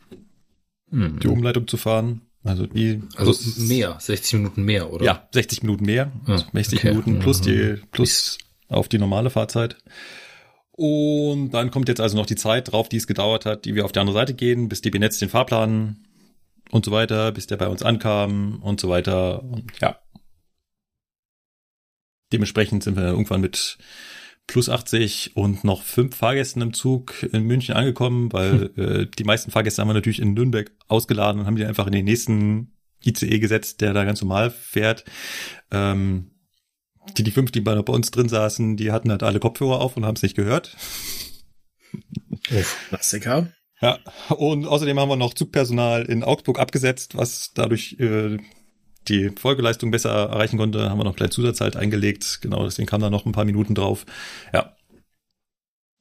[0.89, 1.19] mhm.
[1.19, 2.21] die Umleitung zu fahren.
[2.43, 5.05] Also die also mehr, 60 Minuten mehr, oder?
[5.05, 6.11] Ja, 60 Minuten mehr.
[6.25, 6.89] Ah, 60 okay.
[6.89, 9.77] Minuten plus die plus auf die normale Fahrzeit.
[10.71, 13.85] Und dann kommt jetzt also noch die Zeit drauf, die es gedauert hat, die wir
[13.85, 16.07] auf die andere Seite gehen, bis DB Netz den Fahrplan
[16.71, 19.43] und so weiter, bis der bei uns ankam und so weiter.
[19.43, 19.99] Und ja.
[22.31, 23.77] Dementsprechend sind wir irgendwann mit
[24.51, 29.01] plus 80 und noch fünf Fahrgästen im Zug in München angekommen, weil hm.
[29.01, 31.93] äh, die meisten Fahrgäste haben wir natürlich in Nürnberg ausgeladen und haben die einfach in
[31.93, 32.73] den nächsten
[33.05, 35.05] ICE gesetzt, der da ganz normal fährt.
[35.71, 36.31] Ähm,
[37.17, 40.05] die, die fünf, die bei, uns drin saßen, die hatten halt alle Kopfhörer auf und
[40.05, 40.75] haben es nicht gehört.
[42.89, 43.53] Klassiker.
[43.81, 43.99] Ja,
[44.29, 48.37] und außerdem haben wir noch Zugpersonal in Augsburg abgesetzt, was dadurch äh,
[49.07, 52.39] die Folgeleistung besser erreichen konnte, haben wir noch gleich Zusatzzeit eingelegt.
[52.41, 54.05] Genau, deswegen kam da noch ein paar Minuten drauf.
[54.53, 54.75] Ja.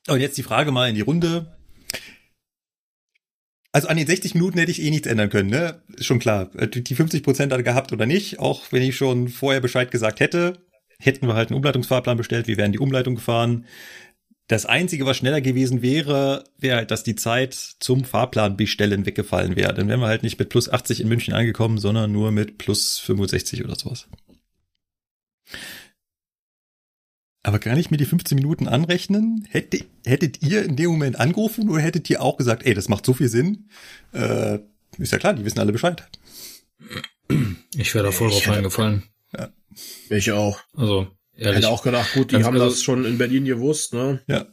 [0.08, 1.56] Und jetzt die Frage mal in die Runde.
[3.72, 5.82] Also an den 60 Minuten hätte ich eh nichts ändern können, ne?
[5.96, 6.50] Ist schon klar.
[6.56, 9.90] Äh, die 50 Prozent hat er gehabt oder nicht, auch wenn ich schon vorher Bescheid
[9.90, 10.66] gesagt hätte,
[10.98, 13.66] hätten wir halt einen Umleitungsfahrplan bestellt, wir wären die Umleitung gefahren.
[14.50, 19.54] Das Einzige, was schneller gewesen wäre, wäre halt, dass die Zeit zum Fahrplan bestellen weggefallen
[19.54, 19.72] wäre.
[19.72, 22.98] Dann wären wir halt nicht mit plus 80 in München angekommen, sondern nur mit plus
[22.98, 24.08] 65 oder sowas.
[27.44, 29.46] Aber kann ich mir die 15 Minuten anrechnen?
[29.48, 33.06] Hätte, hättet ihr in dem Moment angerufen oder hättet ihr auch gesagt, ey, das macht
[33.06, 33.68] so viel Sinn?
[34.12, 34.58] Äh,
[34.98, 36.08] ist ja klar, die wissen alle Bescheid.
[37.76, 39.04] Ich wäre da voll drauf eingefallen.
[39.32, 39.50] Ja.
[40.08, 40.58] Ich auch.
[40.74, 41.06] Also,
[41.40, 41.56] Ehrlich.
[41.56, 44.20] Hätte auch gedacht, gut, die Ganz haben also, das schon in Berlin gewusst, ne?
[44.26, 44.46] Ja.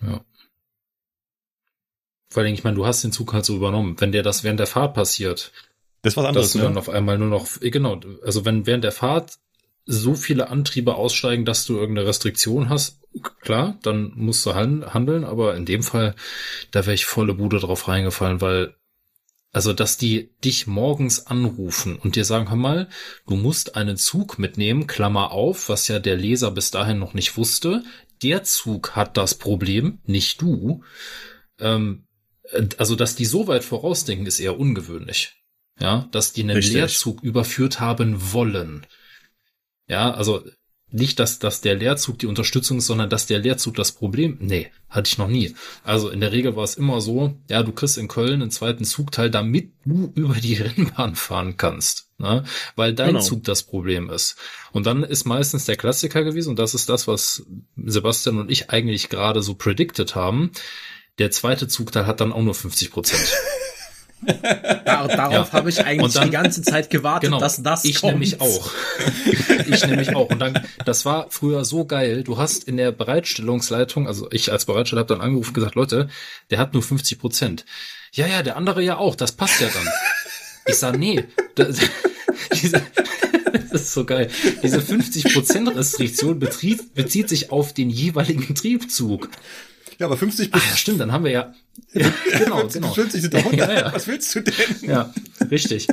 [0.00, 0.24] Ja.
[2.30, 3.96] Vor allem, ich meine, du hast den Zug halt so übernommen.
[3.98, 5.52] Wenn dir das während der Fahrt passiert,
[6.02, 6.64] das ist was anderes, dass du ne?
[6.64, 9.38] dann auf einmal nur noch, eh, genau, also wenn während der Fahrt
[9.84, 13.00] so viele Antriebe aussteigen, dass du irgendeine Restriktion hast,
[13.40, 16.14] klar, dann musst du handeln, aber in dem Fall,
[16.70, 18.76] da wäre ich volle Bude drauf reingefallen, weil
[19.56, 22.90] also, dass die dich morgens anrufen und dir sagen, hör mal,
[23.26, 27.38] du musst einen Zug mitnehmen, Klammer auf, was ja der Leser bis dahin noch nicht
[27.38, 27.82] wusste.
[28.22, 30.84] Der Zug hat das Problem, nicht du.
[31.58, 32.06] Ähm,
[32.76, 35.42] also, dass die so weit vorausdenken, ist eher ungewöhnlich.
[35.80, 36.74] Ja, dass die einen Richtig.
[36.74, 38.86] Leerzug überführt haben wollen.
[39.88, 40.44] Ja, also
[40.90, 44.38] nicht, dass, dass der Leerzug die Unterstützung ist, sondern dass der Leerzug das Problem.
[44.40, 45.54] Nee, hatte ich noch nie.
[45.82, 48.84] Also in der Regel war es immer so, ja, du kriegst in Köln einen zweiten
[48.84, 52.08] Zugteil, damit du über die Rennbahn fahren kannst.
[52.18, 52.44] Ne?
[52.76, 53.20] Weil dein genau.
[53.20, 54.36] Zug das Problem ist.
[54.72, 57.44] Und dann ist meistens der Klassiker gewesen, und das ist das, was
[57.76, 60.52] Sebastian und ich eigentlich gerade so predicted haben.
[61.18, 63.26] Der zweite Zugteil hat dann auch nur 50 Prozent.
[64.22, 65.52] Dar darauf ja.
[65.52, 68.14] habe ich eigentlich dann, die ganze Zeit gewartet, genau, dass das ich kommt.
[68.14, 68.70] nämlich auch.
[69.66, 70.30] ich nämlich auch.
[70.30, 72.24] Und dann, das war früher so geil.
[72.24, 76.08] Du hast in der Bereitstellungsleitung, also ich als Bereitsteller habe dann angerufen und gesagt, Leute,
[76.50, 77.64] der hat nur 50 Prozent.
[78.12, 79.14] Ja, ja, der andere ja auch.
[79.14, 79.88] Das passt ja dann.
[80.66, 81.24] Ich sag, nee.
[81.54, 81.76] Das,
[82.62, 82.82] diese,
[83.70, 84.30] das ist so geil.
[84.62, 89.28] Diese 50 Prozent Restriktion bezieht, bezieht sich auf den jeweiligen Triebzug.
[89.98, 91.54] Ja, aber 50 Ach, ja, stimmt, dann haben wir ja.
[91.92, 92.92] Ja genau, genau.
[92.92, 93.58] 50 sind 100.
[93.58, 93.94] Ja, ja.
[93.94, 94.54] Was willst du denn?
[94.82, 95.12] Ja,
[95.50, 95.88] richtig.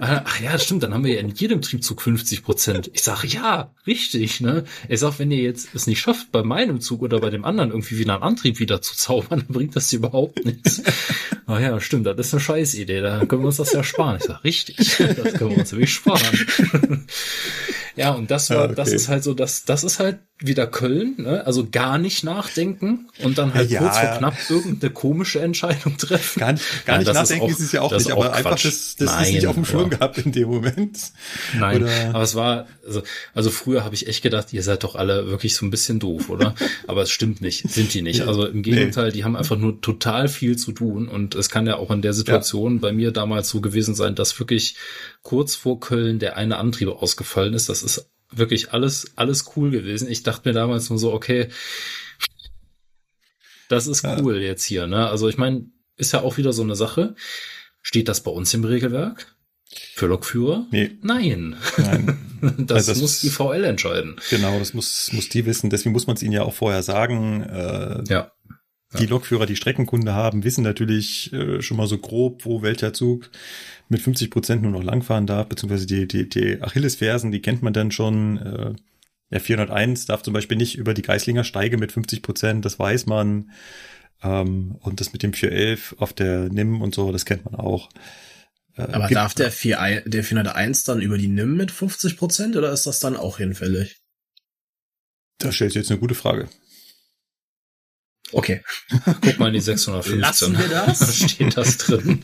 [0.00, 2.90] Ach ja, stimmt, dann haben wir ja in jedem Triebzug 50 Prozent.
[2.92, 4.64] Ich sage, ja, richtig, ne?
[4.88, 7.70] Ich sag, wenn ihr jetzt es nicht schafft, bei meinem Zug oder bei dem anderen
[7.70, 10.82] irgendwie wieder einen Antrieb wieder zu zaubern, dann bringt das überhaupt nichts.
[11.46, 14.16] Ach ja, stimmt, das ist eine Scheißidee, da können wir uns das ja sparen.
[14.16, 17.06] Ich sag, richtig, das können wir uns wirklich sparen.
[17.96, 18.74] ja, und das war, okay.
[18.74, 21.46] das ist halt so, das, das ist halt wieder Köln, ne?
[21.46, 26.40] also gar nicht nachdenken und dann halt ja, kurz vor knapp irgendeine komische Entscheidung treffen.
[26.40, 28.36] Gar nicht, gar nicht nachdenken ist, auch, ist es ja auch nicht, aber Quatsch.
[28.36, 30.98] einfach das, das Nein, ist nicht auf dem Schirm gehabt in dem Moment.
[31.58, 32.08] Nein, oder?
[32.10, 33.02] aber es war, also,
[33.34, 36.28] also früher habe ich echt gedacht, ihr seid doch alle wirklich so ein bisschen doof,
[36.28, 36.54] oder?
[36.86, 38.22] aber es stimmt nicht, sind die nicht.
[38.22, 39.12] Also im Gegenteil, nee.
[39.12, 42.12] die haben einfach nur total viel zu tun und es kann ja auch in der
[42.12, 42.80] Situation ja.
[42.80, 44.76] bei mir damals so gewesen sein, dass wirklich
[45.22, 47.68] kurz vor Köln der eine Antrieb ausgefallen ist.
[47.68, 50.08] Das ist wirklich alles, alles cool gewesen.
[50.08, 51.48] Ich dachte mir damals nur so, okay,
[53.74, 54.48] das ist cool ja.
[54.48, 55.08] jetzt hier, ne?
[55.08, 55.66] Also ich meine,
[55.96, 57.14] ist ja auch wieder so eine Sache.
[57.82, 59.36] Steht das bei uns im Regelwerk?
[59.94, 60.66] Für Lokführer?
[60.70, 60.92] Nee.
[61.02, 61.56] Nein.
[61.78, 62.18] Nein.
[62.58, 64.16] das, also das, muss die VL entscheiden.
[64.30, 65.70] Genau, das muss, muss die wissen.
[65.70, 67.42] Deswegen muss man es ihnen ja auch vorher sagen.
[67.42, 68.32] Äh, ja.
[68.98, 73.30] Die Lokführer, die Streckenkunde haben, wissen natürlich äh, schon mal so grob, wo welcher Zug
[73.88, 77.72] mit 50 Prozent nur noch langfahren darf, beziehungsweise die, die, die Achillesfersen, die kennt man
[77.72, 78.38] dann schon.
[78.38, 78.74] Äh,
[79.34, 83.06] der 401 darf zum Beispiel nicht über die Geislinger Steige mit 50 Prozent, das weiß
[83.06, 83.50] man.
[84.22, 87.90] Ähm, und das mit dem 411 auf der NIM und so, das kennt man auch.
[88.76, 92.72] Äh, Aber darf der, 4, der 401 dann über die NIM mit 50 Prozent oder
[92.72, 94.00] ist das dann auch hinfällig?
[95.38, 96.48] Das stellt jetzt eine gute Frage.
[98.30, 98.62] Okay.
[99.20, 100.20] Guck mal in die 615.
[100.20, 101.00] Lassen wir das?
[101.00, 102.22] Da steht das drin.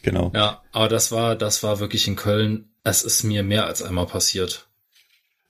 [0.00, 0.32] Genau.
[0.34, 2.70] Ja, aber das war, das war wirklich in Köln.
[2.82, 4.65] Es ist mir mehr als einmal passiert.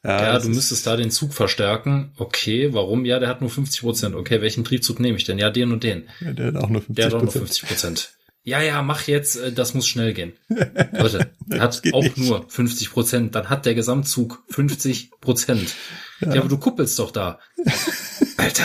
[0.04, 2.12] Ja, ja du müsstest da den Zug verstärken.
[2.16, 3.04] Okay, warum?
[3.04, 4.14] Ja, der hat nur 50 Prozent.
[4.14, 5.38] Okay, welchen Triebzug nehme ich denn?
[5.38, 6.08] Ja, den und den.
[6.20, 8.10] Ja, der hat auch nur 50% Der hat auch nur 50 Prozent.
[8.46, 10.34] Ja, ja, mach jetzt, äh, das muss schnell gehen.
[10.48, 12.16] Leute, der hat auch nicht.
[12.16, 13.34] nur 50 Prozent.
[13.34, 15.74] Dann hat der Gesamtzug 50 Prozent.
[16.20, 16.34] Ja.
[16.34, 17.40] ja, aber du kuppelst doch da.
[18.36, 18.64] Alter.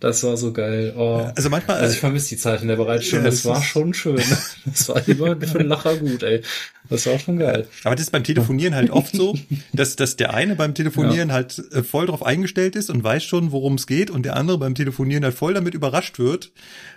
[0.00, 0.94] Das war so geil.
[0.96, 1.30] Oh.
[1.34, 1.78] Also manchmal.
[1.78, 3.24] Also ich vermisse die Zeit in der Bereitstellung.
[3.24, 4.22] Ja, das, das war schon schön.
[4.64, 6.42] Das war immer für einen Lacher gut, ey.
[6.88, 7.66] Das war schon geil.
[7.84, 9.36] Aber das ist beim Telefonieren halt oft so,
[9.72, 11.34] dass, dass der eine beim Telefonieren ja.
[11.34, 14.58] halt äh, voll drauf eingestellt ist und weiß schon, worum es geht und der andere
[14.58, 16.52] beim Telefonieren halt voll damit überrascht wird,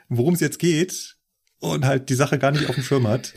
[0.10, 1.16] worum es jetzt geht
[1.60, 3.34] und halt die Sache gar nicht auf dem Schirm hat.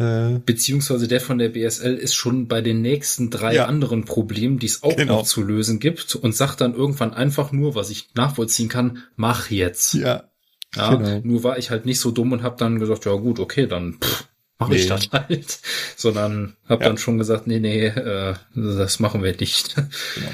[0.00, 3.66] Äh, Beziehungsweise der von der BSL ist schon bei den nächsten drei ja.
[3.66, 5.18] anderen Problemen, die es auch genau.
[5.18, 9.50] noch zu lösen gibt und sagt dann irgendwann einfach nur, was ich nachvollziehen kann, mach
[9.50, 9.92] jetzt.
[9.92, 10.30] Ja.
[10.74, 11.20] Ja, genau.
[11.22, 13.98] nur war ich halt nicht so dumm und habe dann gesagt, ja gut, okay, dann
[14.00, 14.24] pff,
[14.58, 14.76] mach nee.
[14.76, 15.58] ich das halt.
[15.96, 16.88] Sondern habe ja.
[16.88, 19.74] dann schon gesagt, nee, nee, äh, das machen wir nicht.
[20.14, 20.30] Genau.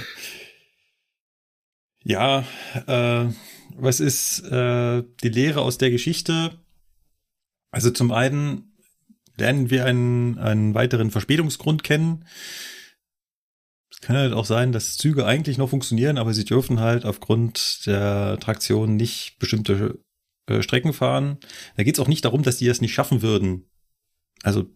[2.04, 2.44] Ja,
[2.86, 3.32] äh,
[3.74, 6.52] was ist äh, die Lehre aus der Geschichte?
[7.72, 8.75] Also zum einen
[9.36, 12.24] lernen wir einen, einen weiteren Verspätungsgrund kennen.
[13.90, 17.86] Es kann halt auch sein, dass Züge eigentlich noch funktionieren, aber sie dürfen halt aufgrund
[17.86, 19.98] der Traktion nicht bestimmte
[20.46, 21.38] äh, Strecken fahren.
[21.76, 23.70] Da geht es auch nicht darum, dass die das nicht schaffen würden.
[24.42, 24.66] Also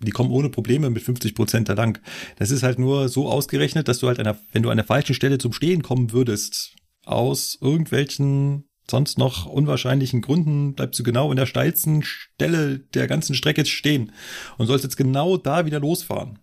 [0.00, 2.00] die kommen ohne Probleme mit 50 Prozent da lang.
[2.36, 5.14] Das ist halt nur so ausgerechnet, dass du halt, einer, wenn du an der falschen
[5.14, 11.36] Stelle zum Stehen kommen würdest, aus irgendwelchen sonst noch unwahrscheinlichen Gründen bleibst du genau in
[11.36, 14.12] der steilsten Stelle der ganzen Strecke stehen
[14.56, 16.38] und sollst jetzt genau da wieder losfahren.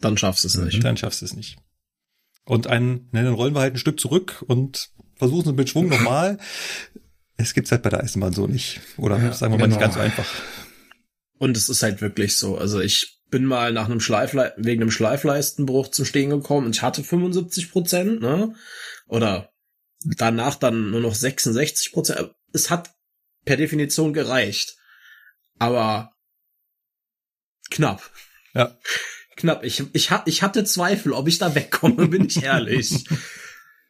[0.00, 0.84] Dann schaffst du es nicht.
[0.84, 1.56] Dann schaffst du es nicht.
[2.44, 5.88] Und einen, ne, dann rollen wir halt ein Stück zurück und versuchen es mit Schwung
[5.88, 6.38] nochmal.
[7.38, 8.80] Es gibt's halt bei der Eisenbahn so nicht.
[8.96, 9.76] Oder ja, sagen wir mal genau.
[9.76, 10.26] nicht ganz so einfach.
[11.38, 12.56] Und es ist halt wirklich so.
[12.56, 16.82] Also ich bin mal nach einem Schleifle wegen einem Schleifleistenbruch zum Stehen gekommen und ich
[16.82, 18.54] hatte 75 Prozent, ne?
[19.08, 19.50] Oder
[20.16, 22.34] danach dann nur noch 66 Prozent.
[22.52, 22.94] Es hat
[23.44, 24.76] per Definition gereicht.
[25.58, 26.12] Aber
[27.70, 28.10] knapp.
[28.54, 28.76] Ja.
[29.36, 29.64] Knapp.
[29.64, 33.04] Ich, ich, ich hatte Zweifel, ob ich da wegkomme, bin ich ehrlich.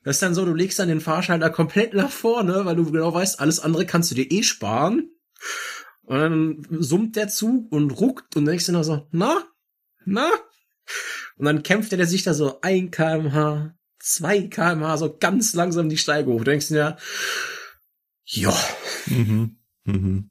[0.02, 3.12] Das ist dann so, du legst dann den Fahrschalter komplett nach vorne, weil du genau
[3.12, 5.10] weißt, alles andere kannst du dir eh sparen.
[6.02, 9.42] Und dann summt der Zug und ruckt und denkst dir noch so, na?
[10.04, 10.30] Na?
[11.38, 13.75] Und dann kämpft er sich da so ein kmh,
[14.06, 16.38] 2 kmh so ganz langsam die Steige hoch.
[16.38, 16.96] Du denkst dir,
[18.24, 18.56] ja.
[19.06, 19.56] Mhm.
[19.84, 20.30] Mhm.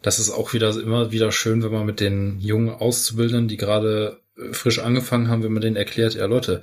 [0.00, 4.20] Das ist auch wieder immer wieder schön, wenn man mit den jungen Auszubildenden, die gerade
[4.36, 6.62] äh, frisch angefangen haben, wenn man denen erklärt, ja Leute,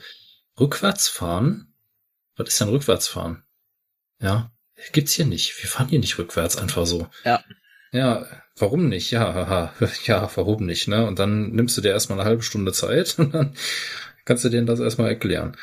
[0.60, 1.74] rückwärts fahren,
[2.36, 3.44] was ist denn rückwärts fahren?
[4.22, 4.52] Ja,
[4.94, 5.62] gibt's hier nicht.
[5.62, 7.08] Wir fahren hier nicht rückwärts einfach so.
[7.26, 7.44] Ja.
[7.92, 8.26] Ja,
[8.58, 9.12] warum nicht?
[9.12, 9.74] Ja, haha.
[10.06, 11.06] ja, warum nicht, ne?
[11.08, 13.56] Und dann nimmst du dir erstmal eine halbe Stunde Zeit und dann
[14.26, 15.58] kannst du denen das erstmal erklären.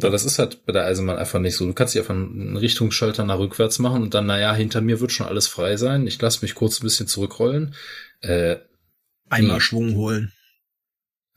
[0.00, 1.66] Ja, das ist halt bei der Eisenbahn einfach nicht so.
[1.66, 5.10] Du kannst dich einfach einen Richtungsschalter nach rückwärts machen und dann, naja, hinter mir wird
[5.10, 6.06] schon alles frei sein.
[6.06, 7.74] Ich lasse mich kurz ein bisschen zurückrollen.
[8.20, 8.58] Äh,
[9.28, 9.60] Einmal nee.
[9.60, 10.32] Schwung holen.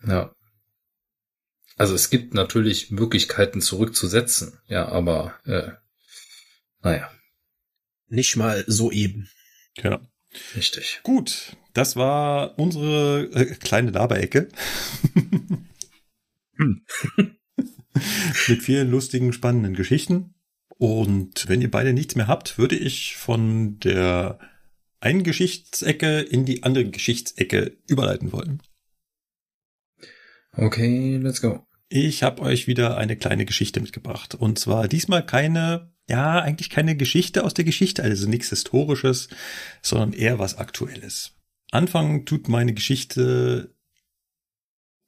[0.06, 0.36] Ja.
[1.76, 5.72] Also es gibt natürlich Möglichkeiten zurückzusetzen, ja, aber äh,
[6.82, 7.12] naja.
[8.10, 9.28] Nicht mal so eben.
[9.78, 10.08] Ja.
[10.56, 11.00] Richtig.
[11.02, 14.50] Gut, das war unsere äh, kleine Laberecke.
[16.58, 16.86] hm.
[18.48, 20.34] mit vielen lustigen, spannenden Geschichten.
[20.78, 24.40] Und wenn ihr beide nichts mehr habt, würde ich von der
[25.00, 28.62] einen Geschichtsecke in die andere Geschichtsecke überleiten wollen.
[30.54, 31.66] Okay, let's go.
[31.90, 34.36] Ich habe euch wieder eine kleine Geschichte mitgebracht.
[34.36, 39.28] Und zwar diesmal keine, ja, eigentlich keine Geschichte aus der Geschichte, also nichts Historisches,
[39.82, 41.34] sondern eher was Aktuelles.
[41.72, 43.76] Anfangen tut meine Geschichte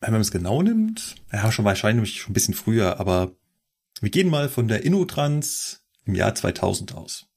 [0.03, 3.35] wenn man es genau nimmt, ja, schon wahrscheinlich schon ein bisschen früher, aber
[4.01, 7.27] wir gehen mal von der Innotrans im Jahr 2000 aus.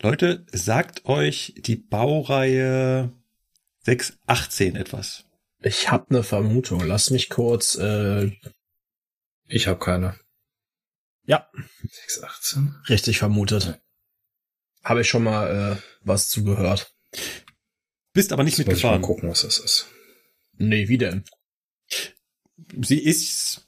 [0.00, 3.12] Leute, sagt euch die Baureihe
[3.84, 5.24] 618 etwas?
[5.60, 6.80] Ich habe eine Vermutung.
[6.86, 7.76] Lass mich kurz.
[7.76, 8.32] Äh
[9.46, 10.18] ich habe keine.
[11.24, 11.50] Ja.
[11.82, 12.74] 618.
[12.88, 13.80] Richtig vermutet.
[14.82, 16.94] Habe ich schon mal äh, was zugehört.
[18.12, 19.00] Bist aber nicht Jetzt mitgefahren.
[19.00, 19.88] Mal gucken, was das ist.
[20.58, 21.24] Nee, wie denn?
[22.80, 23.66] Sie ist,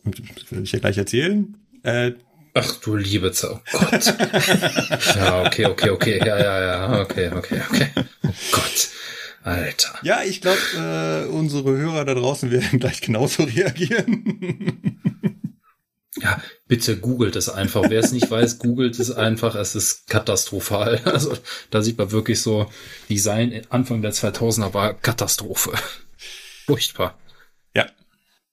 [0.51, 2.13] will ich ja gleich erzählen, äh,
[2.55, 3.61] Ach du liebe Zau.
[3.73, 4.07] Oh Gott.
[5.15, 6.19] ja, okay, okay, okay.
[6.19, 7.01] Ja, ja, ja.
[7.03, 7.89] Okay, okay, okay.
[8.25, 8.89] Oh Gott.
[9.45, 9.95] Alter.
[10.03, 15.01] Ja, ich glaube, äh, unsere Hörer da draußen werden gleich genauso reagieren.
[16.21, 17.89] ja, bitte googelt es einfach.
[17.89, 19.55] Wer es nicht weiß, googelt es einfach.
[19.55, 21.01] Es ist katastrophal.
[21.05, 21.37] Also
[21.71, 22.69] da sieht man wirklich so,
[23.09, 25.73] Design Anfang der 2000er war Katastrophe.
[26.69, 27.19] Furchtbar.
[27.75, 27.87] Ja.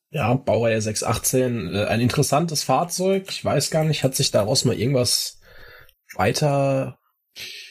[0.09, 3.25] Ja, Baureihe 618, äh, ein interessantes Fahrzeug.
[3.29, 5.41] Ich weiß gar nicht, hat sich daraus mal irgendwas
[6.15, 6.97] weiter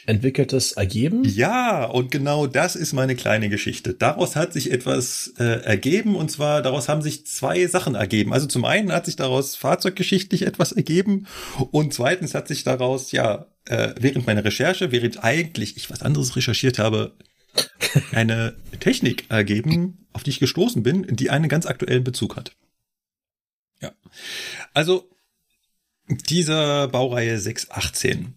[0.07, 1.25] entwickeltes ergeben?
[1.25, 3.95] Ja, und genau das ist meine kleine Geschichte.
[3.95, 8.33] Daraus hat sich etwas äh, ergeben und zwar daraus haben sich zwei Sachen ergeben.
[8.33, 11.27] Also zum einen hat sich daraus fahrzeuggeschichtlich etwas ergeben
[11.71, 16.37] und zweitens hat sich daraus ja äh, während meiner Recherche, während eigentlich ich was anderes
[16.37, 17.17] recherchiert habe,
[18.13, 22.57] eine Technik ergeben, auf die ich gestoßen bin, die einen ganz aktuellen Bezug hat.
[23.81, 23.93] Ja.
[24.73, 25.11] Also,
[26.09, 28.35] dieser Baureihe 618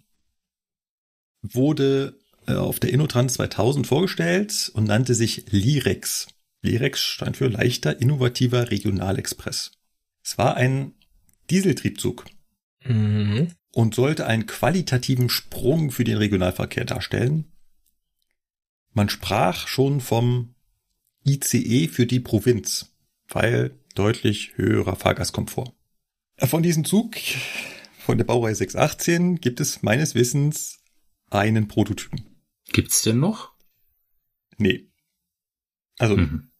[1.41, 2.18] wurde
[2.48, 6.27] äh, auf der Innotrans 2000 vorgestellt und nannte sich Lirex.
[6.61, 9.72] Lirex stand für leichter, innovativer Regionalexpress.
[10.23, 10.94] Es war ein
[11.49, 12.26] Dieseltriebzug
[12.84, 13.52] mhm.
[13.72, 17.52] und sollte einen qualitativen Sprung für den Regionalverkehr darstellen.
[18.93, 20.55] Man sprach schon vom
[21.26, 22.93] ICE für die Provinz,
[23.27, 25.73] weil deutlich höherer Fahrgastkomfort.
[26.38, 27.15] Von diesem Zug,
[27.99, 30.80] von der Baureihe 618, gibt es meines Wissens
[31.30, 32.26] einen Prototypen.
[32.72, 33.51] Gibt's denn noch?
[34.57, 34.88] Nee.
[35.97, 36.51] Also, mhm.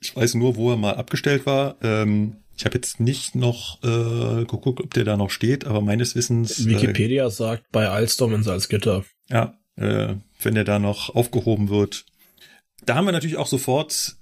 [0.00, 1.76] ich weiß nur, wo er mal abgestellt war.
[1.82, 6.14] Ähm, ich habe jetzt nicht noch äh, geguckt, ob der da noch steht, aber meines
[6.14, 6.66] Wissens.
[6.66, 9.04] Wikipedia äh, sagt bei Alstom in Salzgitter.
[9.28, 12.06] Ja, äh, wenn der da noch aufgehoben wird.
[12.84, 14.16] Da haben wir natürlich auch sofort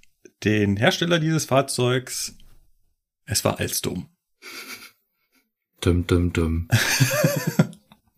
[0.45, 2.37] den Hersteller dieses Fahrzeugs.
[3.25, 4.09] Es war Alstom.
[5.81, 6.69] Dum, dum, dum.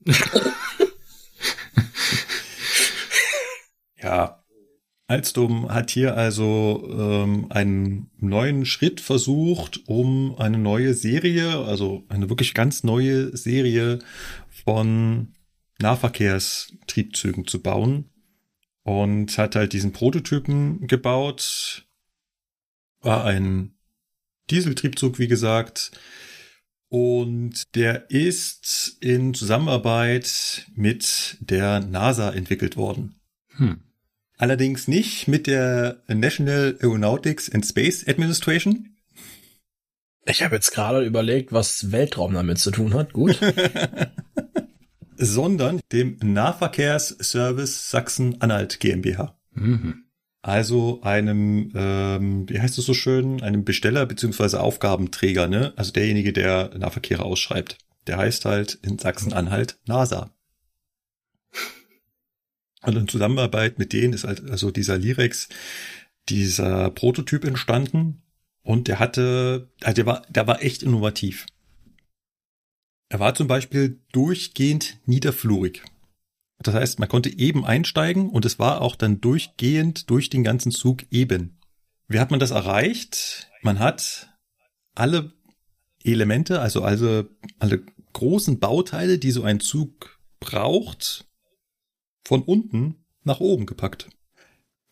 [4.02, 4.40] ja,
[5.10, 12.28] Alstom hat hier also ähm, einen neuen Schritt versucht, um eine neue Serie, also eine
[12.30, 13.98] wirklich ganz neue Serie
[14.64, 15.34] von
[15.80, 18.10] Nahverkehrstriebzügen zu bauen
[18.82, 21.86] und hat halt diesen Prototypen gebaut.
[23.00, 23.74] War ein
[24.50, 25.92] Dieseltriebzug, wie gesagt.
[26.88, 33.20] Und der ist in Zusammenarbeit mit der NASA entwickelt worden.
[33.50, 33.80] Hm.
[34.36, 38.96] Allerdings nicht mit der National Aeronautics and Space Administration.
[40.24, 43.12] Ich habe jetzt gerade überlegt, was Weltraum damit zu tun hat.
[43.12, 43.38] Gut.
[45.22, 49.38] Sondern dem Nahverkehrsservice Sachsen-Anhalt GmbH.
[49.52, 50.04] Mhm.
[50.42, 55.74] Also einem, ähm, wie heißt es so schön, einem Besteller beziehungsweise Aufgabenträger, ne?
[55.76, 57.76] Also derjenige, der Nahverkehre ausschreibt.
[58.06, 60.30] Der heißt halt in Sachsen-Anhalt NASA.
[62.82, 65.50] Und in Zusammenarbeit mit denen ist halt also dieser Lirex,
[66.30, 68.22] dieser Prototyp entstanden
[68.62, 71.44] und der hatte, also der war, der war echt innovativ.
[73.10, 75.82] Er war zum Beispiel durchgehend niederflurig.
[76.62, 80.70] Das heißt, man konnte eben einsteigen und es war auch dann durchgehend durch den ganzen
[80.70, 81.58] Zug eben.
[82.06, 83.50] Wie hat man das erreicht?
[83.62, 84.28] Man hat
[84.94, 85.32] alle
[86.04, 87.24] Elemente, also also
[87.58, 87.82] alle
[88.12, 91.26] großen Bauteile, die so ein Zug braucht,
[92.24, 94.08] von unten nach oben gepackt.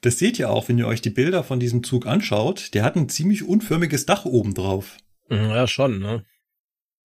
[0.00, 2.74] Das seht ihr auch, wenn ihr euch die Bilder von diesem Zug anschaut.
[2.74, 4.96] Der hat ein ziemlich unförmiges Dach oben drauf.
[5.28, 6.24] Ja, schon, ne?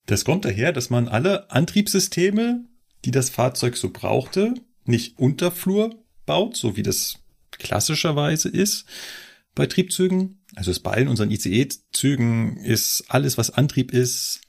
[0.06, 2.66] Das kommt daher, dass man alle Antriebssysteme,
[3.06, 4.54] die das Fahrzeug so brauchte,
[4.86, 7.20] nicht unter Flur baut, so wie das
[7.52, 8.86] klassischerweise ist
[9.56, 10.42] bei Triebzügen.
[10.56, 14.42] Also es bei allen unseren ICE-Zügen ist alles, was Antrieb ist,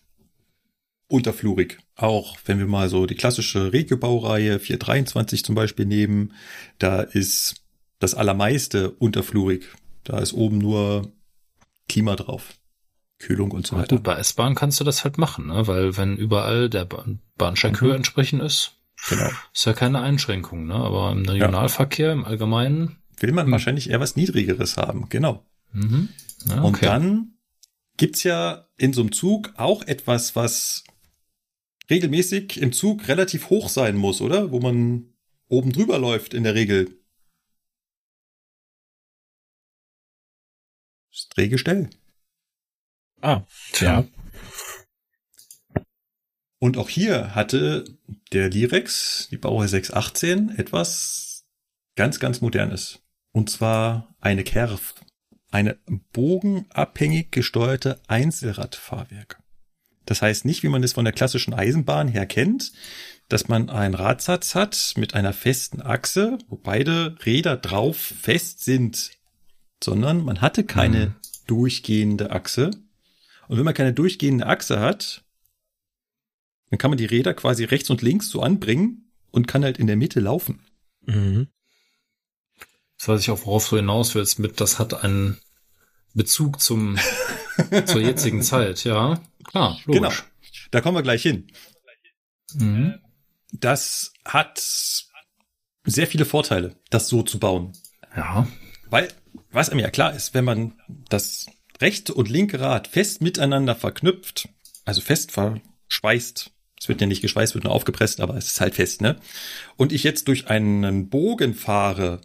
[1.09, 1.79] unterflurig.
[1.97, 6.33] Auch wenn wir mal so die klassische Regiobaureihe 423 zum Beispiel nehmen,
[6.79, 7.63] da ist
[8.01, 9.67] das allermeiste unterflurig.
[10.03, 11.13] Da ist oben nur
[11.89, 12.55] Klima drauf.
[13.25, 13.97] Kühlung und so weiter.
[13.97, 15.67] Gut, bei S-Bahn kannst du das halt machen, ne?
[15.67, 16.87] weil wenn überall der
[17.39, 17.97] Bahnsteighöhe mhm.
[17.97, 18.73] entsprechend ist,
[19.09, 19.31] genau.
[19.53, 20.67] ist ja keine Einschränkung.
[20.67, 20.75] Ne?
[20.75, 22.13] Aber im Regionalverkehr ja.
[22.13, 23.53] im Allgemeinen will man hm.
[23.53, 25.09] wahrscheinlich eher was Niedrigeres haben.
[25.09, 25.47] Genau.
[25.73, 26.11] Mhm.
[26.49, 26.67] Ja, okay.
[26.67, 27.33] Und dann
[27.97, 30.85] gibt's ja in so einem Zug auch etwas, was
[31.89, 34.51] regelmäßig im Zug relativ hoch sein muss, oder?
[34.51, 35.15] Wo man
[35.49, 36.99] oben drüber läuft in der Regel.
[41.11, 41.91] Das Drehgestell.
[43.25, 43.47] Ah,
[43.81, 44.05] ja.
[46.59, 47.87] Und auch hier hatte
[48.33, 51.47] der Lirex, die Baureihe 618, etwas
[51.97, 53.01] ganz, ganz Modernes.
[53.33, 54.95] Und zwar eine Kerf.
[55.51, 55.79] Eine
[56.13, 59.43] bogenabhängig gesteuerte Einzelradfahrwerk.
[60.05, 62.73] Das heißt nicht, wie man es von der klassischen Eisenbahn her kennt,
[63.29, 69.13] dass man einen Radsatz hat mit einer festen Achse, wo beide Räder drauf fest sind,
[69.83, 71.15] sondern man hatte keine mhm.
[71.47, 72.71] durchgehende Achse.
[73.49, 75.25] Und wenn man keine durchgehende Achse hat,
[76.71, 79.87] dann kann man die Räder quasi rechts und links so anbringen und kann halt in
[79.87, 80.61] der Mitte laufen.
[81.03, 81.49] Mhm.
[82.99, 85.39] Das weiß ich auch, worauf du hinaus willst mit, das hat einen
[86.15, 86.99] Bezug zum,
[87.87, 89.21] zur jetzigen Zeit, ja.
[89.45, 90.01] Klar, logisch.
[90.01, 90.13] Genau.
[90.71, 91.49] Da kommen wir gleich hin.
[92.55, 92.99] Mhm.
[93.53, 94.61] Das hat
[95.85, 97.73] sehr viele Vorteile, das so zu bauen.
[98.17, 98.49] Ja.
[98.89, 99.13] Weil,
[99.51, 101.47] was einem ja klar ist, wenn man das
[101.85, 104.49] rechte und linke Rad fest miteinander verknüpft,
[104.87, 106.51] also fest verschweißt,
[106.81, 109.21] es wird ja nicht geschweißt, wird nur aufgepresst, aber es ist halt fest, ne?
[109.77, 112.23] Und ich jetzt durch einen Bogen fahre,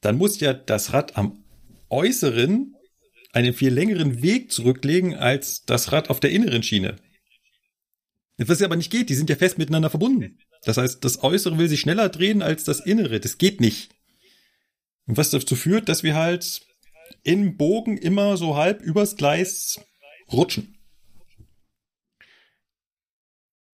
[0.00, 1.44] dann muss ja das Rad am
[1.90, 2.74] äußeren
[3.34, 6.96] einen viel längeren Weg zurücklegen als das Rad auf der inneren Schiene.
[8.38, 10.38] Was ja aber nicht geht, die sind ja fest miteinander verbunden.
[10.64, 13.20] Das heißt, das Äußere will sich schneller drehen als das Innere.
[13.20, 13.90] Das geht nicht.
[15.06, 16.62] Und was dazu führt, dass wir halt
[17.22, 19.80] im Bogen immer so halb übers Gleis
[20.32, 20.78] rutschen.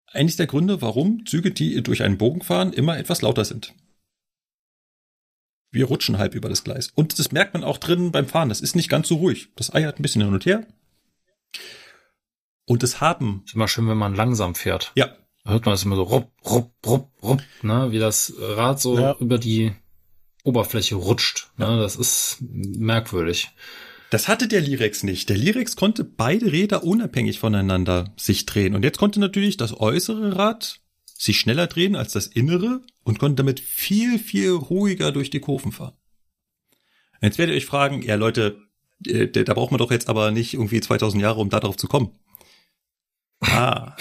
[0.07, 3.74] Eines der Gründe, warum Züge, die durch einen Bogen fahren, immer etwas lauter sind.
[5.70, 6.89] Wir rutschen halb über das Gleis.
[6.94, 8.48] Und das merkt man auch drin beim Fahren.
[8.48, 9.48] Das ist nicht ganz so ruhig.
[9.55, 10.66] Das eiert ein bisschen hin und her.
[12.66, 13.43] Und es haben.
[13.47, 14.90] Ist immer schön, wenn man langsam fährt.
[14.97, 15.16] Ja.
[15.44, 17.93] Da hört man es immer so rupp, rupp, rupp, rupp, ne?
[17.93, 19.16] Wie das Rad so ja.
[19.20, 19.73] über die
[20.45, 21.51] Oberfläche rutscht.
[21.57, 21.79] Ne?
[21.79, 23.51] Das ist merkwürdig.
[24.11, 25.29] Das hatte der Lirex nicht.
[25.29, 28.75] Der Lirex konnte beide Räder unabhängig voneinander sich drehen.
[28.75, 30.81] Und jetzt konnte natürlich das äußere Rad
[31.17, 35.71] sich schneller drehen als das innere und konnte damit viel, viel ruhiger durch die Kurven
[35.71, 35.97] fahren.
[37.21, 38.59] Jetzt werdet ihr euch fragen, ja Leute,
[39.07, 42.19] äh, da braucht man doch jetzt aber nicht irgendwie 2000 Jahre, um darauf zu kommen.
[43.41, 43.97] Ah.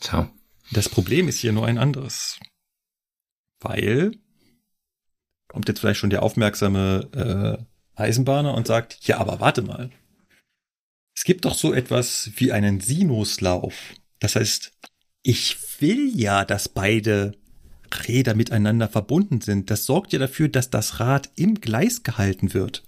[0.00, 0.32] Tja.
[0.70, 2.38] Das Problem ist hier nur ein anderes.
[3.62, 4.12] Weil
[5.48, 7.58] kommt jetzt vielleicht schon der aufmerksame
[7.96, 9.90] äh, Eisenbahner und sagt, ja, aber warte mal.
[11.14, 13.74] Es gibt doch so etwas wie einen Sinuslauf.
[14.18, 14.72] Das heißt,
[15.22, 17.36] ich will ja, dass beide
[18.08, 19.70] Räder miteinander verbunden sind.
[19.70, 22.82] Das sorgt ja dafür, dass das Rad im Gleis gehalten wird.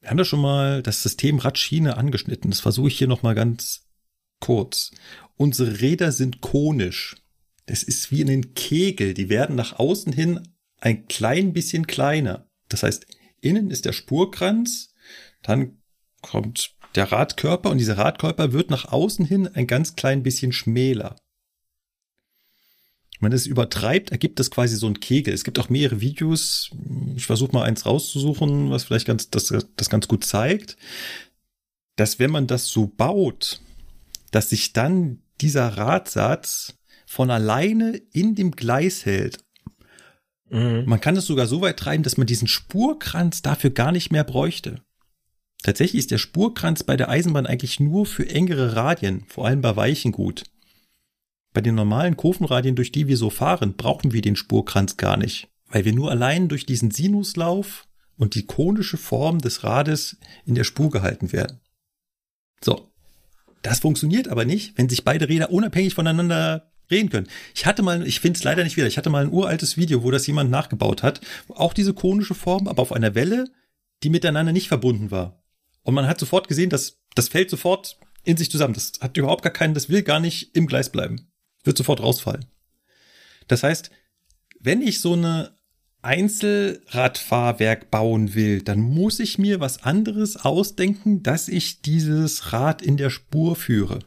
[0.00, 2.50] Wir haben da schon mal das System Radschiene angeschnitten.
[2.50, 3.86] Das versuche ich hier noch mal ganz
[4.40, 4.92] kurz.
[5.36, 7.16] Unsere Räder sind konisch.
[7.66, 9.14] Das ist wie in den Kegel.
[9.14, 10.48] Die werden nach außen hin
[10.78, 12.48] ein klein bisschen kleiner.
[12.68, 13.06] Das heißt,
[13.40, 14.94] innen ist der Spurkranz,
[15.42, 15.78] dann
[16.22, 21.16] kommt der Radkörper und dieser Radkörper wird nach außen hin ein ganz klein bisschen schmäler.
[23.20, 25.32] Wenn es übertreibt, ergibt das quasi so ein Kegel.
[25.32, 26.70] Es gibt auch mehrere Videos.
[27.16, 30.76] Ich versuche mal eins rauszusuchen, was vielleicht ganz, das, das ganz gut zeigt,
[31.96, 33.60] dass wenn man das so baut,
[34.32, 36.74] dass sich dann dieser Radsatz
[37.16, 39.38] von alleine in dem Gleis hält.
[40.50, 40.84] Mhm.
[40.84, 44.22] Man kann es sogar so weit treiben, dass man diesen Spurkranz dafür gar nicht mehr
[44.22, 44.82] bräuchte.
[45.62, 49.74] Tatsächlich ist der Spurkranz bei der Eisenbahn eigentlich nur für engere Radien, vor allem bei
[49.76, 50.44] Weichen gut.
[51.54, 55.48] Bei den normalen Kurvenradien, durch die wir so fahren, brauchen wir den Spurkranz gar nicht,
[55.68, 57.88] weil wir nur allein durch diesen Sinuslauf
[58.18, 61.60] und die konische Form des Rades in der Spur gehalten werden.
[62.62, 62.92] So.
[63.62, 67.28] Das funktioniert aber nicht, wenn sich beide Räder unabhängig voneinander drehen können.
[67.54, 70.02] Ich hatte mal, ich finde es leider nicht wieder, ich hatte mal ein uraltes Video,
[70.02, 73.46] wo das jemand nachgebaut hat, auch diese konische Form, aber auf einer Welle,
[74.02, 75.42] die miteinander nicht verbunden war.
[75.82, 78.74] Und man hat sofort gesehen, dass das fällt sofort in sich zusammen.
[78.74, 81.28] Das hat überhaupt gar keinen, das will gar nicht im Gleis bleiben.
[81.64, 82.46] Wird sofort rausfallen.
[83.48, 83.90] Das heißt,
[84.60, 85.56] wenn ich so eine
[86.02, 92.96] Einzelradfahrwerk bauen will, dann muss ich mir was anderes ausdenken, dass ich dieses Rad in
[92.96, 94.00] der Spur führe.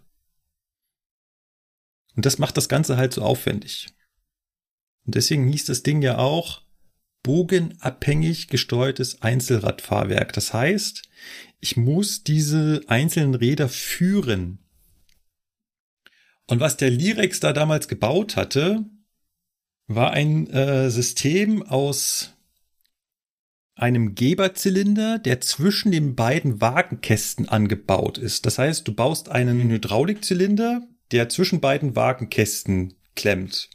[2.19, 3.87] Und das macht das Ganze halt so aufwendig.
[5.05, 6.63] Und deswegen hieß das Ding ja auch
[7.23, 10.33] bogenabhängig gesteuertes Einzelradfahrwerk.
[10.33, 11.03] Das heißt,
[11.61, 14.59] ich muss diese einzelnen Räder führen.
[16.45, 18.83] Und was der Lirex da damals gebaut hatte,
[19.87, 22.33] war ein äh, System aus
[23.75, 28.45] einem Geberzylinder, der zwischen den beiden Wagenkästen angebaut ist.
[28.45, 33.69] Das heißt, du baust einen Hydraulikzylinder, der zwischen beiden Wagenkästen klemmt.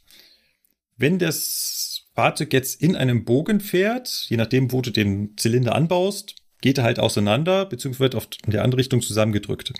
[0.96, 6.36] Wenn das Fahrzeug jetzt in einem Bogen fährt, je nachdem, wo du den Zylinder anbaust,
[6.60, 9.72] geht er halt auseinander, beziehungsweise auf in der andere Richtung zusammengedrückt.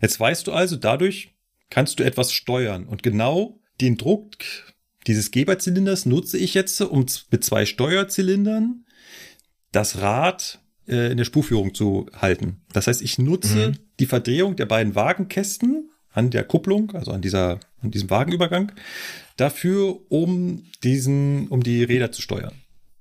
[0.00, 1.34] Jetzt weißt du also, dadurch
[1.68, 2.86] kannst du etwas steuern.
[2.86, 4.38] Und genau den Druck
[5.06, 8.84] dieses Geberzylinders nutze ich jetzt, um mit zwei Steuerzylindern
[9.72, 12.62] das Rad äh, in der Spurführung zu halten.
[12.72, 13.76] Das heißt, ich nutze mhm.
[13.98, 18.72] die Verdrehung der beiden Wagenkästen an der Kupplung, also an dieser, an diesem Wagenübergang,
[19.36, 22.54] dafür, um diesen, um die Räder zu steuern.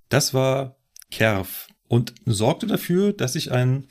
[0.09, 0.77] Das war
[1.11, 3.87] Kerf und sorgte dafür, dass ich einen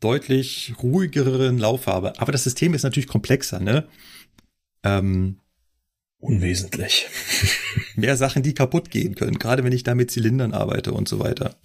[0.00, 2.18] deutlich ruhigeren Lauf habe.
[2.20, 3.86] Aber das System ist natürlich komplexer, ne?
[4.82, 5.38] Ähm,
[6.18, 7.06] Unwesentlich.
[7.96, 11.18] mehr Sachen, die kaputt gehen können, gerade wenn ich da mit Zylindern arbeite und so
[11.18, 11.56] weiter.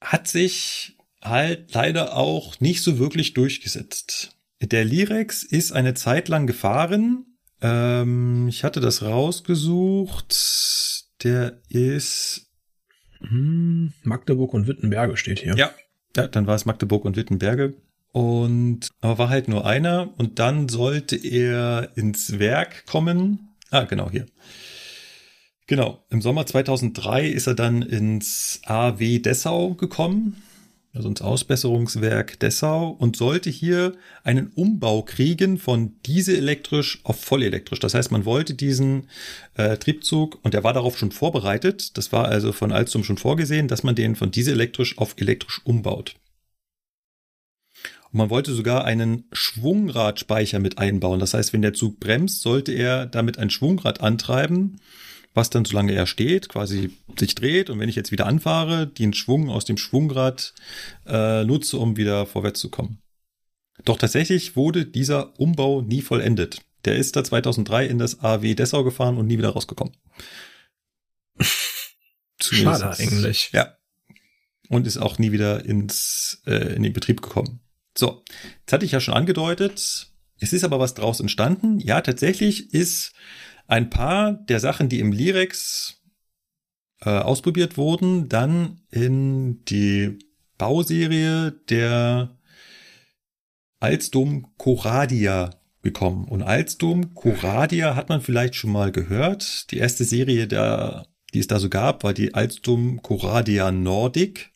[0.00, 4.36] Hat sich halt leider auch nicht so wirklich durchgesetzt.
[4.62, 7.26] Der Lirex ist eine Zeit lang gefahren.
[7.60, 11.04] Ähm, ich hatte das rausgesucht.
[11.22, 12.46] Der ist
[13.20, 15.54] hm, Magdeburg und Wittenberge steht hier.
[15.56, 15.70] Ja,
[16.16, 17.74] ja, dann war es Magdeburg und Wittenberge.
[18.12, 23.54] Und aber war halt nur einer und dann sollte er ins Werk kommen.
[23.70, 24.26] Ah, genau hier.
[25.66, 30.42] Genau, im Sommer 2003 ist er dann ins AW Dessau gekommen.
[30.94, 33.94] Also ins Ausbesserungswerk Dessau und sollte hier
[34.24, 37.80] einen Umbau kriegen von dieselelektrisch auf vollelektrisch.
[37.80, 39.08] Das heißt, man wollte diesen
[39.54, 41.96] äh, Triebzug und der war darauf schon vorbereitet.
[41.96, 46.16] Das war also von Alstom schon vorgesehen, dass man den von dieselelektrisch auf elektrisch umbaut.
[48.10, 51.20] Und man wollte sogar einen Schwungradspeicher mit einbauen.
[51.20, 54.78] Das heißt, wenn der Zug bremst, sollte er damit ein Schwungrad antreiben
[55.34, 59.14] was dann, solange er steht, quasi sich dreht und wenn ich jetzt wieder anfahre, den
[59.14, 60.54] Schwung aus dem Schwungrad
[61.06, 62.98] äh, nutze, um wieder vorwärts zu kommen.
[63.84, 66.60] Doch tatsächlich wurde dieser Umbau nie vollendet.
[66.84, 69.96] Der ist da 2003 in das AW Dessau gefahren und nie wieder rausgekommen.
[72.40, 73.50] Schade eigentlich.
[73.52, 73.76] Ja.
[74.68, 77.60] Und ist auch nie wieder ins, äh, in den Betrieb gekommen.
[77.96, 78.24] So,
[78.60, 81.78] jetzt hatte ich ja schon angedeutet, es ist aber was draus entstanden.
[81.78, 83.12] Ja, tatsächlich ist
[83.72, 86.02] ein paar der Sachen, die im Lyrex
[87.00, 90.18] äh, ausprobiert wurden, dann in die
[90.58, 92.36] Bauserie der
[93.80, 96.28] Alstom Coradia gekommen.
[96.28, 99.70] Und Alstom Coradia hat man vielleicht schon mal gehört.
[99.70, 104.52] Die erste Serie, der, die es da so gab, war die Alstom Coradia Nordic.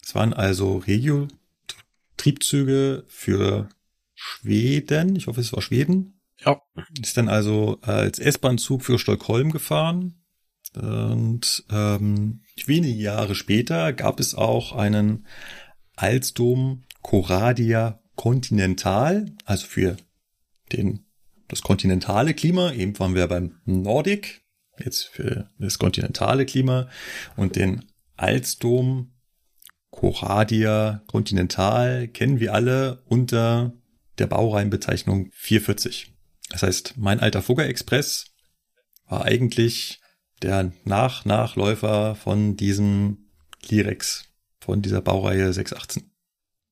[0.00, 3.68] Es waren also Regio-Triebzüge für
[4.14, 5.16] Schweden.
[5.16, 6.21] Ich hoffe, es war Schweden.
[6.44, 6.60] Ja.
[7.00, 10.22] Ist dann also als S-Bahn-Zug für Stockholm gefahren.
[10.74, 15.26] Und ähm, wenige Jahre später gab es auch einen
[15.96, 19.96] Alstom Coradia Continental, also für
[20.72, 21.04] den,
[21.48, 22.72] das kontinentale Klima.
[22.72, 24.42] Eben waren wir beim Nordic,
[24.78, 26.88] jetzt für das kontinentale Klima
[27.36, 27.84] und den
[28.16, 29.12] Alstom
[29.90, 33.74] Coradia Continental kennen wir alle unter
[34.18, 36.12] der Baureihenbezeichnung 440.
[36.52, 38.26] Das heißt, mein alter Fugger Express
[39.06, 40.00] war eigentlich
[40.42, 43.30] der Nach-Nachläufer von diesem
[43.68, 44.26] Lirex,
[44.60, 46.10] von dieser Baureihe 618.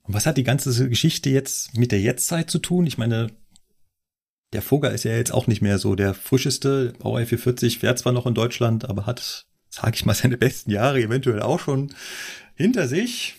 [0.03, 2.87] Und was hat die ganze Geschichte jetzt mit der Jetztzeit zu tun?
[2.87, 3.29] Ich meine,
[4.53, 6.93] der Fugger ist ja jetzt auch nicht mehr so der frischeste.
[6.99, 11.01] Baureihe 440 fährt zwar noch in Deutschland, aber hat, sag ich mal, seine besten Jahre
[11.01, 11.95] eventuell auch schon
[12.55, 13.37] hinter sich.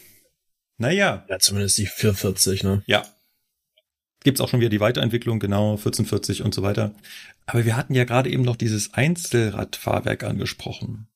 [0.77, 1.23] Naja.
[1.29, 2.81] Ja, zumindest die 440, ne?
[2.87, 3.05] Ja,
[4.23, 6.93] gibt's auch schon wieder die Weiterentwicklung, genau, 1440 und so weiter.
[7.45, 11.07] Aber wir hatten ja gerade eben noch dieses Einzelradfahrwerk angesprochen.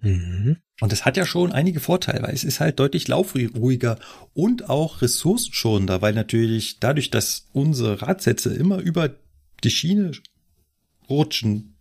[0.00, 0.58] Mhm.
[0.80, 3.98] Und das hat ja schon einige Vorteile, weil es ist halt deutlich laufruhiger
[4.34, 9.14] und auch ressourcenschonender, weil natürlich dadurch, dass unsere Radsätze immer über
[9.62, 10.12] die Schiene
[11.08, 11.76] rutschen,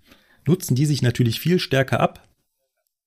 [0.45, 2.27] nutzen die sich natürlich viel stärker ab.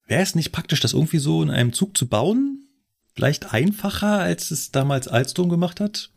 [0.07, 2.69] Wäre es nicht praktisch, das irgendwie so in einem Zug zu bauen?
[3.15, 6.11] Vielleicht einfacher, als es damals Alstom gemacht hat?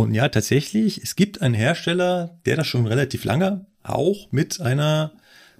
[0.00, 5.12] Und ja, tatsächlich, es gibt einen Hersteller, der das schon relativ lange auch mit einer,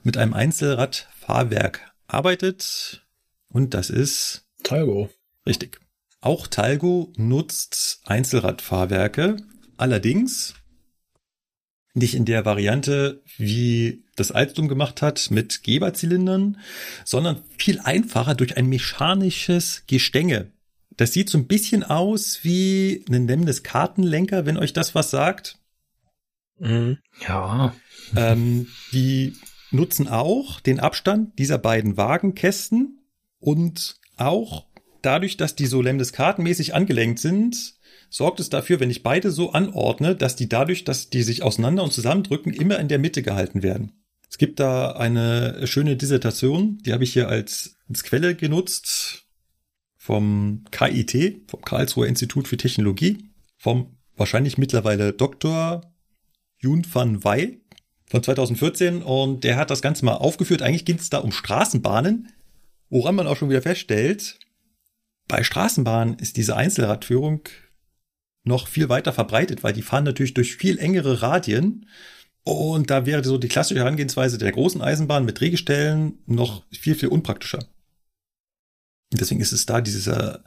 [0.02, 3.06] mit einem Einzelradfahrwerk arbeitet.
[3.50, 5.10] Und das ist Talgo.
[5.46, 5.78] Richtig.
[6.22, 9.36] Auch Talgo nutzt Einzelradfahrwerke.
[9.76, 10.54] Allerdings
[11.92, 16.58] nicht in der Variante, wie das Alstom gemacht hat, mit Geberzylindern,
[17.04, 20.50] sondern viel einfacher durch ein mechanisches Gestänge.
[21.00, 25.56] Das sieht so ein bisschen aus wie ein Nemnes Kartenlenker, wenn euch das was sagt.
[26.58, 26.98] Mhm.
[27.26, 27.74] Ja.
[28.14, 29.32] Ähm, die
[29.70, 32.98] nutzen auch den Abstand dieser beiden Wagenkästen
[33.38, 34.66] und auch
[35.00, 37.76] dadurch, dass die so Lemnes kartenmäßig angelenkt sind,
[38.10, 41.82] sorgt es dafür, wenn ich beide so anordne, dass die dadurch, dass die sich auseinander
[41.82, 44.04] und zusammendrücken, immer in der Mitte gehalten werden.
[44.28, 49.19] Es gibt da eine schöne Dissertation, die habe ich hier als, als Quelle genutzt
[50.00, 53.18] vom KIT, vom Karlsruher Institut für Technologie,
[53.58, 55.92] vom wahrscheinlich mittlerweile Dr.
[56.56, 57.60] Jun van Wey
[58.06, 60.62] von 2014 und der hat das Ganze mal aufgeführt.
[60.62, 62.32] Eigentlich ging es da um Straßenbahnen,
[62.88, 64.38] woran man auch schon wieder feststellt,
[65.28, 67.42] bei Straßenbahnen ist diese Einzelradführung
[68.42, 71.86] noch viel weiter verbreitet, weil die fahren natürlich durch viel engere Radien
[72.42, 77.10] und da wäre so die klassische Herangehensweise der großen Eisenbahn mit Drehgestellen noch viel, viel
[77.10, 77.66] unpraktischer.
[79.12, 80.44] Deswegen ist es da, diese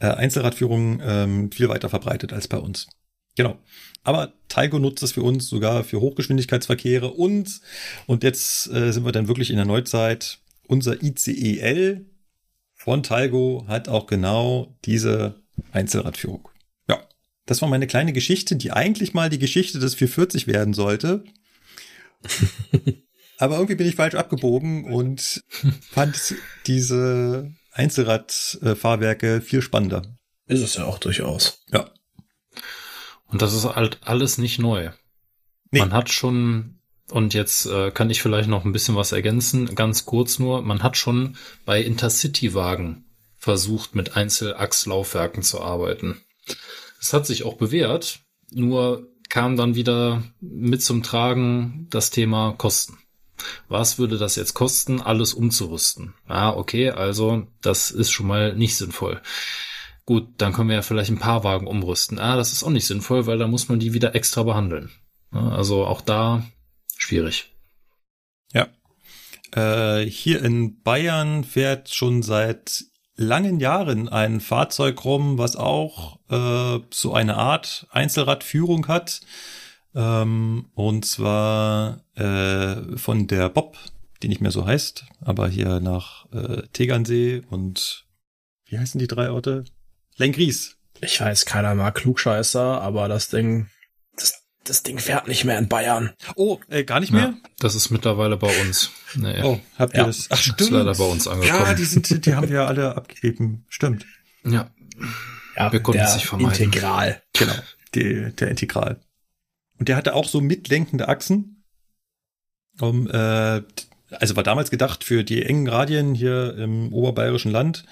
[0.00, 2.86] äh, Einzelradführung ähm, viel weiter verbreitet als bei uns.
[3.36, 3.58] Genau.
[4.04, 7.60] Aber Taigo nutzt das für uns sogar für Hochgeschwindigkeitsverkehre und,
[8.06, 10.38] und jetzt äh, sind wir dann wirklich in der Neuzeit.
[10.66, 12.06] Unser ICEL
[12.74, 15.42] von Taigo hat auch genau diese
[15.72, 16.48] Einzelradführung.
[16.88, 17.02] Ja,
[17.46, 21.24] das war meine kleine Geschichte, die eigentlich mal die Geschichte des 440 werden sollte.
[23.38, 25.42] Aber irgendwie bin ich falsch abgebogen und
[25.90, 26.34] fand
[26.66, 30.02] diese Einzelradfahrwerke viel spannender.
[30.46, 31.64] Ist es ja auch durchaus.
[31.72, 31.90] Ja.
[33.26, 34.90] Und das ist halt alles nicht neu.
[35.70, 35.80] Nee.
[35.80, 36.78] Man hat schon,
[37.10, 40.82] und jetzt äh, kann ich vielleicht noch ein bisschen was ergänzen, ganz kurz nur, man
[40.82, 43.04] hat schon bei Intercity-Wagen
[43.36, 46.20] versucht, mit Einzelachslaufwerken zu arbeiten.
[46.98, 48.20] Das hat sich auch bewährt,
[48.50, 52.98] nur kam dann wieder mit zum Tragen das Thema Kosten.
[53.68, 56.14] Was würde das jetzt kosten, alles umzurüsten?
[56.26, 59.20] Ah, okay, also das ist schon mal nicht sinnvoll.
[60.06, 62.18] Gut, dann können wir ja vielleicht ein paar Wagen umrüsten.
[62.18, 64.90] Ah, das ist auch nicht sinnvoll, weil da muss man die wieder extra behandeln.
[65.30, 66.44] Also auch da
[66.96, 67.52] schwierig.
[68.52, 68.68] Ja.
[69.52, 72.84] Äh, hier in Bayern fährt schon seit
[73.16, 79.20] langen Jahren ein Fahrzeug rum, was auch äh, so eine Art Einzelradführung hat.
[79.94, 83.76] Ähm, und zwar äh, von der Bob,
[84.22, 88.04] die nicht mehr so heißt, aber hier nach äh, Tegernsee und
[88.66, 89.64] wie heißen die drei Orte?
[90.16, 90.76] Lengries.
[91.00, 93.68] Ich weiß, keiner mag Klugscheißer, aber das Ding,
[94.16, 96.12] das, das Ding fährt nicht mehr in Bayern.
[96.36, 97.22] Oh, äh, gar nicht mehr?
[97.22, 98.90] Ja, das ist mittlerweile bei uns.
[99.14, 99.42] Nee.
[99.42, 100.06] Oh, habt ihr ja.
[100.06, 100.28] das?
[100.30, 100.60] Ach, stimmt.
[100.60, 101.62] Das ist leider bei uns angekommen.
[101.62, 103.64] Ja, die sind, die haben wir ja alle abgegeben.
[103.68, 104.06] Stimmt.
[104.44, 104.70] Ja.
[105.56, 106.64] Ja, wir konnten es nicht vermeiden.
[106.64, 107.22] Integral.
[107.34, 107.54] Genau.
[107.94, 109.00] Die, der Integral.
[109.84, 111.62] Und der hatte auch so mitlenkende Achsen.
[112.80, 113.60] Um, äh,
[114.12, 117.84] also war damals gedacht für die engen Radien hier im oberbayerischen Land,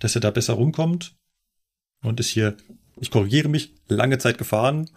[0.00, 1.16] dass er da besser rumkommt.
[2.02, 2.58] Und ist hier,
[3.00, 4.90] ich korrigiere mich, lange Zeit gefahren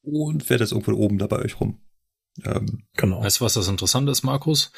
[0.00, 1.82] und fährt jetzt irgendwo oben da bei euch rum.
[2.42, 3.22] Ähm, genau.
[3.22, 4.72] Weißt du, was das Interessante ist, Markus?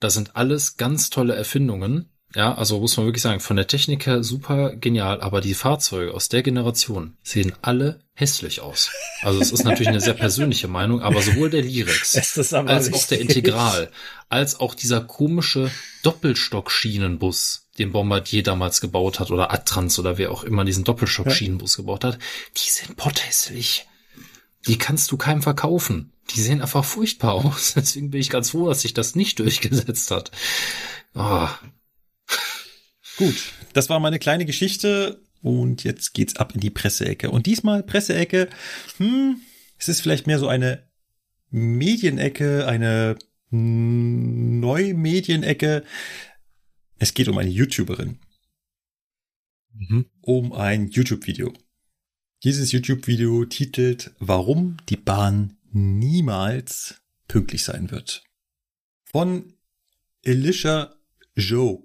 [0.00, 4.06] Das sind alles ganz tolle Erfindungen, ja, also muss man wirklich sagen, von der Technik
[4.06, 8.90] her super genial, aber die Fahrzeuge aus der Generation sehen alle hässlich aus.
[9.22, 12.16] Also es ist natürlich eine sehr persönliche Meinung, aber sowohl der Lyrex
[12.52, 13.90] als auch der Integral,
[14.28, 15.70] als auch dieser komische
[16.02, 22.04] Doppelstock-Schienenbus, den Bombardier damals gebaut hat oder Adtrans oder wer auch immer diesen Doppelstock-Schienenbus gebaut
[22.04, 22.18] hat,
[22.56, 23.86] die sind potthässlich.
[24.66, 26.12] Die kannst du keinem verkaufen.
[26.30, 27.74] Die sehen einfach furchtbar aus.
[27.76, 30.30] Deswegen bin ich ganz froh, dass sich das nicht durchgesetzt hat.
[31.14, 31.48] Oh,
[33.16, 37.30] Gut, das war meine kleine Geschichte und jetzt geht's ab in die Presseecke.
[37.30, 38.48] Und diesmal Presseecke,
[38.96, 39.40] hm,
[39.78, 40.82] es ist vielleicht mehr so eine
[41.50, 43.18] Medienecke, eine
[43.50, 45.84] Neumedienecke.
[46.98, 48.18] Es geht um eine YouTuberin.
[49.72, 50.06] Mhm.
[50.20, 51.52] Um ein YouTube-Video.
[52.42, 58.24] Dieses YouTube-Video titelt Warum die Bahn niemals pünktlich sein wird.
[59.04, 59.54] Von
[60.22, 60.96] Elisha
[61.36, 61.82] Joe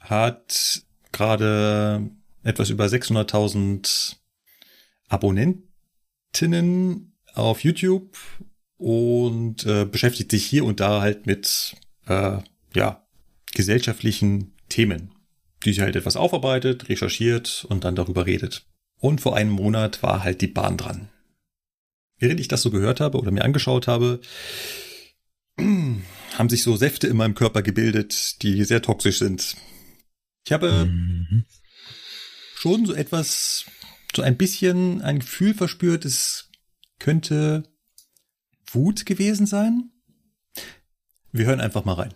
[0.00, 0.82] hat
[1.12, 2.10] gerade
[2.42, 4.16] etwas über 600.000
[5.08, 8.16] Abonnentinnen auf YouTube
[8.76, 12.38] und äh, beschäftigt sich hier und da halt mit äh,
[12.74, 13.06] ja
[13.52, 15.12] gesellschaftlichen Themen,
[15.64, 18.66] die sie halt etwas aufarbeitet, recherchiert und dann darüber redet.
[18.98, 21.08] Und vor einem Monat war halt die Bahn dran.
[22.18, 24.20] Während ich das so gehört habe oder mir angeschaut habe,
[25.58, 29.56] haben sich so Säfte in meinem Körper gebildet, die sehr toxisch sind.
[30.44, 31.44] Ich habe mhm.
[32.54, 33.66] schon so etwas,
[34.14, 36.50] so ein bisschen ein Gefühl verspürt, es
[36.98, 37.64] könnte
[38.70, 39.90] Wut gewesen sein.
[41.32, 42.14] Wir hören einfach mal rein.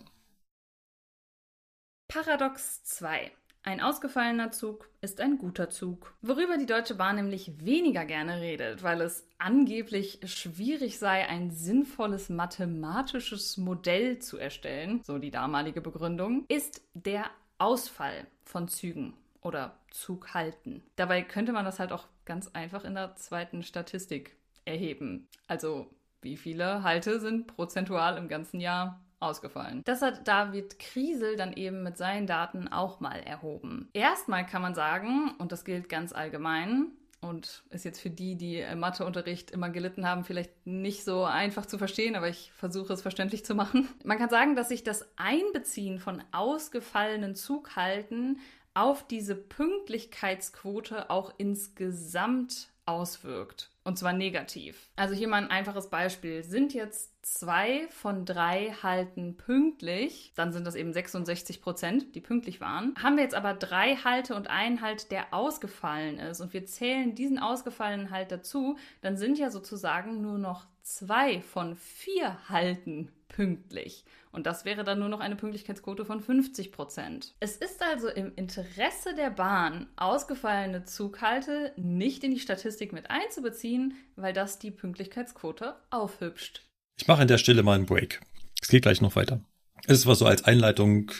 [2.08, 3.32] Paradox 2.
[3.66, 6.14] Ein ausgefallener Zug ist ein guter Zug.
[6.20, 12.28] Worüber die Deutsche Bahn nämlich weniger gerne redet, weil es angeblich schwierig sei, ein sinnvolles
[12.28, 20.82] mathematisches Modell zu erstellen, so die damalige Begründung, ist der Ausfall von Zügen oder Zughalten.
[20.96, 25.28] Dabei könnte man das halt auch ganz einfach in der zweiten Statistik erheben.
[25.46, 25.90] Also
[26.22, 29.82] wie viele Halte sind prozentual im ganzen Jahr ausgefallen.
[29.84, 33.88] Das hat David Kriesel dann eben mit seinen Daten auch mal erhoben.
[33.92, 36.92] Erstmal kann man sagen, und das gilt ganz allgemein,
[37.24, 41.66] und ist jetzt für die, die im Matheunterricht immer gelitten haben, vielleicht nicht so einfach
[41.66, 43.88] zu verstehen, aber ich versuche es verständlich zu machen.
[44.04, 48.38] Man kann sagen, dass sich das Einbeziehen von ausgefallenen Zughalten
[48.74, 53.70] auf diese Pünktlichkeitsquote auch insgesamt auswirkt.
[53.84, 54.88] Und zwar negativ.
[54.96, 56.42] Also hier mal ein einfaches Beispiel.
[56.42, 62.60] Sind jetzt zwei von drei Halten pünktlich, dann sind das eben 66 Prozent, die pünktlich
[62.60, 62.94] waren.
[63.02, 67.14] Haben wir jetzt aber drei Halte und einen Halt, der ausgefallen ist und wir zählen
[67.14, 74.04] diesen ausgefallenen Halt dazu, dann sind ja sozusagen nur noch zwei von vier Halten pünktlich.
[74.30, 77.34] Und das wäre dann nur noch eine Pünktlichkeitsquote von 50 Prozent.
[77.40, 83.94] Es ist also im Interesse der Bahn, ausgefallene Zughalte nicht in die Statistik mit einzubeziehen,
[84.14, 86.62] weil das die Pünktlichkeitsquote aufhübscht.
[86.96, 88.20] Ich mache an der Stelle mal einen Break.
[88.62, 89.40] Es geht gleich noch weiter.
[89.86, 91.10] Es ist was so als Einleitung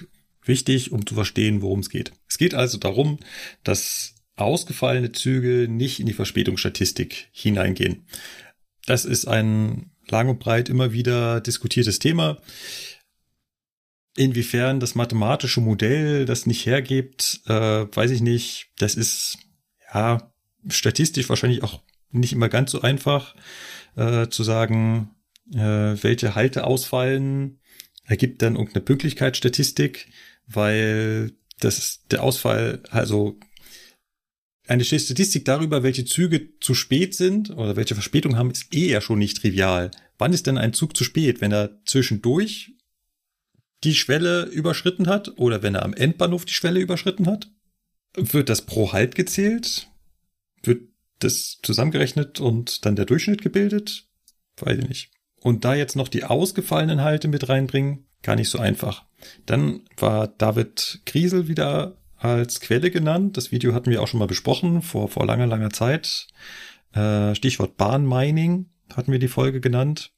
[0.42, 2.12] wichtig, um zu verstehen, worum es geht.
[2.28, 3.18] Es geht also darum,
[3.64, 8.06] dass ausgefallene Züge nicht in die Verspätungsstatistik hineingehen.
[8.86, 12.38] Das ist ein lang und breit immer wieder diskutiertes Thema.
[14.16, 18.68] Inwiefern das mathematische Modell das nicht hergibt, äh, weiß ich nicht.
[18.78, 19.38] Das ist
[19.92, 20.32] ja
[20.68, 23.34] statistisch wahrscheinlich auch nicht immer ganz so einfach
[23.96, 25.10] äh, zu sagen,
[25.52, 27.60] äh, welche Halte ausfallen.
[28.04, 30.08] Ergibt dann irgendeine Pünktlichkeitsstatistik,
[30.46, 33.38] weil das der Ausfall, also
[34.66, 39.00] eine Statistik darüber, welche Züge zu spät sind oder welche Verspätung haben, ist eh ja
[39.00, 39.90] schon nicht trivial.
[40.18, 41.40] Wann ist denn ein Zug zu spät?
[41.40, 42.72] Wenn er zwischendurch
[43.82, 47.50] die Schwelle überschritten hat oder wenn er am Endbahnhof die Schwelle überschritten hat?
[48.16, 49.88] Wird das pro Halt gezählt?
[50.62, 50.88] Wird
[51.18, 54.06] das zusammengerechnet und dann der Durchschnitt gebildet?
[54.56, 55.10] Weiß ich nicht.
[55.40, 59.04] Und da jetzt noch die ausgefallenen Halte mit reinbringen, gar nicht so einfach.
[59.44, 63.36] Dann war David Kriesel wieder als Quelle genannt.
[63.36, 66.26] Das Video hatten wir auch schon mal besprochen, vor, vor langer, langer Zeit.
[66.92, 70.12] Äh, Stichwort Bahnmining hatten wir die Folge genannt,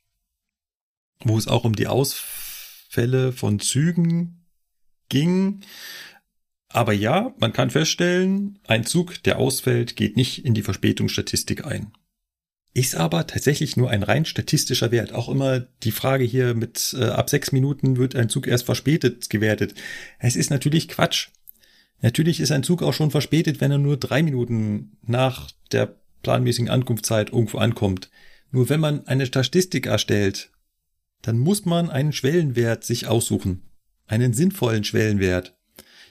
[1.25, 4.47] wo es auch um die Ausfälle von Zügen
[5.09, 5.61] ging.
[6.69, 11.93] Aber ja, man kann feststellen, ein Zug, der ausfällt, geht nicht in die Verspätungsstatistik ein.
[12.73, 15.13] Ist aber tatsächlich nur ein rein statistischer Wert.
[15.13, 19.31] Auch immer die Frage hier mit äh, ab sechs Minuten wird ein Zug erst verspätet
[19.31, 19.75] gewertet.
[20.19, 21.31] Es ist natürlich Quatsch.
[22.03, 26.69] Natürlich ist ein Zug auch schon verspätet, wenn er nur drei Minuten nach der planmäßigen
[26.69, 28.11] Ankunftszeit irgendwo ankommt.
[28.51, 30.51] Nur wenn man eine Statistik erstellt,
[31.23, 33.63] dann muss man einen Schwellenwert sich aussuchen.
[34.07, 35.57] Einen sinnvollen Schwellenwert.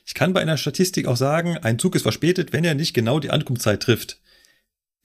[0.05, 3.19] Ich kann bei einer Statistik auch sagen, ein Zug ist verspätet, wenn er nicht genau
[3.19, 4.21] die Ankunftszeit trifft.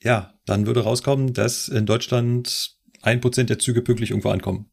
[0.03, 4.71] Ja, dann würde rauskommen, dass in Deutschland ein Prozent der Züge pünktlich irgendwo ankommen.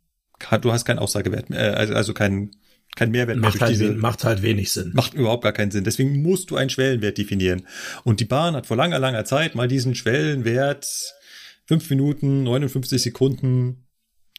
[0.62, 2.56] Du hast keinen Aussagewert mehr, äh, also keinen
[2.96, 4.92] kein Mehrwert macht halt, diese, macht halt wenig Sinn.
[4.94, 5.84] Macht überhaupt gar keinen Sinn.
[5.84, 7.68] Deswegen musst du einen Schwellenwert definieren.
[8.04, 10.88] Und die Bahn hat vor langer, langer Zeit mal diesen Schwellenwert
[11.66, 13.88] fünf Minuten, 59 Sekunden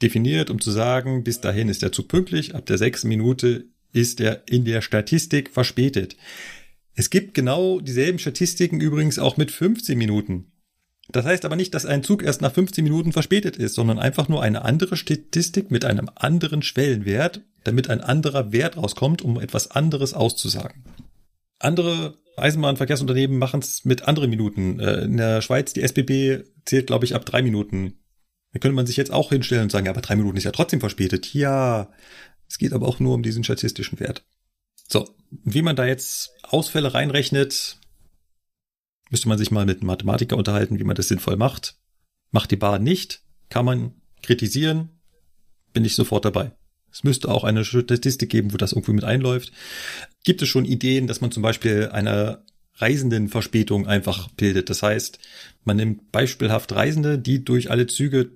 [0.03, 4.21] definiert, um zu sagen, bis dahin ist der Zug pünktlich, ab der sechsten Minute ist
[4.21, 6.17] er in der Statistik verspätet.
[6.95, 10.53] Es gibt genau dieselben Statistiken übrigens auch mit 15 Minuten.
[11.11, 14.29] Das heißt aber nicht, dass ein Zug erst nach 15 Minuten verspätet ist, sondern einfach
[14.29, 19.71] nur eine andere Statistik mit einem anderen Schwellenwert, damit ein anderer Wert rauskommt, um etwas
[19.71, 20.85] anderes auszusagen.
[21.59, 24.81] Andere Eisenbahnverkehrsunternehmen machen es mit anderen Minuten.
[24.81, 27.95] Äh, in der Schweiz, die SBB zählt, glaube ich, ab drei Minuten.
[28.53, 30.53] Da könnte man sich jetzt auch hinstellen und sagen, ja, aber drei Minuten ist ja
[30.53, 31.33] trotzdem verspätet.
[31.35, 31.91] Ja,
[32.49, 34.25] es geht aber auch nur um diesen statistischen Wert.
[34.89, 37.79] So, wie man da jetzt Ausfälle reinrechnet,
[39.11, 41.77] Müsste man sich mal mit Mathematiker unterhalten, wie man das sinnvoll macht.
[42.31, 44.91] Macht die Bahn nicht, kann man kritisieren,
[45.73, 46.53] bin ich sofort dabei.
[46.91, 49.53] Es müsste auch eine Statistik geben, wo das irgendwie mit einläuft.
[50.25, 52.43] Gibt es schon Ideen, dass man zum Beispiel eine
[52.75, 54.71] Reisendenverspätung einfach bildet?
[54.71, 55.19] Das heißt,
[55.65, 58.31] man nimmt beispielhaft Reisende, die durch alle Züge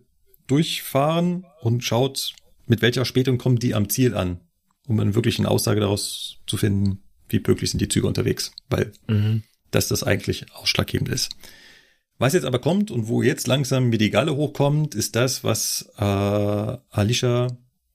[0.47, 2.35] durchfahren und schaut,
[2.67, 4.41] mit welcher Verspätung kommen die am Ziel an,
[4.87, 8.53] um dann wirklich eine Aussage daraus zu finden, wie pünktlich sind die Züge unterwegs.
[8.69, 9.43] Weil mhm
[9.75, 11.31] dass das eigentlich ausschlaggebend ist.
[12.19, 15.93] Was jetzt aber kommt und wo jetzt langsam mir die Galle hochkommt, ist das, was
[15.99, 17.49] äh, Alicia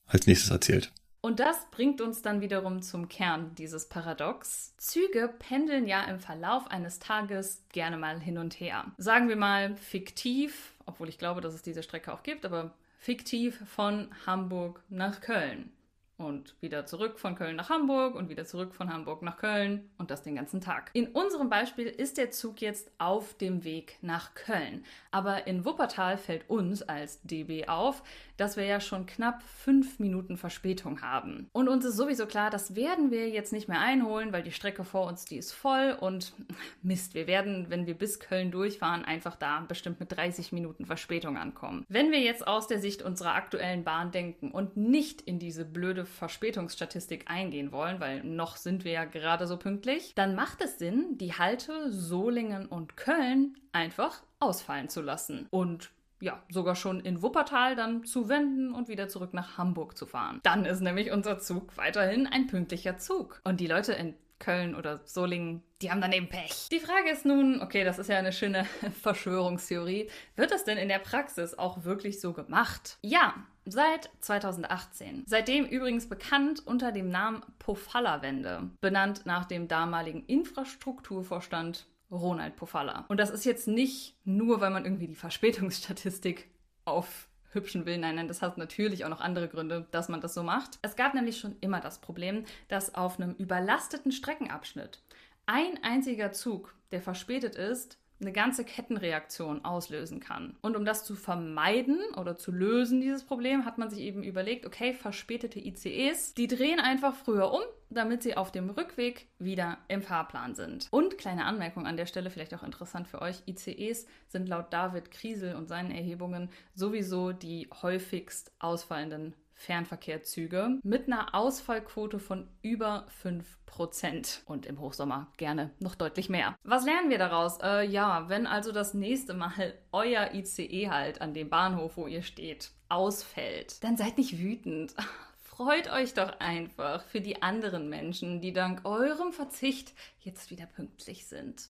[0.05, 0.91] als nächstes erzählt.
[1.21, 4.75] Und das bringt uns dann wiederum zum Kern dieses Paradox.
[4.77, 8.85] Züge pendeln ja im Verlauf eines Tages gerne mal hin und her.
[8.97, 13.61] Sagen wir mal fiktiv, obwohl ich glaube, dass es diese Strecke auch gibt, aber fiktiv
[13.65, 15.71] von Hamburg nach Köln
[16.18, 20.10] und wieder zurück von Köln nach Hamburg und wieder zurück von Hamburg nach Köln und
[20.11, 20.89] das den ganzen Tag.
[20.94, 24.84] In unserem Beispiel ist der Zug jetzt auf dem Weg nach Köln.
[25.11, 28.03] Aber in Wuppertal fällt uns als DB auf,
[28.38, 31.49] dass wir ja schon knapp fünf Minuten Verspätung haben.
[31.51, 34.84] Und uns ist sowieso klar, das werden wir jetzt nicht mehr einholen, weil die Strecke
[34.84, 36.34] vor uns, die ist voll und
[36.81, 41.38] Mist, wir werden, wenn wir bis Köln durchfahren, einfach da bestimmt mit 30 Minuten Verspätung
[41.38, 41.85] ankommen.
[41.89, 46.05] Wenn wir jetzt aus der Sicht unserer aktuellen Bahn denken und nicht in diese blöde
[46.05, 51.18] Verspätungsstatistik eingehen wollen, weil noch sind wir ja gerade so pünktlich, dann macht es Sinn,
[51.18, 55.47] die Halte Solingen und Köln einfach ausfallen zu lassen.
[55.49, 60.06] Und ja, sogar schon in Wuppertal dann zu wenden und wieder zurück nach Hamburg zu
[60.06, 60.39] fahren.
[60.44, 63.41] Dann ist nämlich unser Zug weiterhin ein pünktlicher Zug.
[63.44, 66.69] Und die Leute in Köln oder Solingen, die haben dann eben Pech.
[66.72, 68.65] Die Frage ist nun, okay, das ist ja eine schöne
[69.02, 72.98] Verschwörungstheorie, wird das denn in der Praxis auch wirklich so gemacht?
[73.02, 73.34] Ja,
[73.65, 75.23] seit 2018.
[75.26, 83.05] Seitdem übrigens bekannt unter dem Namen Pofalla-Wende, benannt nach dem damaligen Infrastrukturvorstand Ronald Pofalla.
[83.09, 86.49] Und das ist jetzt nicht nur, weil man irgendwie die Verspätungsstatistik
[86.85, 87.97] auf hübschen will.
[87.97, 90.79] Nein, nein, das hat natürlich auch noch andere Gründe, dass man das so macht.
[90.81, 95.01] Es gab nämlich schon immer das Problem, dass auf einem überlasteten Streckenabschnitt
[95.45, 100.56] ein einziger Zug, der verspätet ist, eine ganze Kettenreaktion auslösen kann.
[100.61, 104.65] Und um das zu vermeiden oder zu lösen, dieses Problem, hat man sich eben überlegt,
[104.65, 110.02] okay, verspätete ICEs, die drehen einfach früher um, damit sie auf dem Rückweg wieder im
[110.02, 110.88] Fahrplan sind.
[110.91, 115.11] Und kleine Anmerkung an der Stelle, vielleicht auch interessant für euch, ICEs sind laut David
[115.11, 124.45] Kriesel und seinen Erhebungen sowieso die häufigst ausfallenden Fernverkehrszüge mit einer Ausfallquote von über 5%
[124.45, 126.55] und im Hochsommer gerne noch deutlich mehr.
[126.63, 127.57] Was lernen wir daraus?
[127.61, 132.21] Äh, ja, wenn also das nächste Mal euer ICE halt an dem Bahnhof, wo ihr
[132.21, 134.95] steht, ausfällt, dann seid nicht wütend.
[135.41, 141.25] Freut euch doch einfach für die anderen Menschen, die dank eurem Verzicht jetzt wieder pünktlich
[141.25, 141.67] sind.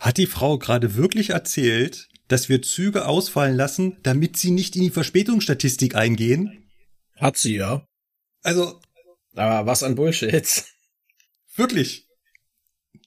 [0.00, 4.82] Hat die Frau gerade wirklich erzählt, dass wir Züge ausfallen lassen, damit sie nicht in
[4.82, 6.61] die Verspätungsstatistik eingehen?
[7.22, 7.86] Hat sie ja.
[8.42, 8.80] Also.
[9.34, 10.64] Aber was an Bullshit.
[11.56, 12.08] Wirklich.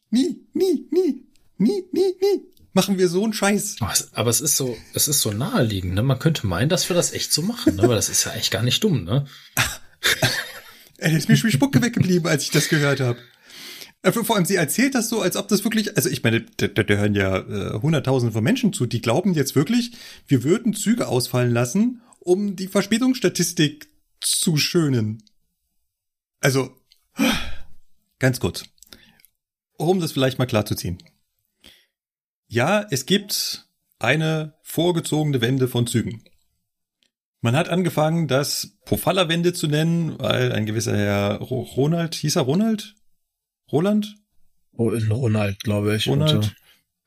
[0.09, 1.27] Nie, nie, nie,
[1.57, 3.77] nie, nie, nie machen wir so einen Scheiß.
[4.11, 6.03] Aber es ist so, es ist so naheliegend, ne?
[6.03, 7.83] Man könnte meinen, dass wir das echt so machen, ne?
[7.83, 9.25] Aber das ist ja echt gar nicht dumm, ne?
[10.97, 13.17] Ey, ist mir schon Spucke weggeblieben, als ich das gehört habe.
[14.01, 16.67] Äh, vor allem, sie erzählt das so, als ob das wirklich, also ich meine, da,
[16.67, 19.93] da hören ja äh, hunderttausende von Menschen zu, die glauben jetzt wirklich,
[20.27, 23.87] wir würden Züge ausfallen lassen, um die Verspätungsstatistik
[24.25, 25.23] zu schönen.
[26.39, 26.75] Also,
[28.19, 28.65] ganz kurz.
[29.77, 30.97] Um das vielleicht mal klar zu ziehen.
[32.47, 33.67] Ja, es gibt
[33.99, 36.23] eine vorgezogene Wende von Zügen.
[37.41, 42.95] Man hat angefangen, das Pofalla-Wende zu nennen, weil ein gewisser Herr Ronald, hieß er Ronald?
[43.71, 44.15] Roland?
[44.77, 46.07] Ronald, glaube ich.
[46.07, 46.55] Ronald.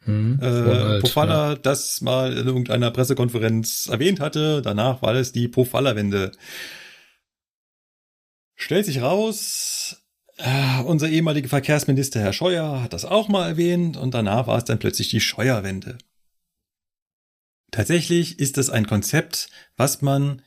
[0.05, 1.55] Hm, äh, Ronald, Pofalla ja.
[1.57, 4.63] das mal in irgendeiner Pressekonferenz erwähnt hatte.
[4.63, 6.33] Danach war es die Pofalla-Wende.
[8.61, 10.03] Stellt sich raus,
[10.37, 14.65] äh, unser ehemaliger Verkehrsminister Herr Scheuer hat das auch mal erwähnt und danach war es
[14.65, 15.97] dann plötzlich die Scheuerwende.
[17.71, 20.43] Tatsächlich ist es ein Konzept, was man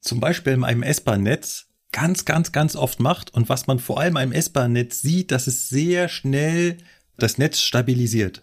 [0.00, 4.16] zum Beispiel in einem S-Bahn-Netz ganz, ganz, ganz oft macht und was man vor allem
[4.16, 6.78] im S-Bahn-Netz sieht, dass es sehr schnell
[7.18, 8.42] das Netz stabilisiert.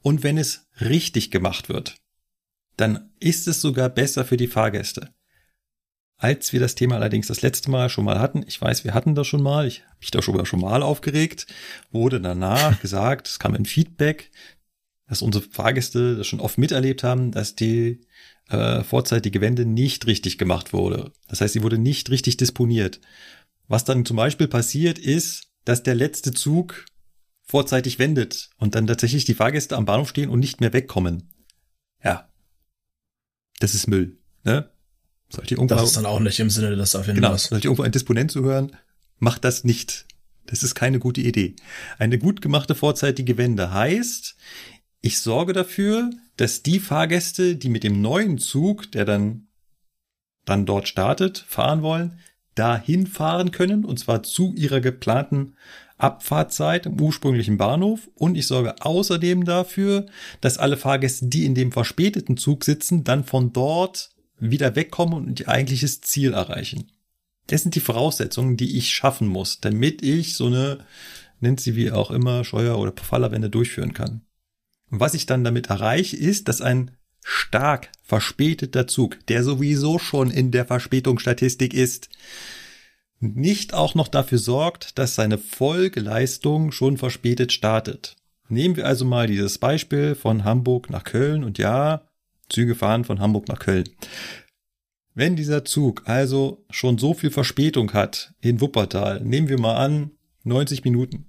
[0.00, 1.96] Und wenn es richtig gemacht wird,
[2.78, 5.12] dann ist es sogar besser für die Fahrgäste.
[6.22, 9.14] Als wir das Thema allerdings das letzte Mal schon mal hatten, ich weiß, wir hatten
[9.14, 11.46] das schon mal, ich habe mich da schon, schon mal aufgeregt,
[11.92, 14.30] wurde danach gesagt, es kam ein Feedback,
[15.08, 18.02] dass unsere Fahrgäste das schon oft miterlebt haben, dass die
[18.50, 21.10] äh, vorzeitige Wende nicht richtig gemacht wurde.
[21.28, 23.00] Das heißt, sie wurde nicht richtig disponiert.
[23.66, 26.84] Was dann zum Beispiel passiert ist, dass der letzte Zug
[27.44, 31.32] vorzeitig wendet und dann tatsächlich die Fahrgäste am Bahnhof stehen und nicht mehr wegkommen.
[32.04, 32.28] Ja.
[33.58, 34.18] Das ist Müll.
[34.44, 34.70] Ne?
[35.30, 37.20] Sollte irgendwo, das ist dann auch nicht im Sinne des Erfinders.
[37.22, 38.76] Genau, sollte irgendwo ein Disponent zuhören,
[39.18, 40.06] macht das nicht.
[40.46, 41.54] Das ist keine gute Idee.
[41.98, 44.36] Eine gut gemachte vorzeitige Wende heißt,
[45.00, 49.46] ich sorge dafür, dass die Fahrgäste, die mit dem neuen Zug, der dann,
[50.44, 52.18] dann dort startet, fahren wollen,
[52.54, 55.54] dahin fahren können, und zwar zu ihrer geplanten
[55.96, 58.08] Abfahrtzeit im ursprünglichen Bahnhof.
[58.14, 60.06] Und ich sorge außerdem dafür,
[60.40, 64.10] dass alle Fahrgäste, die in dem verspäteten Zug sitzen, dann von dort
[64.40, 66.90] wieder wegkommen und ihr eigentliches Ziel erreichen.
[67.46, 70.84] Das sind die Voraussetzungen, die ich schaffen muss, damit ich so eine,
[71.40, 74.22] nennt sie wie auch immer, Steuer- oder Fallerwende durchführen kann.
[74.90, 76.92] Und was ich dann damit erreiche, ist, dass ein
[77.22, 82.08] stark verspäteter Zug, der sowieso schon in der Verspätungsstatistik ist,
[83.20, 88.16] nicht auch noch dafür sorgt, dass seine Folgeleistung schon verspätet startet.
[88.48, 92.09] Nehmen wir also mal dieses Beispiel von Hamburg nach Köln und ja,
[92.50, 93.88] Züge fahren von Hamburg nach Köln.
[95.14, 100.12] Wenn dieser Zug also schon so viel Verspätung hat in Wuppertal, nehmen wir mal an
[100.44, 101.26] 90 Minuten,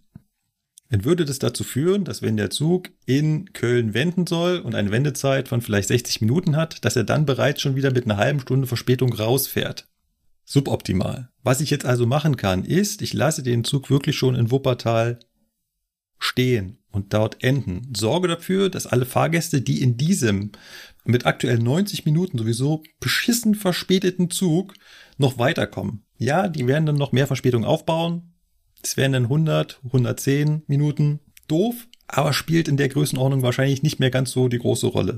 [0.89, 4.91] dann würde das dazu führen, dass wenn der Zug in Köln wenden soll und eine
[4.91, 8.41] Wendezeit von vielleicht 60 Minuten hat, dass er dann bereits schon wieder mit einer halben
[8.41, 9.87] Stunde Verspätung rausfährt.
[10.43, 11.29] Suboptimal.
[11.43, 15.19] Was ich jetzt also machen kann, ist, ich lasse den Zug wirklich schon in Wuppertal
[16.19, 17.93] stehen und dort enden.
[17.95, 20.51] Sorge dafür, dass alle Fahrgäste, die in diesem
[21.03, 24.73] mit aktuell 90 Minuten sowieso beschissen verspäteten Zug
[25.17, 26.03] noch weiterkommen.
[26.17, 28.33] Ja, die werden dann noch mehr Verspätung aufbauen.
[28.83, 31.19] Es werden dann 100, 110 Minuten.
[31.47, 35.17] Doof, aber spielt in der Größenordnung wahrscheinlich nicht mehr ganz so die große Rolle.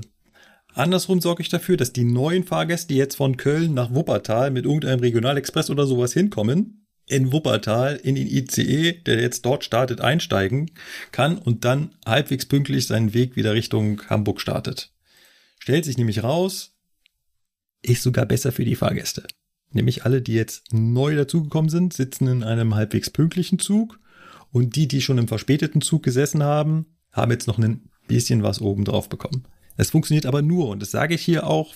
[0.74, 4.64] Andersrum sorge ich dafür, dass die neuen Fahrgäste, die jetzt von Köln nach Wuppertal mit
[4.64, 10.70] irgendeinem Regionalexpress oder sowas hinkommen, in Wuppertal in den ICE, der jetzt dort startet, einsteigen
[11.12, 14.90] kann und dann halbwegs pünktlich seinen Weg wieder Richtung Hamburg startet.
[15.58, 16.74] Stellt sich nämlich raus,
[17.82, 19.26] ist sogar besser für die Fahrgäste.
[19.70, 23.98] Nämlich alle, die jetzt neu dazugekommen sind, sitzen in einem halbwegs pünktlichen Zug
[24.50, 28.60] und die, die schon im verspäteten Zug gesessen haben, haben jetzt noch einen bisschen was
[28.60, 29.44] oben drauf bekommen.
[29.76, 31.74] Es funktioniert aber nur, und das sage ich hier auch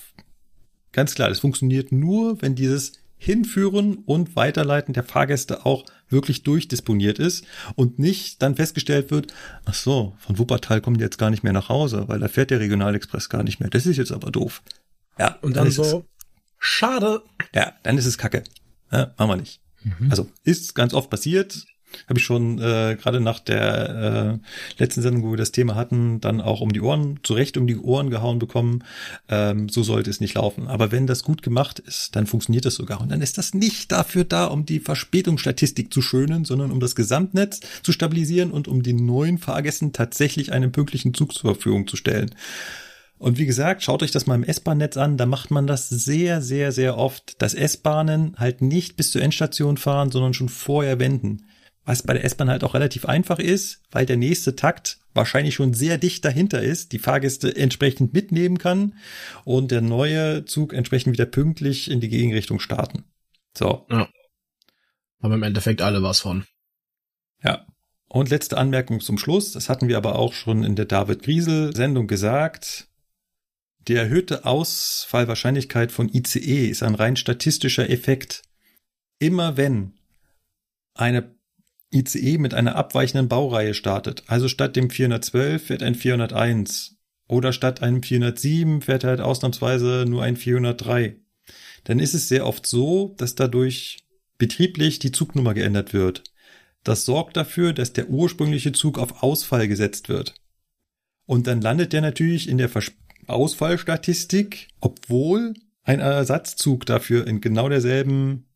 [0.92, 7.18] ganz klar, es funktioniert nur, wenn dieses Hinführen und Weiterleiten der Fahrgäste auch wirklich durchdisponiert
[7.18, 9.34] ist und nicht dann festgestellt wird,
[9.64, 12.50] ach so, von Wuppertal kommen die jetzt gar nicht mehr nach Hause, weil da fährt
[12.50, 13.68] der Regionalexpress gar nicht mehr.
[13.70, 14.62] Das ist jetzt aber doof.
[15.18, 16.24] Ja, und dann, dann so, es,
[16.58, 17.22] schade.
[17.54, 18.44] Ja, dann ist es kacke.
[18.92, 19.60] Ja, machen wir nicht.
[19.82, 20.10] Mhm.
[20.10, 21.66] Also ist ganz oft passiert,
[22.06, 24.40] habe ich schon äh, gerade nach der
[24.78, 27.66] äh, letzten Sendung, wo wir das Thema hatten, dann auch um die Ohren, zurecht um
[27.66, 28.84] die Ohren gehauen bekommen.
[29.28, 30.68] Ähm, so sollte es nicht laufen.
[30.68, 33.00] Aber wenn das gut gemacht ist, dann funktioniert das sogar.
[33.00, 36.94] Und dann ist das nicht dafür da, um die Verspätungsstatistik zu schönen, sondern um das
[36.94, 41.96] Gesamtnetz zu stabilisieren und um den neuen Fahrgästen tatsächlich einen pünktlichen Zug zur Verfügung zu
[41.96, 42.34] stellen.
[43.18, 46.40] Und wie gesagt, schaut euch das mal im S-Bahn-Netz an, da macht man das sehr,
[46.40, 51.42] sehr, sehr oft, dass S-Bahnen halt nicht bis zur Endstation fahren, sondern schon vorher wenden
[51.88, 55.72] was bei der S-Bahn halt auch relativ einfach ist, weil der nächste Takt wahrscheinlich schon
[55.72, 58.98] sehr dicht dahinter ist, die Fahrgäste entsprechend mitnehmen kann
[59.44, 63.04] und der neue Zug entsprechend wieder pünktlich in die Gegenrichtung starten.
[63.56, 63.86] So.
[63.88, 64.06] Ja.
[65.22, 66.44] Haben im Endeffekt alle was von.
[67.42, 67.64] Ja.
[68.06, 69.52] Und letzte Anmerkung zum Schluss.
[69.52, 72.88] Das hatten wir aber auch schon in der David Griesel Sendung gesagt.
[73.80, 78.42] Die erhöhte Ausfallwahrscheinlichkeit von ICE ist ein rein statistischer Effekt.
[79.18, 79.94] Immer wenn
[80.92, 81.37] eine
[81.92, 84.24] ICE mit einer abweichenden Baureihe startet.
[84.26, 86.96] Also statt dem 412 fährt ein 401.
[87.28, 91.16] Oder statt einem 407 fährt halt ausnahmsweise nur ein 403.
[91.84, 93.98] Dann ist es sehr oft so, dass dadurch
[94.38, 96.24] betrieblich die Zugnummer geändert wird.
[96.84, 100.34] Das sorgt dafür, dass der ursprüngliche Zug auf Ausfall gesetzt wird.
[101.26, 102.92] Und dann landet der natürlich in der Vers
[103.26, 105.52] Ausfallstatistik, obwohl
[105.82, 108.47] ein Ersatzzug dafür in genau derselben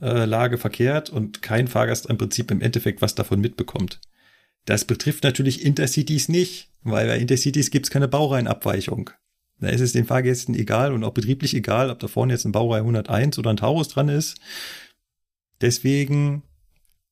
[0.00, 4.00] Lage verkehrt und kein Fahrgast im Prinzip im Endeffekt was davon mitbekommt.
[4.64, 9.10] Das betrifft natürlich Intercities nicht, weil bei Intercities gibt's keine Baureihenabweichung.
[9.60, 12.52] Da ist es den Fahrgästen egal und auch betrieblich egal, ob da vorne jetzt ein
[12.52, 14.38] Baureihe 101 oder ein Taurus dran ist.
[15.60, 16.44] Deswegen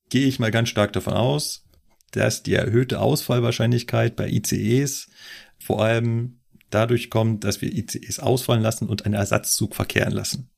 [0.09, 1.65] gehe ich mal ganz stark davon aus,
[2.11, 5.09] dass die erhöhte Ausfallwahrscheinlichkeit bei ICEs
[5.59, 6.39] vor allem
[6.69, 10.49] dadurch kommt, dass wir ICEs ausfallen lassen und einen Ersatzzug verkehren lassen.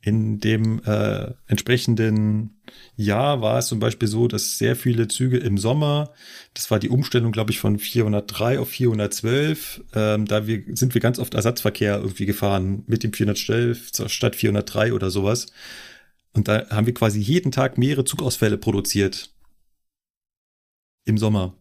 [0.00, 2.60] In dem äh, entsprechenden
[2.96, 6.12] Jahr war es zum Beispiel so, dass sehr viele Züge im Sommer,
[6.54, 11.00] das war die Umstellung, glaube ich, von 403 auf 412, ähm, da wir, sind wir
[11.00, 15.46] ganz oft Ersatzverkehr irgendwie gefahren mit dem 412 statt 403 oder sowas.
[16.32, 19.34] Und da haben wir quasi jeden Tag mehrere Zugausfälle produziert.
[21.04, 21.56] Im Sommer.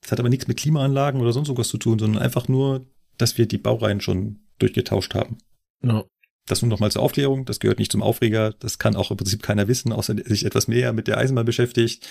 [0.00, 2.86] Das hat aber nichts mit Klimaanlagen oder sonst irgendwas zu tun, sondern einfach nur,
[3.18, 5.38] dass wir die Baureihen schon durchgetauscht haben.
[5.82, 6.04] Ja.
[6.48, 7.44] Das nur noch mal zur Aufklärung.
[7.44, 8.54] Das gehört nicht zum Aufreger.
[8.58, 12.06] Das kann auch im Prinzip keiner wissen, außer sich etwas mehr mit der Eisenbahn beschäftigt.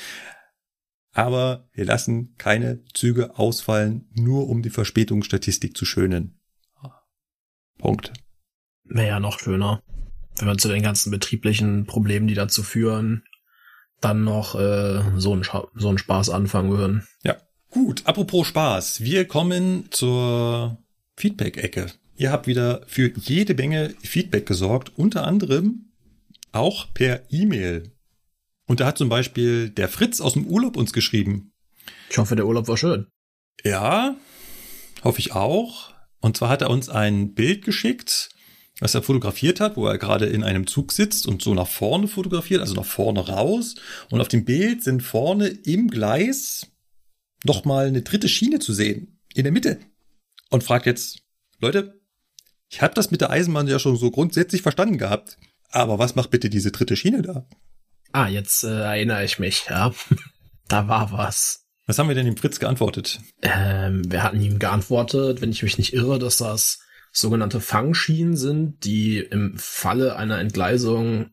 [1.11, 6.39] Aber wir lassen keine Züge ausfallen, nur um die Verspätungsstatistik zu schönen.
[7.77, 8.13] Punkt.
[8.83, 9.83] Wäre ja noch schöner,
[10.37, 13.23] wenn wir zu den ganzen betrieblichen Problemen, die dazu führen,
[14.01, 15.43] dann noch äh, so, ein
[15.75, 17.07] so einen Spaß anfangen würden.
[17.23, 17.37] Ja.
[17.69, 19.01] Gut, apropos Spaß.
[19.01, 20.77] Wir kommen zur
[21.15, 21.91] Feedback-Ecke.
[22.17, 25.91] Ihr habt wieder für jede Menge Feedback gesorgt, unter anderem
[26.51, 27.93] auch per E-Mail.
[28.65, 31.53] Und da hat zum Beispiel der Fritz aus dem Urlaub uns geschrieben.
[32.09, 33.05] Ich hoffe, der Urlaub war schön.
[33.63, 34.17] Ja,
[35.03, 35.93] hoffe ich auch.
[36.19, 38.29] Und zwar hat er uns ein Bild geschickt,
[38.79, 42.07] was er fotografiert hat, wo er gerade in einem Zug sitzt und so nach vorne
[42.07, 43.75] fotografiert, also nach vorne raus.
[44.09, 46.67] Und auf dem Bild sind vorne im Gleis
[47.43, 49.79] nochmal eine dritte Schiene zu sehen, in der Mitte.
[50.49, 51.19] Und fragt jetzt,
[51.59, 51.96] Leute,
[52.69, 55.37] ich habe das mit der Eisenbahn ja schon so grundsätzlich verstanden gehabt.
[55.69, 57.45] Aber was macht bitte diese dritte Schiene da?
[58.13, 59.93] Ah, jetzt äh, erinnere ich mich, ja.
[60.67, 61.65] da war was.
[61.85, 63.19] Was haben wir denn dem Fritz geantwortet?
[63.41, 66.79] Ähm, wir hatten ihm geantwortet, wenn ich mich nicht irre, dass das
[67.11, 71.31] sogenannte Fangschienen sind, die im Falle einer Entgleisung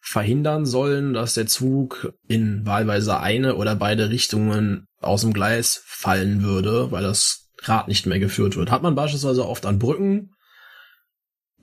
[0.00, 6.42] verhindern sollen, dass der Zug in wahlweise eine oder beide Richtungen aus dem Gleis fallen
[6.42, 8.70] würde, weil das Rad nicht mehr geführt wird.
[8.70, 10.30] Hat man beispielsweise oft an Brücken,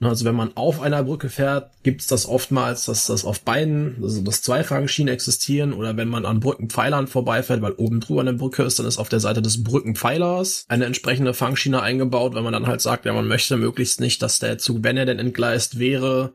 [0.00, 4.02] also wenn man auf einer Brücke fährt, gibt es das oftmals, dass das auf beiden,
[4.02, 8.34] also dass zwei Fangschienen existieren oder wenn man an Brückenpfeilern vorbeifährt, weil oben drüber eine
[8.34, 12.52] Brücke ist, dann ist auf der Seite des Brückenpfeilers eine entsprechende Fangschiene eingebaut, weil man
[12.52, 15.78] dann halt sagt, ja, man möchte möglichst nicht, dass der Zug, wenn er denn entgleist
[15.78, 16.34] wäre,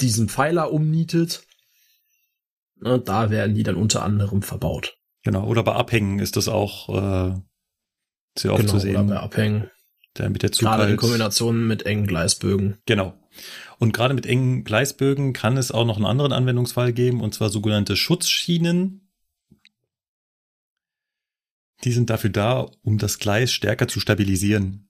[0.00, 1.42] diesen Pfeiler umnietet.
[2.80, 4.96] Ne, da werden die dann unter anderem verbaut.
[5.22, 7.34] Genau, oder bei Abhängen ist das auch äh,
[8.36, 8.96] sehr oft genau, zu sehen.
[8.96, 9.70] Oder bei Abhängen
[10.16, 12.78] der mit der Zug Gerade halt, in Kombination mit engen Gleisbögen.
[12.86, 13.14] Genau.
[13.78, 17.50] Und gerade mit engen Gleisbögen kann es auch noch einen anderen Anwendungsfall geben, und zwar
[17.50, 19.08] sogenannte Schutzschienen.
[21.84, 24.88] Die sind dafür da, um das Gleis stärker zu stabilisieren.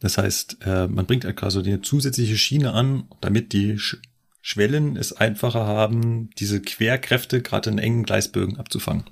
[0.00, 3.98] Das heißt, äh, man bringt also eine zusätzliche Schiene an, damit die Sch
[4.42, 9.02] Schwellen es einfacher haben, diese Querkräfte gerade in engen Gleisbögen abzufangen.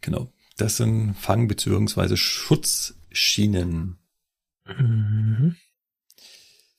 [0.00, 0.32] Genau.
[0.56, 2.16] Das sind Fang- bzw.
[2.16, 3.98] Schutzschienen.
[4.76, 5.56] Mhm.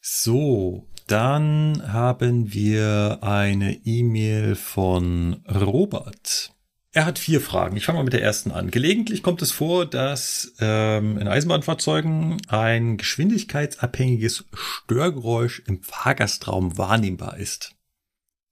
[0.02, 6.54] So, dann haben wir eine E-Mail von Robert.
[6.92, 7.78] Er hat vier Fragen.
[7.78, 8.72] Ich fange mal mit der ersten an.
[8.72, 17.76] Gelegentlich kommt es vor, dass ähm, in Eisenbahnfahrzeugen ein geschwindigkeitsabhängiges Störgeräusch im Fahrgastraum wahrnehmbar ist.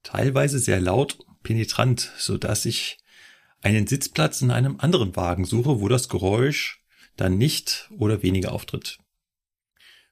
[0.04, 3.00] Teilweise sehr laut, penetrant, so dass ich
[3.62, 6.84] einen Sitzplatz in einem anderen Wagen suche, wo das Geräusch
[7.16, 9.00] dann nicht oder weniger auftritt.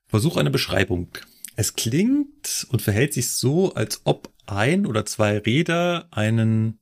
[0.08, 1.10] Versuch eine Beschreibung.
[1.56, 6.80] Es klingt und verhält sich so, als ob ein oder zwei Räder einen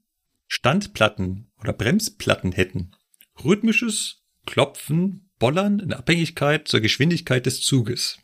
[0.48, 2.92] Standplatten oder Bremsplatten hätten.
[3.44, 8.18] Rhythmisches Klopfen, Bollern in Abhängigkeit zur Geschwindigkeit des Zuges.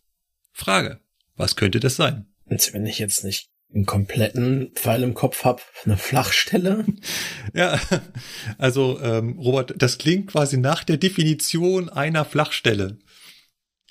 [0.52, 1.00] Frage,
[1.36, 2.28] was könnte das sein?
[2.48, 6.86] Also wenn ich jetzt nicht einen kompletten Pfeil im Kopf hab, eine Flachstelle?
[7.54, 7.80] Ja,
[8.60, 13.00] also ähm, Robert, das klingt quasi nach der Definition einer Flachstelle.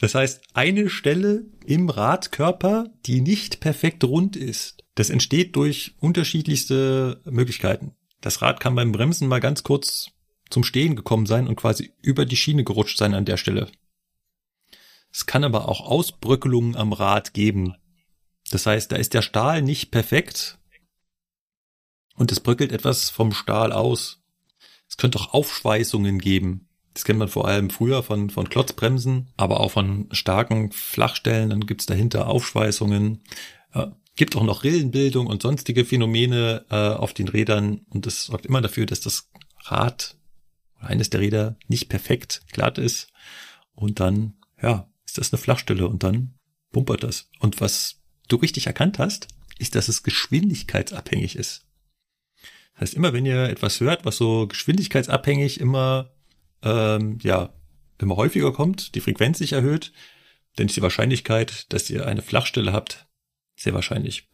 [0.00, 4.84] Das heißt, eine Stelle im Radkörper, die nicht perfekt rund ist.
[4.94, 7.94] Das entsteht durch unterschiedlichste Möglichkeiten.
[8.20, 10.10] Das Rad kann beim Bremsen mal ganz kurz
[10.50, 13.70] zum Stehen gekommen sein und quasi über die Schiene gerutscht sein an der Stelle.
[15.12, 17.74] Es kann aber auch Ausbröckelungen am Rad geben.
[18.50, 20.58] Das heißt, da ist der Stahl nicht perfekt
[22.14, 24.22] und es bröckelt etwas vom Stahl aus.
[24.88, 26.67] Es könnte auch Aufschweißungen geben.
[26.98, 31.50] Das kennt man vor allem früher von, von Klotzbremsen, aber auch von starken Flachstellen.
[31.50, 33.22] Dann gibt's dahinter Aufschweißungen.
[33.72, 38.46] Ja, gibt auch noch Rillenbildung und sonstige Phänomene äh, auf den Rädern und das sorgt
[38.46, 39.30] immer dafür, dass das
[39.66, 40.16] Rad
[40.76, 43.12] oder eines der Räder nicht perfekt glatt ist
[43.76, 46.34] und dann, ja, ist das eine Flachstelle und dann
[46.72, 47.30] pumpert das.
[47.38, 49.28] Und was du richtig erkannt hast,
[49.60, 51.64] ist, dass es geschwindigkeitsabhängig ist.
[52.72, 56.10] Das heißt, immer wenn ihr etwas hört, was so geschwindigkeitsabhängig immer,
[56.62, 57.52] ähm, ja,
[57.98, 59.92] immer häufiger kommt, die Frequenz sich erhöht,
[60.56, 63.06] dann ist die Wahrscheinlichkeit, dass ihr eine Flachstelle habt,
[63.56, 64.28] sehr wahrscheinlich.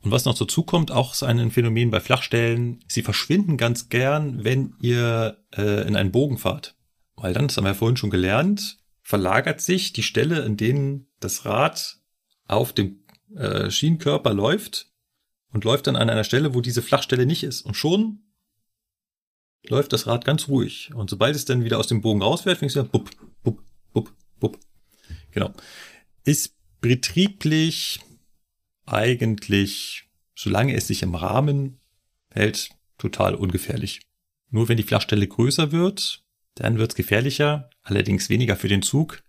[0.00, 4.44] Und was noch dazu kommt, auch ist ein Phänomen bei Flachstellen, sie verschwinden ganz gern,
[4.44, 6.76] wenn ihr äh, in einen Bogen fahrt.
[7.16, 11.08] Weil dann, das haben wir ja vorhin schon gelernt, verlagert sich die Stelle, in denen
[11.20, 11.98] das Rad
[12.46, 14.90] auf dem äh, Schienenkörper läuft
[15.52, 17.62] und läuft dann an einer Stelle, wo diese Flachstelle nicht ist.
[17.62, 18.20] Und schon
[19.66, 20.90] läuft das Rad ganz ruhig.
[20.94, 23.10] Und sobald es dann wieder aus dem Bogen rausfährt, fängt es ja bupp,
[23.42, 23.62] bupp,
[23.92, 24.58] bupp, bupp.
[25.30, 25.52] Genau.
[26.24, 28.00] Ist betrieblich
[28.86, 31.80] eigentlich, solange es sich im Rahmen
[32.30, 34.00] hält, total ungefährlich.
[34.50, 36.22] Nur wenn die Flachstelle größer wird,
[36.54, 39.22] dann wird es gefährlicher, allerdings weniger für den Zug,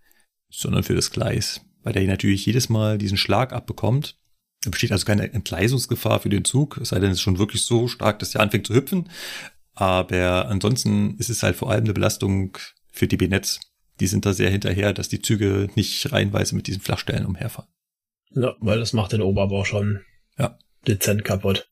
[0.49, 4.17] sondern für das Gleis, weil der natürlich jedes Mal diesen Schlag abbekommt.
[4.63, 7.61] Da besteht also keine Entgleisungsgefahr für den Zug, es sei denn, es ist schon wirklich
[7.61, 9.09] so stark, dass der anfängt zu hüpfen.
[9.79, 12.57] Aber ansonsten ist es halt vor allem eine Belastung
[12.91, 13.61] für die B-Netz.
[14.01, 17.71] Die sind da sehr hinterher, dass die Züge nicht reihenweise mit diesen Flachstellen umherfahren.
[18.31, 20.01] Ja, weil das macht den Oberbau schon
[20.37, 20.59] ja.
[20.85, 21.71] dezent kaputt.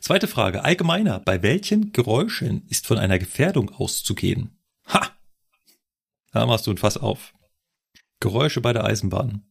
[0.00, 0.64] Zweite Frage.
[0.64, 1.20] Allgemeiner.
[1.20, 4.58] Bei welchen Geräuschen ist von einer Gefährdung auszugehen?
[4.86, 5.10] Ha!
[6.32, 7.34] Da machst du ein Fass auf.
[8.18, 9.42] Geräusche bei der Eisenbahn.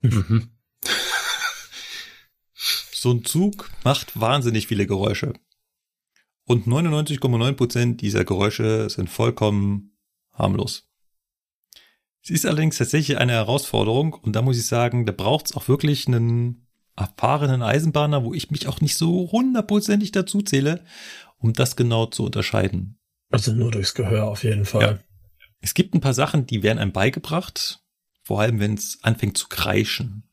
[0.00, 0.50] Mhm.
[2.92, 5.34] so ein Zug macht wahnsinnig viele Geräusche.
[6.46, 9.96] Und 99,9% dieser Geräusche sind vollkommen
[10.32, 10.88] harmlos.
[12.22, 15.68] Es ist allerdings tatsächlich eine Herausforderung und da muss ich sagen, da braucht es auch
[15.68, 16.66] wirklich einen
[16.96, 20.84] erfahrenen Eisenbahner, wo ich mich auch nicht so hundertprozentig dazu zähle,
[21.38, 22.98] um das genau zu unterscheiden.
[23.30, 24.82] Also nur durchs Gehör auf jeden Fall.
[24.82, 24.98] Ja.
[25.60, 27.82] Es gibt ein paar Sachen, die werden einem beigebracht,
[28.22, 30.30] vor allem wenn es anfängt zu kreischen.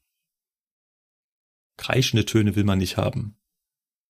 [1.77, 3.40] Kreischende Töne will man nicht haben.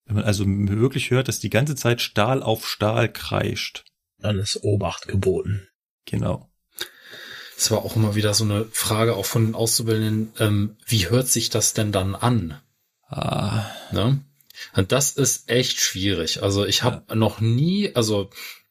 [0.06, 3.86] Wenn man also wirklich hört, dass die ganze Zeit Stahl auf Stahl kreischt.
[4.19, 5.68] Dann ist Obacht geboten.
[6.06, 6.49] Genau.
[7.57, 11.28] Es war auch immer wieder so eine Frage auch von den Auszubildenden, ähm, wie hört
[11.28, 12.60] sich das denn dann an?
[13.07, 13.65] Ah.
[13.91, 14.23] Ne?
[14.76, 16.41] Und das ist echt schwierig.
[16.44, 17.15] Also ich habe ja.
[17.15, 18.30] noch nie, also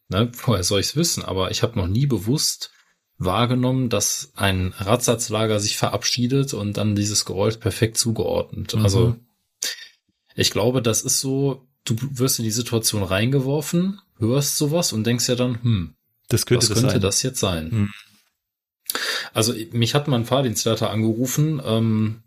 [0.08, 2.70] ne, woher soll ich es wissen, aber ich habe noch nie bewusst
[3.18, 8.74] wahrgenommen, dass ein Radsatzlager sich verabschiedet und dann dieses Geräusch perfekt zugeordnet.
[8.74, 8.82] Mhm.
[8.82, 9.16] Also
[10.34, 15.28] ich glaube, das ist so, du wirst in die Situation reingeworfen, hörst sowas und denkst
[15.28, 15.94] ja dann, hm,
[16.28, 17.00] das könnte, was das, könnte sein.
[17.00, 17.68] das jetzt sein?
[17.70, 17.90] Mhm.
[19.32, 21.60] Also mich hat mein Fahrdienstleiter angerufen.
[21.64, 22.22] Ähm,